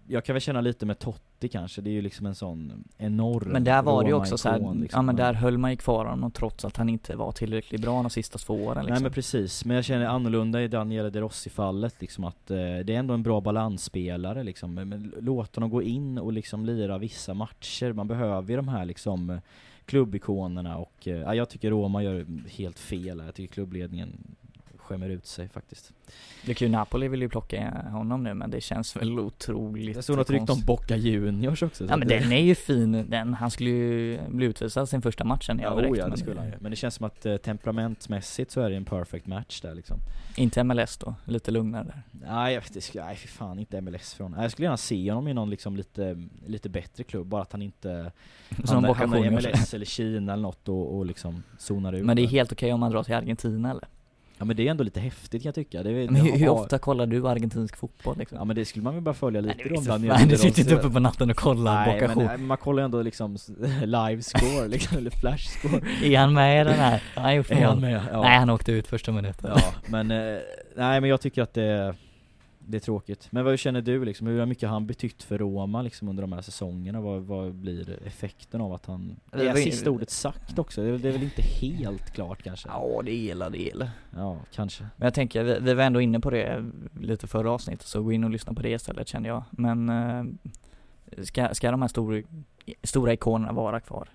jag, 0.08 0.26
kan 0.26 0.34
väl 0.34 0.42
känna 0.42 0.62
lite 0.62 0.86
med 0.86 1.00
Totti 1.00 1.48
kanske, 1.50 1.82
det 1.82 1.90
är 1.90 1.92
ju 1.92 2.02
liksom 2.02 2.26
en 2.26 2.36
sån 2.36 2.84
enorm 2.98 3.50
Men 3.50 3.64
där 3.64 3.82
var 3.82 4.04
det 4.04 4.10
ju 4.10 4.16
också 4.16 4.38
så 4.38 4.50
här, 4.50 4.60
Roma-ikon, 4.60 4.82
liksom. 4.82 4.98
ja 4.98 5.02
men 5.02 5.16
där 5.16 5.34
höll 5.34 5.58
man 5.58 5.72
ju 5.72 5.78
kvar 5.78 6.06
honom 6.06 6.32
trots 6.32 6.66
att 6.66 6.78
han 6.78 6.90
inte 6.90 7.16
var 7.16 7.32
tillräckligt 7.32 7.82
bra 7.82 8.02
de 8.02 8.10
sista 8.10 8.38
två 8.38 8.54
åren 8.54 8.86
liksom. 8.86 8.94
Nej 8.94 9.02
men 9.04 9.12
precis, 9.12 9.66
men 9.66 9.76
jag 9.76 9.86
känner 9.86 10.06
annorlunda 10.06 10.62
i 10.62 10.68
Daniele 10.68 11.10
De 11.10 11.20
Rossi 11.20 11.50
fallet 11.50 12.02
liksom 12.02 12.24
att 12.24 12.52
eh, 12.52 12.58
det 12.58 12.90
är 12.90 13.00
ändå 13.00 13.14
en 13.14 13.24
bra 13.24 13.42
balansspelare 13.42 14.44
liksom, 14.44 14.74
men- 14.74 15.14
låt 15.22 15.56
honom 15.56 15.70
gå 15.70 15.82
in 15.82 16.18
och 16.18 16.34
liksom 16.34 16.66
lira 16.66 16.98
vissa 16.98 17.34
matcher, 17.34 17.94
man 17.94 18.08
behöver 18.08 18.50
ju 18.50 18.56
de 18.56 18.68
här 18.68 18.86
liksom 18.86 19.40
klubbikonerna 19.86 20.78
och 20.78 21.08
eh, 21.08 21.18
ja, 21.18 21.36
jag 21.36 21.50
tycker 21.50 21.70
Roma 21.70 22.04
gör 22.04 22.26
helt 22.50 22.80
fel, 22.80 23.24
jag 23.26 23.36
tycker 23.36 23.54
klubbledningen 23.54 24.36
skämmer 24.84 25.10
ut 25.10 25.26
sig 25.26 25.50
faktiskt. 25.50 25.92
Det 26.46 26.52
är 26.52 26.56
kul, 26.56 26.72
Napoli 26.72 27.08
vill 27.08 27.22
ju 27.22 27.30
plocka 27.30 27.72
honom 27.92 28.24
nu 28.24 28.34
men 28.34 28.52
det 28.52 28.62
känns 28.62 28.96
väl 28.96 29.20
otroligt 29.20 29.96
Jag 29.96 30.04
såg 30.06 30.18
något 30.18 30.30
rykte 30.30 30.52
om. 30.52 30.62
Boca 30.66 30.96
Juniors 30.96 31.64
också. 31.64 31.88
så 31.88 31.94
Ja 31.94 31.98
men 31.98 32.08
den 32.08 32.32
är 32.32 32.42
ju 32.42 32.56
fin, 32.56 33.06
den, 33.10 33.34
han 33.34 33.52
skulle 33.52 33.70
ju 33.70 34.20
bli 34.30 34.46
utvisad 34.46 34.90
sin 34.90 35.02
första 35.02 35.24
matchen 35.24 35.60
i 35.60 35.64
Ja, 35.64 35.70
överrätt, 35.72 35.92
oh 35.92 35.98
ja, 35.98 36.04
det 36.04 36.10
men- 36.10 36.18
skulle 36.18 36.40
han 36.40 36.50
ju. 36.50 36.56
Men 36.60 36.72
det 36.72 36.76
känns 36.76 36.96
som 36.96 37.06
att 37.06 37.26
eh, 37.26 37.38
temperamentsmässigt 37.38 38.52
så 38.52 38.62
är 38.62 38.70
det 38.70 38.76
en 38.76 38.86
perfect 38.86 39.26
match 39.28 39.62
där 39.62 39.76
liksom. 39.76 39.98
Inte 40.38 40.64
MLS 40.64 40.98
då, 40.98 41.16
lite 41.26 41.52
lugnare 41.52 41.84
där 41.84 42.02
Nej, 42.28 42.54
jag 42.54 42.62
vet, 42.62 42.74
det 42.74 42.82
skulle, 42.82 43.06
nej 43.06 43.16
fy 43.16 43.28
fan 43.28 43.60
inte 43.60 43.82
MLS 43.82 44.14
från. 44.14 44.36
Jag 44.40 44.52
skulle 44.52 44.66
gärna 44.66 44.78
se 44.78 45.12
honom 45.12 45.28
i 45.28 45.34
någon 45.34 45.50
liksom 45.50 45.76
lite, 45.78 46.28
lite 46.46 46.70
bättre 46.70 47.04
klubb, 47.04 47.28
bara 47.28 47.42
att 47.42 47.52
han 47.52 47.62
inte 47.62 48.12
Som 48.64 48.76
hamnar, 48.76 48.94
hamnar 48.94 49.26
i. 49.26 49.30
MLS 49.32 49.74
eller 49.74 49.86
Kina 49.86 50.34
eller 50.34 50.44
något 50.44 50.70
och, 50.70 50.98
och 50.98 51.06
liksom 51.06 51.44
zonar 51.58 51.94
ut. 51.94 52.06
Men 52.06 52.16
det 52.16 52.22
är 52.22 52.28
helt 52.28 52.52
okej 52.52 52.74
om 52.74 52.80
man 52.80 52.92
drar 52.92 53.04
till 53.04 53.14
Argentina 53.16 53.72
eller? 53.72 53.88
Ja 54.44 54.48
men 54.48 54.56
det 54.56 54.68
är 54.68 54.72
ändå 54.72 54.84
lite 54.84 55.00
häftigt 55.00 55.44
kan 55.44 55.48
jag 55.48 55.56
tycka. 55.56 55.84
Det 55.84 55.90
är, 55.90 56.10
Men 56.10 56.16
hur, 56.16 56.38
hur 56.38 56.50
ofta 56.50 56.80
kollar 56.80 57.06
du 57.06 57.28
argentinsk 57.28 57.78
fotboll 57.78 58.18
liksom? 58.18 58.38
Ja 58.38 58.46
men 58.46 58.56
det 58.56 58.66
skulle 58.66 58.84
man 58.84 58.94
väl 58.94 59.04
bara 59.04 59.14
följa 59.14 59.42
lite 59.42 59.56
Nej, 59.58 59.70
då. 59.70 59.76
det 59.76 59.80
är 59.80 59.84
bland 59.84 60.04
inte 60.04 60.18
fan, 60.18 60.28
du 60.28 60.38
sitter 60.38 60.62
inte 60.62 60.76
uppe 60.76 60.90
på 60.90 61.00
natten 61.00 61.30
och 61.30 61.36
kollar 61.36 61.86
Nej 61.86 62.08
men 62.08 62.22
eh, 62.22 62.38
man 62.38 62.58
kollar 62.58 62.82
ju 62.82 62.86
ändå 62.86 63.02
liksom 63.02 63.38
live 63.86 64.22
score 64.22 64.68
liksom, 64.68 64.98
eller 64.98 65.12
flash 65.12 65.60
score. 65.60 65.82
Är 66.04 66.18
han 66.18 66.34
med 66.34 66.62
i 66.62 66.70
den 66.70 66.80
här? 66.80 67.04
Han 67.16 67.36
gjort 67.36 67.52
Är 67.52 67.66
han 67.66 67.82
med? 67.82 68.02
Ja. 68.12 68.22
Nej 68.22 68.38
han 68.40 68.50
åkte 68.50 68.72
ut 68.72 68.88
första 68.88 69.12
minuten 69.12 69.52
Ja, 69.56 69.74
men 69.88 70.12
eh, 70.12 70.38
nej 70.76 71.02
men 71.02 71.10
jag 71.10 71.22
tycker 71.22 71.42
att 71.42 71.54
det, 71.54 71.96
det 72.68 72.78
är 72.78 72.80
tråkigt. 72.80 73.28
Men 73.32 73.46
vad 73.46 73.60
känner 73.60 73.82
du 73.82 74.06
liksom? 74.06 74.28
Hur 74.28 74.46
mycket 74.46 74.70
har 74.70 74.74
han 74.74 74.88
betytt 74.88 75.24
för 75.24 75.38
Roma 75.38 75.82
liksom 75.82 76.10
under 76.10 76.24
de 76.24 76.34
här 76.34 76.42
säsongerna? 76.42 77.02
Vad, 77.02 77.22
vad 77.22 77.54
blir 77.54 78.00
effekten 78.06 78.62
av 78.62 78.74
att 78.74 78.86
han... 78.86 79.16
Det 79.32 79.48
Är 79.48 79.56
sista 79.56 79.90
ordet 79.90 80.10
sagt 80.10 80.60
också? 80.60 80.84
Det 80.84 80.90
är, 80.90 80.98
det 80.98 81.08
är 81.08 81.12
väl 81.12 81.24
inte 81.24 81.42
helt 81.42 82.12
klart 82.12 82.44
kanske? 82.44 82.70
Ja 82.70 83.02
det 83.06 83.12
gillar 83.12 83.50
det 83.50 83.58
gillar 83.58 83.90
Ja, 84.16 84.38
kanske. 84.54 84.84
Men 84.84 85.06
jag 85.06 85.14
tänker, 85.14 85.44
vi, 85.44 85.58
vi 85.62 85.74
var 85.74 85.84
ändå 85.84 86.02
inne 86.02 86.20
på 86.20 86.30
det 86.30 86.66
lite 87.00 87.28
förra 87.28 87.52
avsnittet 87.52 87.88
så 87.88 88.04
gå 88.04 88.12
in 88.12 88.24
och 88.24 88.30
lyssna 88.30 88.54
på 88.54 88.62
det 88.62 88.70
istället 88.70 89.08
kände 89.08 89.30
jag 89.30 89.44
Men 89.52 89.90
eh, 89.90 90.24
ska, 91.24 91.54
ska 91.54 91.72
de 91.72 91.82
här 91.82 91.90
stora, 91.90 92.22
stora 92.84 93.14
ikonerna 93.14 93.52
vara 93.54 93.80
kvar? 93.80 94.10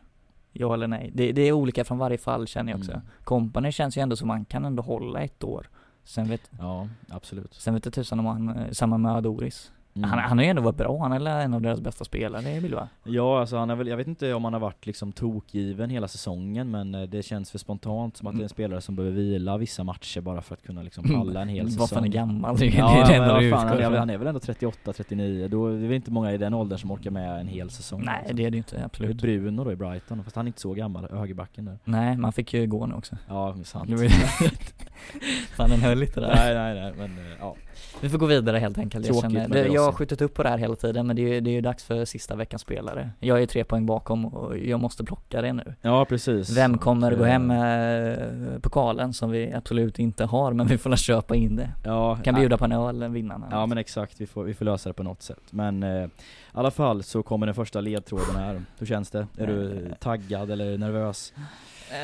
Ja 0.53 0.75
eller 0.75 0.89
nej? 0.89 1.11
Det, 1.15 1.33
det 1.33 1.43
är 1.43 1.53
olika 1.53 1.85
från 1.85 1.99
varje 1.99 2.19
fall 2.19 2.47
känner 2.47 2.73
jag 2.73 2.79
också 2.79 2.93
Mm. 2.93 3.07
Company 3.25 3.73
känns 3.73 3.97
ju 3.97 4.01
ändå 4.03 4.17
som 4.17 4.29
man 4.29 4.45
kan 4.45 4.65
ändå 4.65 4.83
hålla 4.83 5.21
ett 5.21 5.45
år 5.45 5.69
Sen 6.09 6.29
vet, 6.29 6.51
Ja, 6.59 6.89
absolut. 7.09 7.55
sen 7.55 7.75
vet 7.75 7.85
jag 7.85 7.95
tusan 7.95 8.19
om 8.19 8.27
han, 8.27 8.49
eh, 8.57 8.71
samma 8.73 8.99
med 8.99 9.13
Adoris 9.13 9.73
Mm. 9.95 10.11
han, 10.11 10.19
han 10.19 10.39
har 10.39 10.45
ju 10.45 10.51
ändå 10.51 10.63
varit 10.63 10.77
bra, 10.77 10.99
han 10.99 11.13
är 11.13 11.41
en 11.41 11.55
av 11.55 11.63
deras 11.63 11.81
bästa 11.81 12.05
spelare 12.05 12.51
i 12.51 12.61
Bilbao 12.61 12.89
Ja, 13.05 13.41
alltså 13.41 13.57
han 13.57 13.71
är 13.71 13.75
väl, 13.75 13.89
jag 13.89 13.97
vet 13.97 14.07
inte 14.07 14.35
om 14.35 14.45
han 14.45 14.53
har 14.53 14.61
varit 14.61 14.87
liksom 14.87 15.13
tokgiven 15.13 15.91
hela 15.91 16.09
säsongen 16.09 16.71
men 16.71 16.95
eh, 16.95 17.03
det 17.03 17.23
känns 17.23 17.51
för 17.51 17.59
spontant 17.59 18.17
som 18.17 18.27
att 18.27 18.35
det 18.35 18.41
är 18.41 18.43
en 18.43 18.49
spelare 18.49 18.81
som 18.81 18.97
behöver 18.97 19.17
vila 19.17 19.57
vissa 19.57 19.85
matcher 19.85 20.21
bara 20.21 20.43
för 20.43 20.55
att 20.55 20.63
kunna 20.63 20.83
liksom 20.83 21.05
palla 21.05 21.43
en 21.43 21.49
hel 21.49 21.67
säsong. 21.67 21.81
Vad 21.81 21.91
fan 21.91 22.05
är 22.05 22.09
gammal? 22.09 22.57
Det 22.57 22.67
är 22.67 22.79
Ja, 22.79 23.05
det 23.09 23.21
men 23.21 23.29
vad 23.29 23.51
fan, 23.51 23.69
han, 23.69 23.79
är, 23.79 23.99
han 23.99 24.11
är 24.11 24.19
väl 24.19 24.27
ändå 24.27 24.41
38, 24.41 24.93
39, 24.93 25.49
då 25.49 25.69
det 25.69 25.75
är 25.75 25.79
väl 25.79 25.93
inte 25.93 26.11
många 26.11 26.33
i 26.33 26.39
den 26.39 26.55
åldern 26.55 26.79
som 26.79 26.91
orkar 26.91 27.11
med 27.11 27.41
en 27.41 27.49
hel 27.49 27.71
säsong. 27.71 28.03
Nej 28.05 28.19
liksom. 28.19 28.37
det 28.37 28.45
är 28.45 28.51
det 28.51 28.57
inte, 28.57 28.77
Det 28.77 28.81
är 28.81 28.85
absolut 28.85 29.17
Bruno 29.17 29.65
då 29.65 29.73
i 29.73 29.77
Brighton, 29.77 30.25
fast 30.25 30.37
han 30.37 30.47
är 30.47 30.49
inte 30.49 30.61
så 30.61 30.75
gammal, 30.75 31.09
högerbacken 31.11 31.65
där. 31.65 31.79
Nej, 31.85 32.17
man 32.17 32.33
fick 32.33 32.55
ju 32.55 32.67
gå 32.67 32.87
nu 32.87 32.95
också 32.95 33.17
Ja, 33.29 33.57
sant. 33.65 33.91
Fan 35.57 35.71
den 35.71 35.81
höll 35.81 35.99
lite 35.99 36.21
där 36.21 36.35
nej, 36.35 36.55
nej, 36.55 36.75
nej, 36.75 36.93
men 36.99 37.19
eh, 37.19 37.33
ja. 37.41 37.55
Vi 38.01 38.09
får 38.09 38.19
gå 38.19 38.27
vidare 38.27 38.59
helt 38.59 38.79
enkelt. 38.79 39.07
Jag, 39.07 39.21
känner, 39.21 39.49
det, 39.49 39.67
jag 39.69 39.83
har 39.85 39.93
skjutit 39.93 40.23
upp 40.23 40.35
på 40.35 40.43
det 40.43 40.49
här 40.49 40.59
hela 40.59 40.77
tiden 40.77 41.07
men 41.07 41.17
det 41.17 41.23
är 41.23 41.35
ju 41.35 41.41
det 41.41 41.51
är 41.51 41.53
ju 41.53 41.61
dags 41.61 41.85
för 41.85 42.05
sista 42.05 42.37
veckans 42.37 42.63
spelare. 42.63 43.11
Jag 43.21 43.43
är 43.43 43.47
tre 43.47 43.65
poäng 43.65 43.87
bakom 43.87 44.25
och 44.27 44.59
jag 44.59 44.81
måste 44.81 45.05
plocka 45.05 45.43
det 45.43 45.53
nu. 45.53 45.75
Ja, 45.83 46.05
precis. 46.05 46.57
Vem 46.57 46.79
kommer 46.79 47.15
gå 47.15 47.25
eh, 47.25 47.31
hem 47.31 47.47
med 47.47 48.63
pokalen 48.63 49.13
som 49.13 49.31
vi 49.31 49.53
absolut 49.53 49.99
inte 49.99 50.25
har 50.25 50.53
men 50.53 50.67
vi 50.67 50.79
får 50.79 50.91
la 50.91 50.97
köpa 50.97 51.37
in 51.37 51.57
det. 51.57 51.71
Ja, 51.85 52.19
Kan 52.25 52.35
bjuda 52.35 52.59
på 52.59 52.65
en 52.65 52.73
öl, 52.73 53.09
vinnarna. 53.09 53.47
Ja 53.51 53.67
men 53.67 53.79
exakt, 53.79 54.21
vi 54.21 54.27
får, 54.27 54.45
vi 54.45 54.55
får 54.55 54.65
lösa 54.65 54.91
det 54.91 54.95
på 54.95 55.03
något 55.03 55.23
sätt. 55.23 55.43
Men 55.51 55.83
eh, 55.83 56.05
i 56.05 56.09
alla 56.53 56.71
fall 56.71 57.03
så 57.03 57.23
kommer 57.23 57.47
den 57.47 57.55
första 57.55 57.81
ledtråden 57.81 58.37
här. 58.37 58.63
Hur 58.79 58.87
känns 58.87 59.11
det? 59.11 59.27
Är 59.39 59.47
du 59.47 59.89
taggad 60.01 60.51
eller 60.51 60.79
nervös? 60.79 61.33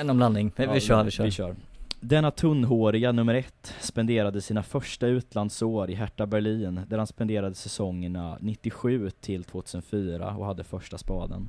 Eh, 0.01 0.07
Någon 0.07 0.17
blandning. 0.17 0.53
Vi, 0.57 0.65
Ja, 0.65 0.73
vi 0.73 0.81
kör, 0.81 1.05
vi 1.05 1.11
kör. 1.11 1.25
Vi 1.25 1.31
kör. 1.31 1.55
Denna 2.07 2.31
tunnhåriga 2.31 3.13
nummer 3.13 3.35
ett 3.35 3.75
spenderade 3.81 4.41
sina 4.41 4.63
första 4.63 5.07
utlandsår 5.07 5.91
i 5.91 5.95
Hertha 5.95 6.27
Berlin 6.27 6.81
där 6.89 6.99
han 6.99 7.07
spenderade 7.07 7.55
säsongerna 7.55 8.39
97 8.41 9.11
till 9.11 9.45
2004 9.45 10.37
och 10.37 10.47
hade 10.47 10.65
första 10.65 10.99
spaden. 10.99 11.49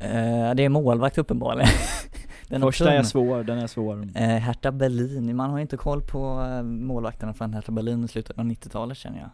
Eh, 0.00 0.54
det 0.54 0.64
är 0.64 0.68
målvakt 0.68 1.18
uppenbarligen. 1.18 1.68
Den 2.48 2.60
första 2.60 2.92
är 2.92 3.02
svår, 3.02 3.44
den 3.44 3.58
är 3.58 3.66
svår. 3.66 4.08
Eh, 4.14 4.22
Hertha 4.22 4.72
Berlin, 4.72 5.36
man 5.36 5.50
har 5.50 5.58
inte 5.58 5.76
koll 5.76 6.02
på 6.02 6.42
eh, 6.42 6.62
målvakterna 6.62 7.34
från 7.34 7.54
Hertha 7.54 7.72
Berlin 7.72 8.04
i 8.04 8.08
slutet 8.08 8.38
av 8.38 8.44
90-talet 8.44 8.96
känner 8.96 9.18
jag. 9.18 9.30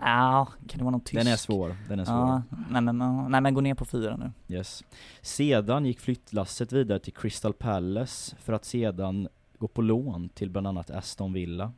Ja, 0.00 0.48
kan 0.68 0.78
det 0.78 0.84
vara 0.84 0.90
någon 0.92 1.00
tysk? 1.00 1.24
Den 1.24 1.32
är 1.32 1.36
svår, 1.36 1.76
den 1.88 2.00
är 2.00 2.04
svår. 2.04 2.14
Ja, 2.16 2.42
nej 2.70 2.82
men, 2.82 2.98
nej 3.28 3.40
men 3.40 3.54
gå 3.54 3.60
ner 3.60 3.74
på 3.74 3.84
fyra 3.84 4.16
nu. 4.16 4.54
Yes. 4.54 4.84
Sedan 5.22 5.86
gick 5.86 6.00
flyttlasset 6.00 6.72
vidare 6.72 6.98
till 6.98 7.12
Crystal 7.12 7.52
Palace 7.52 8.36
för 8.36 8.52
att 8.52 8.64
sedan 8.64 9.28
gå 9.58 9.68
på 9.68 9.82
lån 9.82 10.28
till 10.28 10.50
bland 10.50 10.66
annat 10.66 10.90
Aston 10.90 11.32
Villa. 11.32 11.72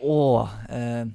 Åh, 0.00 0.48
eh, 0.70 1.06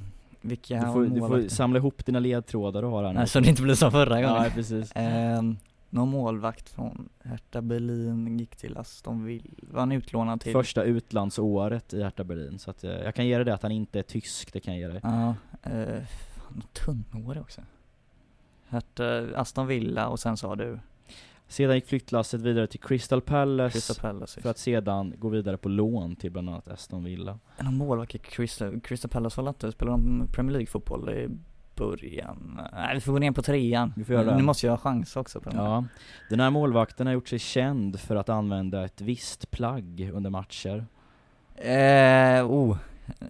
vilka 0.41 0.75
Du 0.75 0.93
får, 0.93 1.05
du 1.05 1.19
får 1.19 1.49
samla 1.49 1.79
ihop 1.79 2.05
dina 2.05 2.19
ledtrådar 2.19 2.81
du 2.81 2.87
har 2.87 3.03
här 3.03 3.13
nu. 3.13 3.19
Nej, 3.19 3.27
så 3.27 3.39
det 3.39 3.49
inte 3.49 3.61
blir 3.61 3.75
som 3.75 3.91
förra 3.91 4.21
gången. 4.21 4.43
Ja, 4.43 4.49
precis. 4.53 4.91
Ehm, 4.95 5.57
någon 5.89 6.09
målvakt 6.09 6.69
från 6.69 7.09
Hertha 7.23 7.61
Berlin 7.61 8.39
gick 8.39 8.55
till 8.55 8.77
Aston 8.77 9.25
Villa, 9.25 9.43
var 9.71 9.79
han 9.79 9.91
utlånad 9.91 10.41
till? 10.41 10.53
Första 10.53 10.83
utlandsåret 10.83 11.93
i 11.93 12.03
Hertha 12.03 12.23
Berlin, 12.23 12.59
så 12.59 12.71
att 12.71 12.83
eh, 12.83 12.91
jag 12.91 13.15
kan 13.15 13.27
ge 13.27 13.35
dig 13.35 13.45
det 13.45 13.53
att 13.53 13.63
han 13.63 13.71
inte 13.71 13.99
är 13.99 14.03
tysk, 14.03 14.53
det 14.53 14.59
kan 14.59 14.73
jag 14.73 14.81
ge 14.81 14.87
dig. 14.87 14.99
Ja, 15.03 15.35
eh, 15.65 16.03
fan 16.03 16.63
tunnhårig 16.73 17.41
också. 17.41 17.61
Hertha, 18.67 19.39
Aston 19.39 19.67
Villa 19.67 20.07
och 20.07 20.19
sen 20.19 20.37
sa 20.37 20.55
du 20.55 20.79
Sedan 21.47 21.75
gick 21.75 21.87
flyttlasset 21.87 22.41
vidare 22.41 22.67
till 22.67 22.79
Crystal 22.79 23.21
Palace, 23.21 23.73
Crystal 23.73 23.95
Palace. 23.95 24.41
för 24.41 24.49
att 24.49 24.57
sedan 24.57 25.13
gå 25.19 25.29
vidare 25.29 25.57
på 25.57 25.69
lån 25.69 26.15
till 26.15 26.31
bland 26.31 26.49
annat 26.49 26.67
Aston 26.67 27.03
Villa. 27.03 27.39
Någon 27.59 27.77
målvakt 27.77 28.15
i 28.15 28.17
Crystal, 28.17 28.79
Crystal 28.81 29.11
Palace 29.11 29.41
var 29.41 29.49
inte, 29.49 29.71
spelar 29.71 29.91
de 29.91 30.27
Premier 30.31 30.53
League-fotboll 30.57 31.09
i 31.09 31.29
början? 31.75 32.61
Nej 32.73 32.95
vi 32.95 33.01
får 33.01 33.11
gå 33.11 33.19
ner 33.19 33.31
på 33.31 33.41
trean. 33.41 33.93
Vi 33.95 34.03
får 34.03 34.15
göra 34.15 34.25
det. 34.25 34.35
Nu 34.35 34.43
måste 34.43 34.65
jag 34.65 34.73
ha 34.73 34.77
chans 34.77 35.15
också 35.15 35.41
på 35.41 35.49
den. 35.49 35.59
Ja, 35.59 35.85
den 36.29 36.39
här 36.39 36.49
målvakten 36.49 37.07
har 37.07 37.13
gjort 37.13 37.27
sig 37.27 37.39
känd 37.39 37.99
för 37.99 38.15
att 38.15 38.29
använda 38.29 38.85
ett 38.85 39.01
visst 39.01 39.51
plagg 39.51 40.11
under 40.13 40.29
matcher. 40.29 40.85
Eh, 41.55 42.51
oh. 42.51 42.77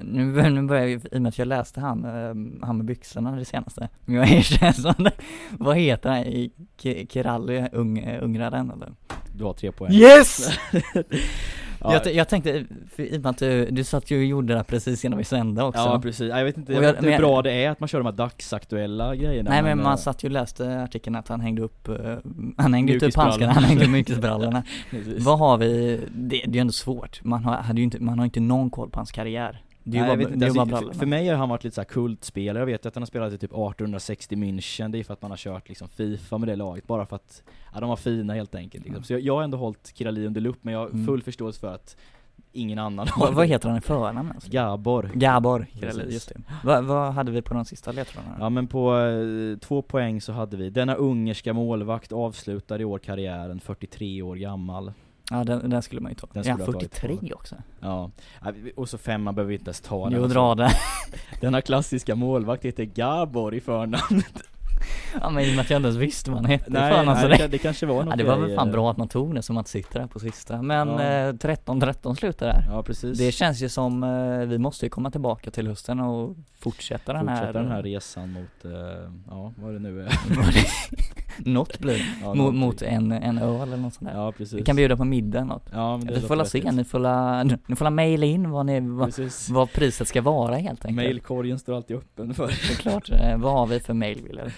Nu, 0.01 0.49
nu 0.49 0.61
börjar 0.61 0.83
jag, 0.83 0.91
i 0.91 1.17
och 1.17 1.21
med 1.21 1.29
att 1.29 1.37
jag 1.39 1.47
läste 1.47 1.79
han, 1.81 2.05
eh, 2.05 2.65
han 2.67 2.77
med 2.77 2.85
byxorna 2.85 3.31
det 3.31 3.45
senaste. 3.45 3.89
Men 4.05 4.15
jag 4.15 4.31
erkänner 4.31 5.03
det, 5.03 5.11
vad 5.59 5.77
heter 5.77 6.09
han 6.09 6.19
i 6.19 6.51
Ki- 6.81 7.07
Kiralli, 7.11 7.67
ung, 7.71 8.17
ungraren 8.21 8.71
eller? 8.71 8.91
Du 9.37 9.43
har 9.43 9.53
tre 9.53 9.71
poäng. 9.71 9.91
Yes! 9.93 10.57
Ja, 11.79 11.93
jag, 11.93 12.03
t- 12.03 12.11
jag 12.13 12.29
tänkte, 12.29 12.65
för, 12.95 13.03
i 13.03 13.17
och 13.17 13.21
med 13.21 13.29
att 13.29 13.37
du, 13.37 13.65
du 13.71 13.83
satt 13.83 14.11
ju 14.11 14.17
och 14.17 14.23
gjorde 14.25 14.53
det 14.53 14.57
här 14.57 14.63
precis 14.63 15.05
innan 15.05 15.17
vi 15.17 15.23
sände 15.23 15.63
också. 15.63 15.79
ja 15.79 15.99
precis, 16.01 16.29
jag 16.29 16.43
vet 16.45 16.57
inte, 16.57 16.73
jag 16.73 16.81
vet 16.81 16.89
inte 16.95 17.01
hur 17.05 17.11
men- 17.11 17.21
bra 17.21 17.41
det 17.41 17.51
är 17.51 17.69
att 17.69 17.79
man 17.79 17.87
kör 17.89 17.97
de 17.99 18.05
här 18.05 18.11
dagsaktuella 18.13 19.15
grejerna 19.15 19.49
Nej 19.49 19.63
men 19.63 19.77
man 19.83 19.91
eh, 19.91 19.97
satt 19.97 20.23
ju 20.23 20.27
och 20.27 20.31
läste 20.31 20.83
artikeln 20.83 21.15
att 21.15 21.27
han 21.27 21.41
hängde 21.41 21.61
upp, 21.61 21.87
eh, 21.87 21.95
han 22.57 22.73
hängde 22.73 22.93
inte 22.93 23.05
upp 23.05 23.15
handskarna, 23.15 23.51
han 23.53 23.63
hängde 23.63 23.87
mjukisbrallorna. 23.91 24.63
Vad 25.19 25.39
har 25.39 25.57
vi, 25.57 25.99
det, 26.15 26.27
det 26.37 26.43
är 26.45 26.53
ju 26.53 26.59
ändå 26.59 26.73
svårt, 26.73 27.23
man 27.23 27.43
har, 27.45 27.55
hade 27.55 27.79
ju 27.79 27.83
inte, 27.83 27.99
man 27.99 28.19
har 28.19 28.25
inte 28.25 28.39
någon 28.39 28.69
koll 28.69 28.89
på 28.89 28.99
hans 28.99 29.11
karriär. 29.11 29.61
Det 29.87 29.97
är 29.97 30.01
ju 30.01 30.07
bara, 30.25 30.35
det 30.35 30.45
är 30.45 30.51
bara 30.53 30.65
för, 30.65 30.71
brallorna. 30.71 30.93
för 30.93 31.05
mig 31.05 31.27
har 31.27 31.35
han 31.35 31.49
varit 31.49 31.63
lite 31.63 31.75
så 31.75 31.81
här 31.81 31.85
kultspelare, 31.85 32.59
jag 32.61 32.65
vet 32.65 32.85
att 32.85 32.95
han 32.95 33.01
har 33.01 33.05
spelat 33.07 33.33
i 33.33 33.37
typ 33.37 33.51
1860 33.51 34.35
München, 34.35 34.91
det 34.91 34.99
är 34.99 35.03
för 35.03 35.13
att 35.13 35.21
man 35.21 35.31
har 35.31 35.37
kört 35.37 35.69
liksom 35.69 35.87
Fifa 35.89 36.37
med 36.37 36.49
det 36.49 36.55
laget, 36.55 36.87
bara 36.87 37.05
för 37.05 37.15
att, 37.15 37.43
ja 37.73 37.79
de 37.79 37.89
var 37.89 37.95
fina 37.95 38.33
helt 38.33 38.55
enkelt 38.55 38.83
liksom. 38.83 38.95
Mm. 38.95 39.03
Så 39.03 39.13
jag, 39.13 39.21
jag 39.21 39.35
har 39.35 39.43
ändå 39.43 39.57
hållit 39.57 39.91
Kirali 39.95 40.25
under 40.27 40.41
lupp, 40.41 40.57
men 40.61 40.73
jag 40.73 40.79
har 40.79 40.87
Mm. 40.89 41.05
full 41.05 41.21
förståelse 41.23 41.59
för 41.59 41.73
att 41.75 41.97
ingen 42.51 42.79
annan 42.79 43.07
har 43.07 43.31
vad, 43.31 43.47
heter 43.47 43.69
han 43.69 43.77
i 43.77 43.81
förnamn 43.81 44.31
alltså? 44.35 44.51
Gabor. 44.51 45.11
Gabor, 45.13 45.65
Precis. 45.79 46.13
just 46.13 46.29
det. 46.29 46.41
Vad, 46.63 46.83
vad 46.85 47.13
hade 47.13 47.31
vi 47.31 47.41
på 47.41 47.53
de 47.53 47.65
sista 47.65 47.91
ledtrådarna? 47.91 48.35
Ja 48.39 48.49
men 48.49 48.67
på 48.67 48.97
eh, 48.99 49.57
två 49.59 49.81
poäng 49.81 50.21
så 50.21 50.31
hade 50.31 50.57
vi, 50.57 50.69
denna 50.69 50.95
ungerska 50.95 51.53
målvakt 51.53 52.11
avslutar 52.11 52.81
i 52.81 52.85
år 52.85 52.99
karriären 52.99 53.59
43 53.59 54.21
år 54.21 54.35
gammal. 54.35 54.93
Ja 55.31 55.43
den, 55.43 55.69
den 55.69 55.81
skulle 55.81 56.01
man 56.01 56.11
ju 56.11 56.15
ta. 56.15 56.27
Den 56.33 56.43
ja, 56.45 56.53
skulle 56.53 56.61
jag 56.61 56.65
ha 56.65 56.73
tagit 56.73 56.95
43 56.95 57.33
också. 57.33 57.55
Ja, 57.79 58.11
och 58.75 58.89
så 58.89 58.97
femma 58.97 59.33
behöver 59.33 59.49
vi 59.49 59.55
inte 59.55 59.67
ens 59.67 59.81
ta 59.81 60.09
den. 60.09 60.21
Jo, 60.21 60.27
dra 60.27 60.55
det. 60.55 60.71
Denna 61.41 61.61
klassiska 61.61 62.15
målvakt 62.15 62.65
heter 62.65 62.83
Gabor 62.83 63.55
i 63.55 63.61
förnamn. 63.61 64.23
Ja 65.21 65.29
men 65.29 65.43
i 65.43 65.49
och 65.51 65.55
med 65.55 65.61
att 65.63 65.69
jag 65.69 65.77
inte 65.77 65.87
ens 65.87 65.99
visste 65.99 66.31
vad 66.31 66.39
han 66.39 66.49
hette. 66.51 66.65
Nej, 66.67 66.93
fan, 66.93 67.09
alltså, 67.09 67.27
nej 67.27 67.37
det, 67.37 67.47
det, 67.47 67.57
kanske 67.57 67.85
var 67.85 68.03
något 68.03 68.07
ja, 68.09 68.15
det 68.15 68.23
var 68.23 68.37
väl 68.37 68.55
fan 68.55 68.67
eh, 68.67 68.71
bra 68.71 68.91
att 68.91 68.97
man 68.97 69.07
tog 69.07 69.35
det 69.35 69.41
som 69.41 69.57
att 69.57 69.67
sitta 69.67 69.99
där 69.99 70.07
på 70.07 70.19
sista. 70.19 70.61
Men 70.61 70.87
Ja. 70.87 71.01
eh, 71.03 71.33
13-13 71.33 72.15
slutar 72.15 72.45
där. 72.45 72.63
Ja 72.69 72.83
precis. 72.83 73.17
Det 73.19 73.31
känns 73.31 73.61
ju 73.61 73.69
som, 73.69 74.03
eh, 74.03 74.47
vi 74.47 74.57
måste 74.57 74.85
ju 74.85 74.89
komma 74.89 75.11
tillbaka 75.11 75.51
till 75.51 75.67
hösten 75.67 75.99
och 75.99 76.35
fortsätta 76.59 77.13
den 77.13 77.27
här 77.27 77.35
Fortsätta 77.37 77.59
den 77.59 77.71
här 77.71 77.83
resan 77.83 78.31
mot, 78.31 78.65
eh, 78.65 78.71
ja 79.29 79.53
vad 79.57 79.73
det 79.73 79.79
nu 79.79 80.01
är. 80.01 80.11
Något 81.37 81.79
blir. 81.79 82.05
Ja, 82.21 82.33
mot, 82.33 82.55
mot 82.55 82.81
en, 82.81 83.11
en 83.11 83.37
öl 83.37 83.61
eller 83.61 83.77
något 83.77 83.93
sånt 83.93 84.11
där. 84.11 84.17
Ja 84.19 84.31
precis. 84.31 84.59
Vi 84.59 84.63
kan 84.63 84.75
bjuda 84.75 84.97
på 84.97 85.05
middag 85.05 85.37
eller 85.39 85.47
något. 85.47 85.69
Ja 85.73 85.97
men 85.97 86.07
det 86.07 86.13
Vi 86.13 86.21
får 86.21 86.35
la 86.35 86.45
se, 86.45 86.71
ni 86.71 86.83
får 86.83 86.99
la, 86.99 87.43
ni 87.67 87.75
får 87.75 87.83
la 87.83 87.89
mejla 87.89 88.25
in 88.25 88.49
vad 88.51 88.65
ni, 88.65 88.79
vad, 88.79 89.13
vad 89.49 89.73
priset 89.73 90.07
ska 90.07 90.21
vara 90.21 90.55
helt 90.55 90.85
enkelt. 90.85 91.07
Mailkorgen 91.07 91.59
står 91.59 91.75
alltid 91.75 91.97
öppen 91.97 92.33
för. 92.33 92.47
Såklart, 92.47 93.09
eh, 93.11 93.37
vad 93.37 93.53
har 93.53 93.65
vi 93.67 93.79
för 93.79 93.93
mail 93.93 94.23
Wille? 94.23 94.51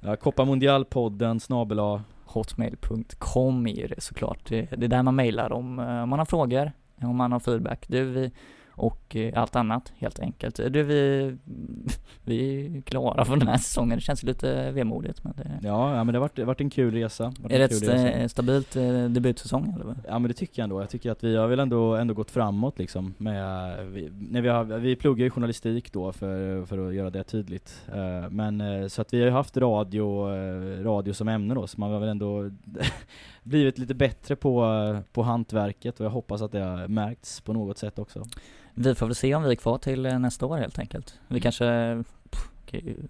Ja, 0.00 0.16
Kopparmundialpodden 0.16 1.40
snabel 1.40 1.80
A. 1.80 2.02
Hotmail.com 2.24 3.66
är 3.66 3.76
ju 3.76 3.86
det 3.86 4.00
såklart. 4.00 4.48
Det, 4.48 4.72
är 4.72 4.88
där 4.88 5.02
man 5.02 5.16
mejlar 5.16 5.52
om, 5.52 5.78
eh, 5.78 6.02
om 6.02 6.08
man 6.08 6.18
har 6.18 6.26
frågor, 6.26 6.72
om 7.02 7.16
man 7.16 7.32
har 7.32 7.40
feedback. 7.40 7.84
Du, 7.88 8.04
vi, 8.04 8.30
och 8.78 9.16
eh, 9.16 9.40
allt 9.42 9.56
annat 9.56 9.92
helt 9.98 10.18
enkelt. 10.20 10.56
Du, 10.56 10.82
vi, 10.82 11.36
vi 12.24 12.66
är 12.76 12.80
klara 12.80 13.24
för 13.24 13.36
den 13.36 13.48
här 13.48 13.56
säsongen. 13.56 13.98
Det 13.98 14.02
känns 14.02 14.22
lite 14.22 14.70
vemodigt 14.70 15.24
men 15.24 15.32
det, 15.36 15.50
Ja, 15.62 15.96
ja 15.96 16.04
men 16.04 16.12
det 16.12 16.18
har 16.18 16.20
varit, 16.20 16.36
det 16.36 16.42
har 16.42 16.46
varit 16.46 16.60
en 16.60 16.70
kul 16.70 16.94
resa. 16.94 17.24
Varit 17.24 17.52
är 17.52 17.58
det 17.58 17.64
ett 17.64 17.82
resa. 17.82 17.92
sta- 17.96 18.28
stabilt 18.28 18.76
eh, 18.76 19.04
debutsäsong 19.04 19.72
eller? 19.74 19.84
vad? 19.84 19.98
Ja 20.08 20.18
men 20.18 20.28
det 20.28 20.34
tycker 20.34 20.62
jag 20.62 20.64
ändå. 20.64 20.80
Jag 20.80 20.90
tycker 20.90 21.10
att 21.10 21.24
vi 21.24 21.36
har 21.36 21.48
väl 21.48 21.60
ändå, 21.60 21.96
ändå 21.96 22.14
gått 22.14 22.30
framåt 22.30 22.78
liksom 22.78 23.14
med, 23.18 23.76
vi, 23.86 24.10
när 24.30 24.40
vi, 24.40 24.48
har, 24.48 24.64
vi 24.64 24.96
pluggar 24.96 25.24
ju 25.24 25.30
journalistik 25.30 25.92
då 25.92 26.12
för, 26.12 26.64
för 26.64 26.88
att 26.88 26.94
göra 26.94 27.10
det 27.10 27.24
tydligt. 27.24 27.82
Eh, 27.94 28.30
men 28.30 28.60
eh, 28.60 28.86
så 28.86 29.02
att 29.02 29.14
vi 29.14 29.18
har 29.18 29.26
ju 29.26 29.32
haft 29.32 29.56
radio, 29.56 30.34
eh, 30.34 30.84
radio 30.84 31.12
som 31.12 31.28
ämne 31.28 31.54
då, 31.54 31.66
så 31.66 31.80
man 31.80 31.90
har 31.92 32.00
väl 32.00 32.08
ändå 32.08 32.50
blivit 33.48 33.78
lite 33.78 33.94
bättre 33.94 34.36
på, 34.36 35.02
på 35.12 35.22
hantverket 35.22 36.00
och 36.00 36.06
jag 36.06 36.10
hoppas 36.10 36.42
att 36.42 36.52
det 36.52 36.60
har 36.60 36.88
märkts 36.88 37.40
på 37.40 37.52
något 37.52 37.78
sätt 37.78 37.98
också. 37.98 38.24
Vi 38.74 38.94
får 38.94 39.06
väl 39.06 39.14
se 39.14 39.34
om 39.34 39.42
vi 39.42 39.50
är 39.50 39.54
kvar 39.54 39.78
till 39.78 40.06
eh, 40.06 40.18
nästa 40.18 40.46
år 40.46 40.56
helt 40.56 40.78
enkelt. 40.78 41.18
Vi 41.28 41.40
kanske 41.40 41.64
pff, 42.30 42.50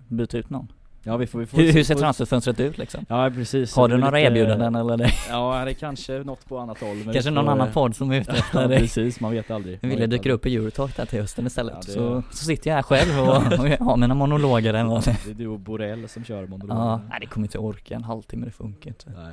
byta 0.09 0.39
ut 0.39 0.51
någon. 0.51 0.73
Ja 1.09 1.17
vi 1.17 1.27
får, 1.27 1.39
vi 1.39 1.47
får 1.47 1.59
Hur, 1.59 1.73
hur 1.73 1.85
ser 1.85 1.95
får- 1.95 2.01
transferfönstret 2.01 2.61
ut 2.61 2.79
liksom? 2.79 3.07
Ja 3.09 3.31
precis. 3.35 3.77
Har 3.77 3.89
du 3.89 3.97
några 3.97 4.11
lite- 4.19 4.27
erbjudanden 4.27 4.75
eller? 4.75 4.97
Det? 4.97 5.11
Ja 5.31 5.61
det 5.65 5.71
är 5.71 5.75
kanske 5.75 6.13
något 6.19 6.45
på 6.49 6.59
annat 6.59 6.81
håll. 6.81 7.03
Kanske 7.05 7.23
vi 7.31 7.35
någon 7.35 7.45
får, 7.45 7.53
annan 7.53 7.73
podd 7.73 7.97
som 7.97 8.11
är 8.11 8.21
ute 8.21 8.31
Ja 8.35 8.39
efter 8.39 8.69
dig? 8.69 8.79
precis, 8.79 9.21
man 9.21 9.31
vet 9.33 9.51
aldrig. 9.51 9.79
Man 9.83 9.91
ville 9.91 10.07
dyka 10.07 10.33
upp 10.33 10.47
i 10.47 10.57
Eurotalk 10.57 10.97
där 10.97 11.07
till 11.07 11.21
hösten 11.21 11.47
istället, 11.47 11.75
Ja, 11.75 11.81
det- 11.87 11.93
så, 11.93 12.23
så 12.31 12.45
sitter 12.45 12.71
jag 12.71 12.75
här 12.75 12.83
själv 12.83 13.21
och, 13.21 13.29
och 13.81 13.87
har 13.87 13.97
mina 13.97 14.15
monologer 14.15 14.75
eller 14.75 14.85
vad 14.85 15.05
det 15.05 15.11
är 15.31 15.35
du 15.35 15.47
och 15.47 15.59
Borrell 15.61 16.09
som 16.09 16.25
kör 16.25 16.47
monologen. 16.47 16.77
Ja, 16.87 17.01
nej 17.11 17.19
det 17.21 17.27
kommer 17.27 17.47
inte 17.47 17.59
orka 17.59 17.95
en 17.95 18.05
halvtimme, 18.05 18.47
det 18.47 18.53
funkar 18.53 18.91
inte. 18.91 19.11
Nej. 19.17 19.33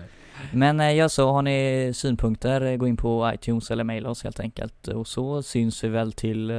Men 0.52 0.80
eh, 0.80 0.92
ja, 0.92 1.10
så 1.10 1.32
har 1.32 1.42
ni 1.42 1.92
synpunkter, 1.96 2.62
eh, 2.62 2.76
gå 2.76 2.88
in 2.88 2.98
på 2.98 3.32
iTunes 3.36 3.72
eller 3.72 3.84
maila 3.84 4.10
oss 4.10 4.24
helt 4.24 4.40
enkelt. 4.40 4.88
Och 4.88 5.08
så 5.08 5.44
syns 5.44 5.84
vi 5.84 5.88
väl 5.88 6.12
till, 6.14 6.52
eh, 6.52 6.58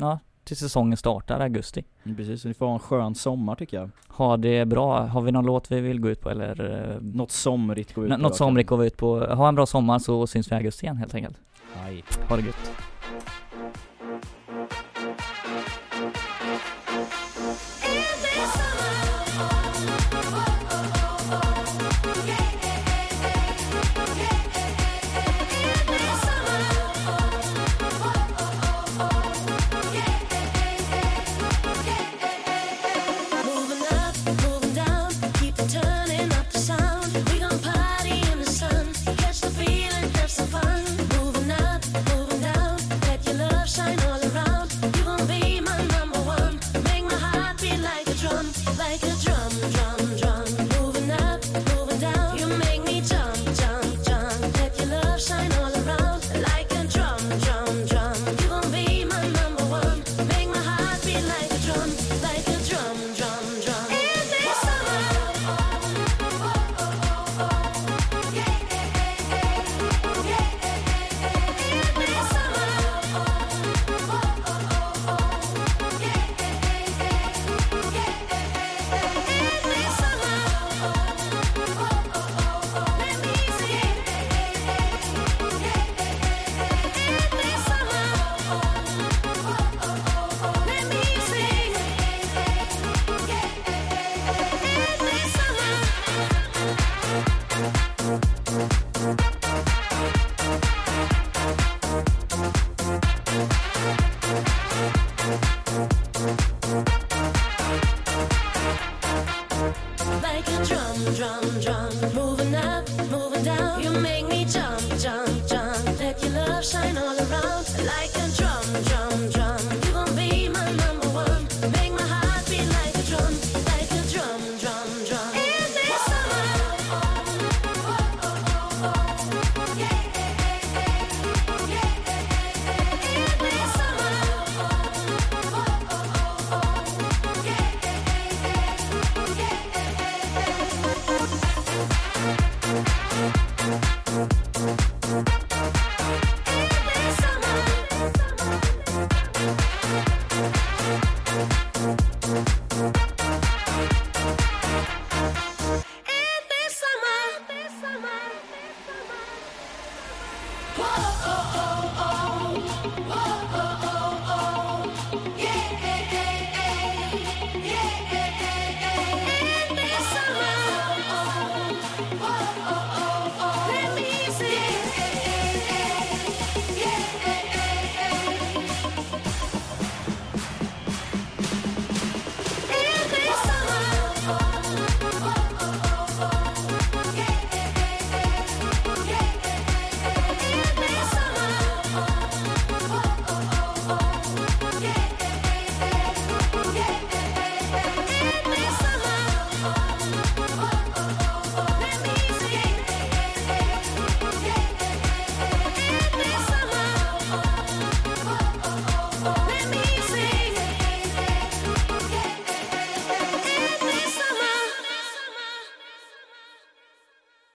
ja, 0.00 0.18
till 0.48 0.56
säsongen 0.56 0.96
startar 0.96 1.40
augusti. 1.40 1.84
Mm, 2.04 2.16
Precis, 2.16 2.42
så 2.42 2.48
ni 2.48 2.54
får 2.54 2.66
ha 2.66 2.72
en 2.72 2.78
skön 2.78 3.14
sommar 3.14 3.54
tycker 3.54 3.76
jag. 3.76 3.90
Ha 4.08 4.36
det 4.36 4.64
bra, 4.64 5.06
har 5.06 5.20
vi 5.20 5.32
någon 5.32 5.46
låt 5.46 5.70
vi 5.70 5.80
vill 5.80 6.00
gå 6.00 6.08
ut 6.10 6.20
på 6.20 6.30
eller? 6.30 6.90
eh, 6.94 7.00
Något 7.00 7.30
somrigt 7.30 7.94
går 7.94 8.02
vi 8.02 8.08
ut 8.08 8.14
på 8.14 8.22
något 8.22 8.36
somrigt 8.36 8.68
går 8.68 8.76
vi 8.76 8.86
ut 8.86 8.96
på. 8.96 9.18
Ha 9.26 9.48
en 9.48 9.54
bra 9.54 9.66
sommar 9.66 9.98
så 9.98 10.26
syns 10.26 10.50
vi 10.50 10.54
i 10.54 10.56
augusti 10.56 10.86
igen 10.86 10.96
helt 10.96 11.14
enkelt. 11.14 11.36
Hej. 11.74 12.04
Ha 12.28 12.36
det 12.36 12.42
gött. 12.42 12.72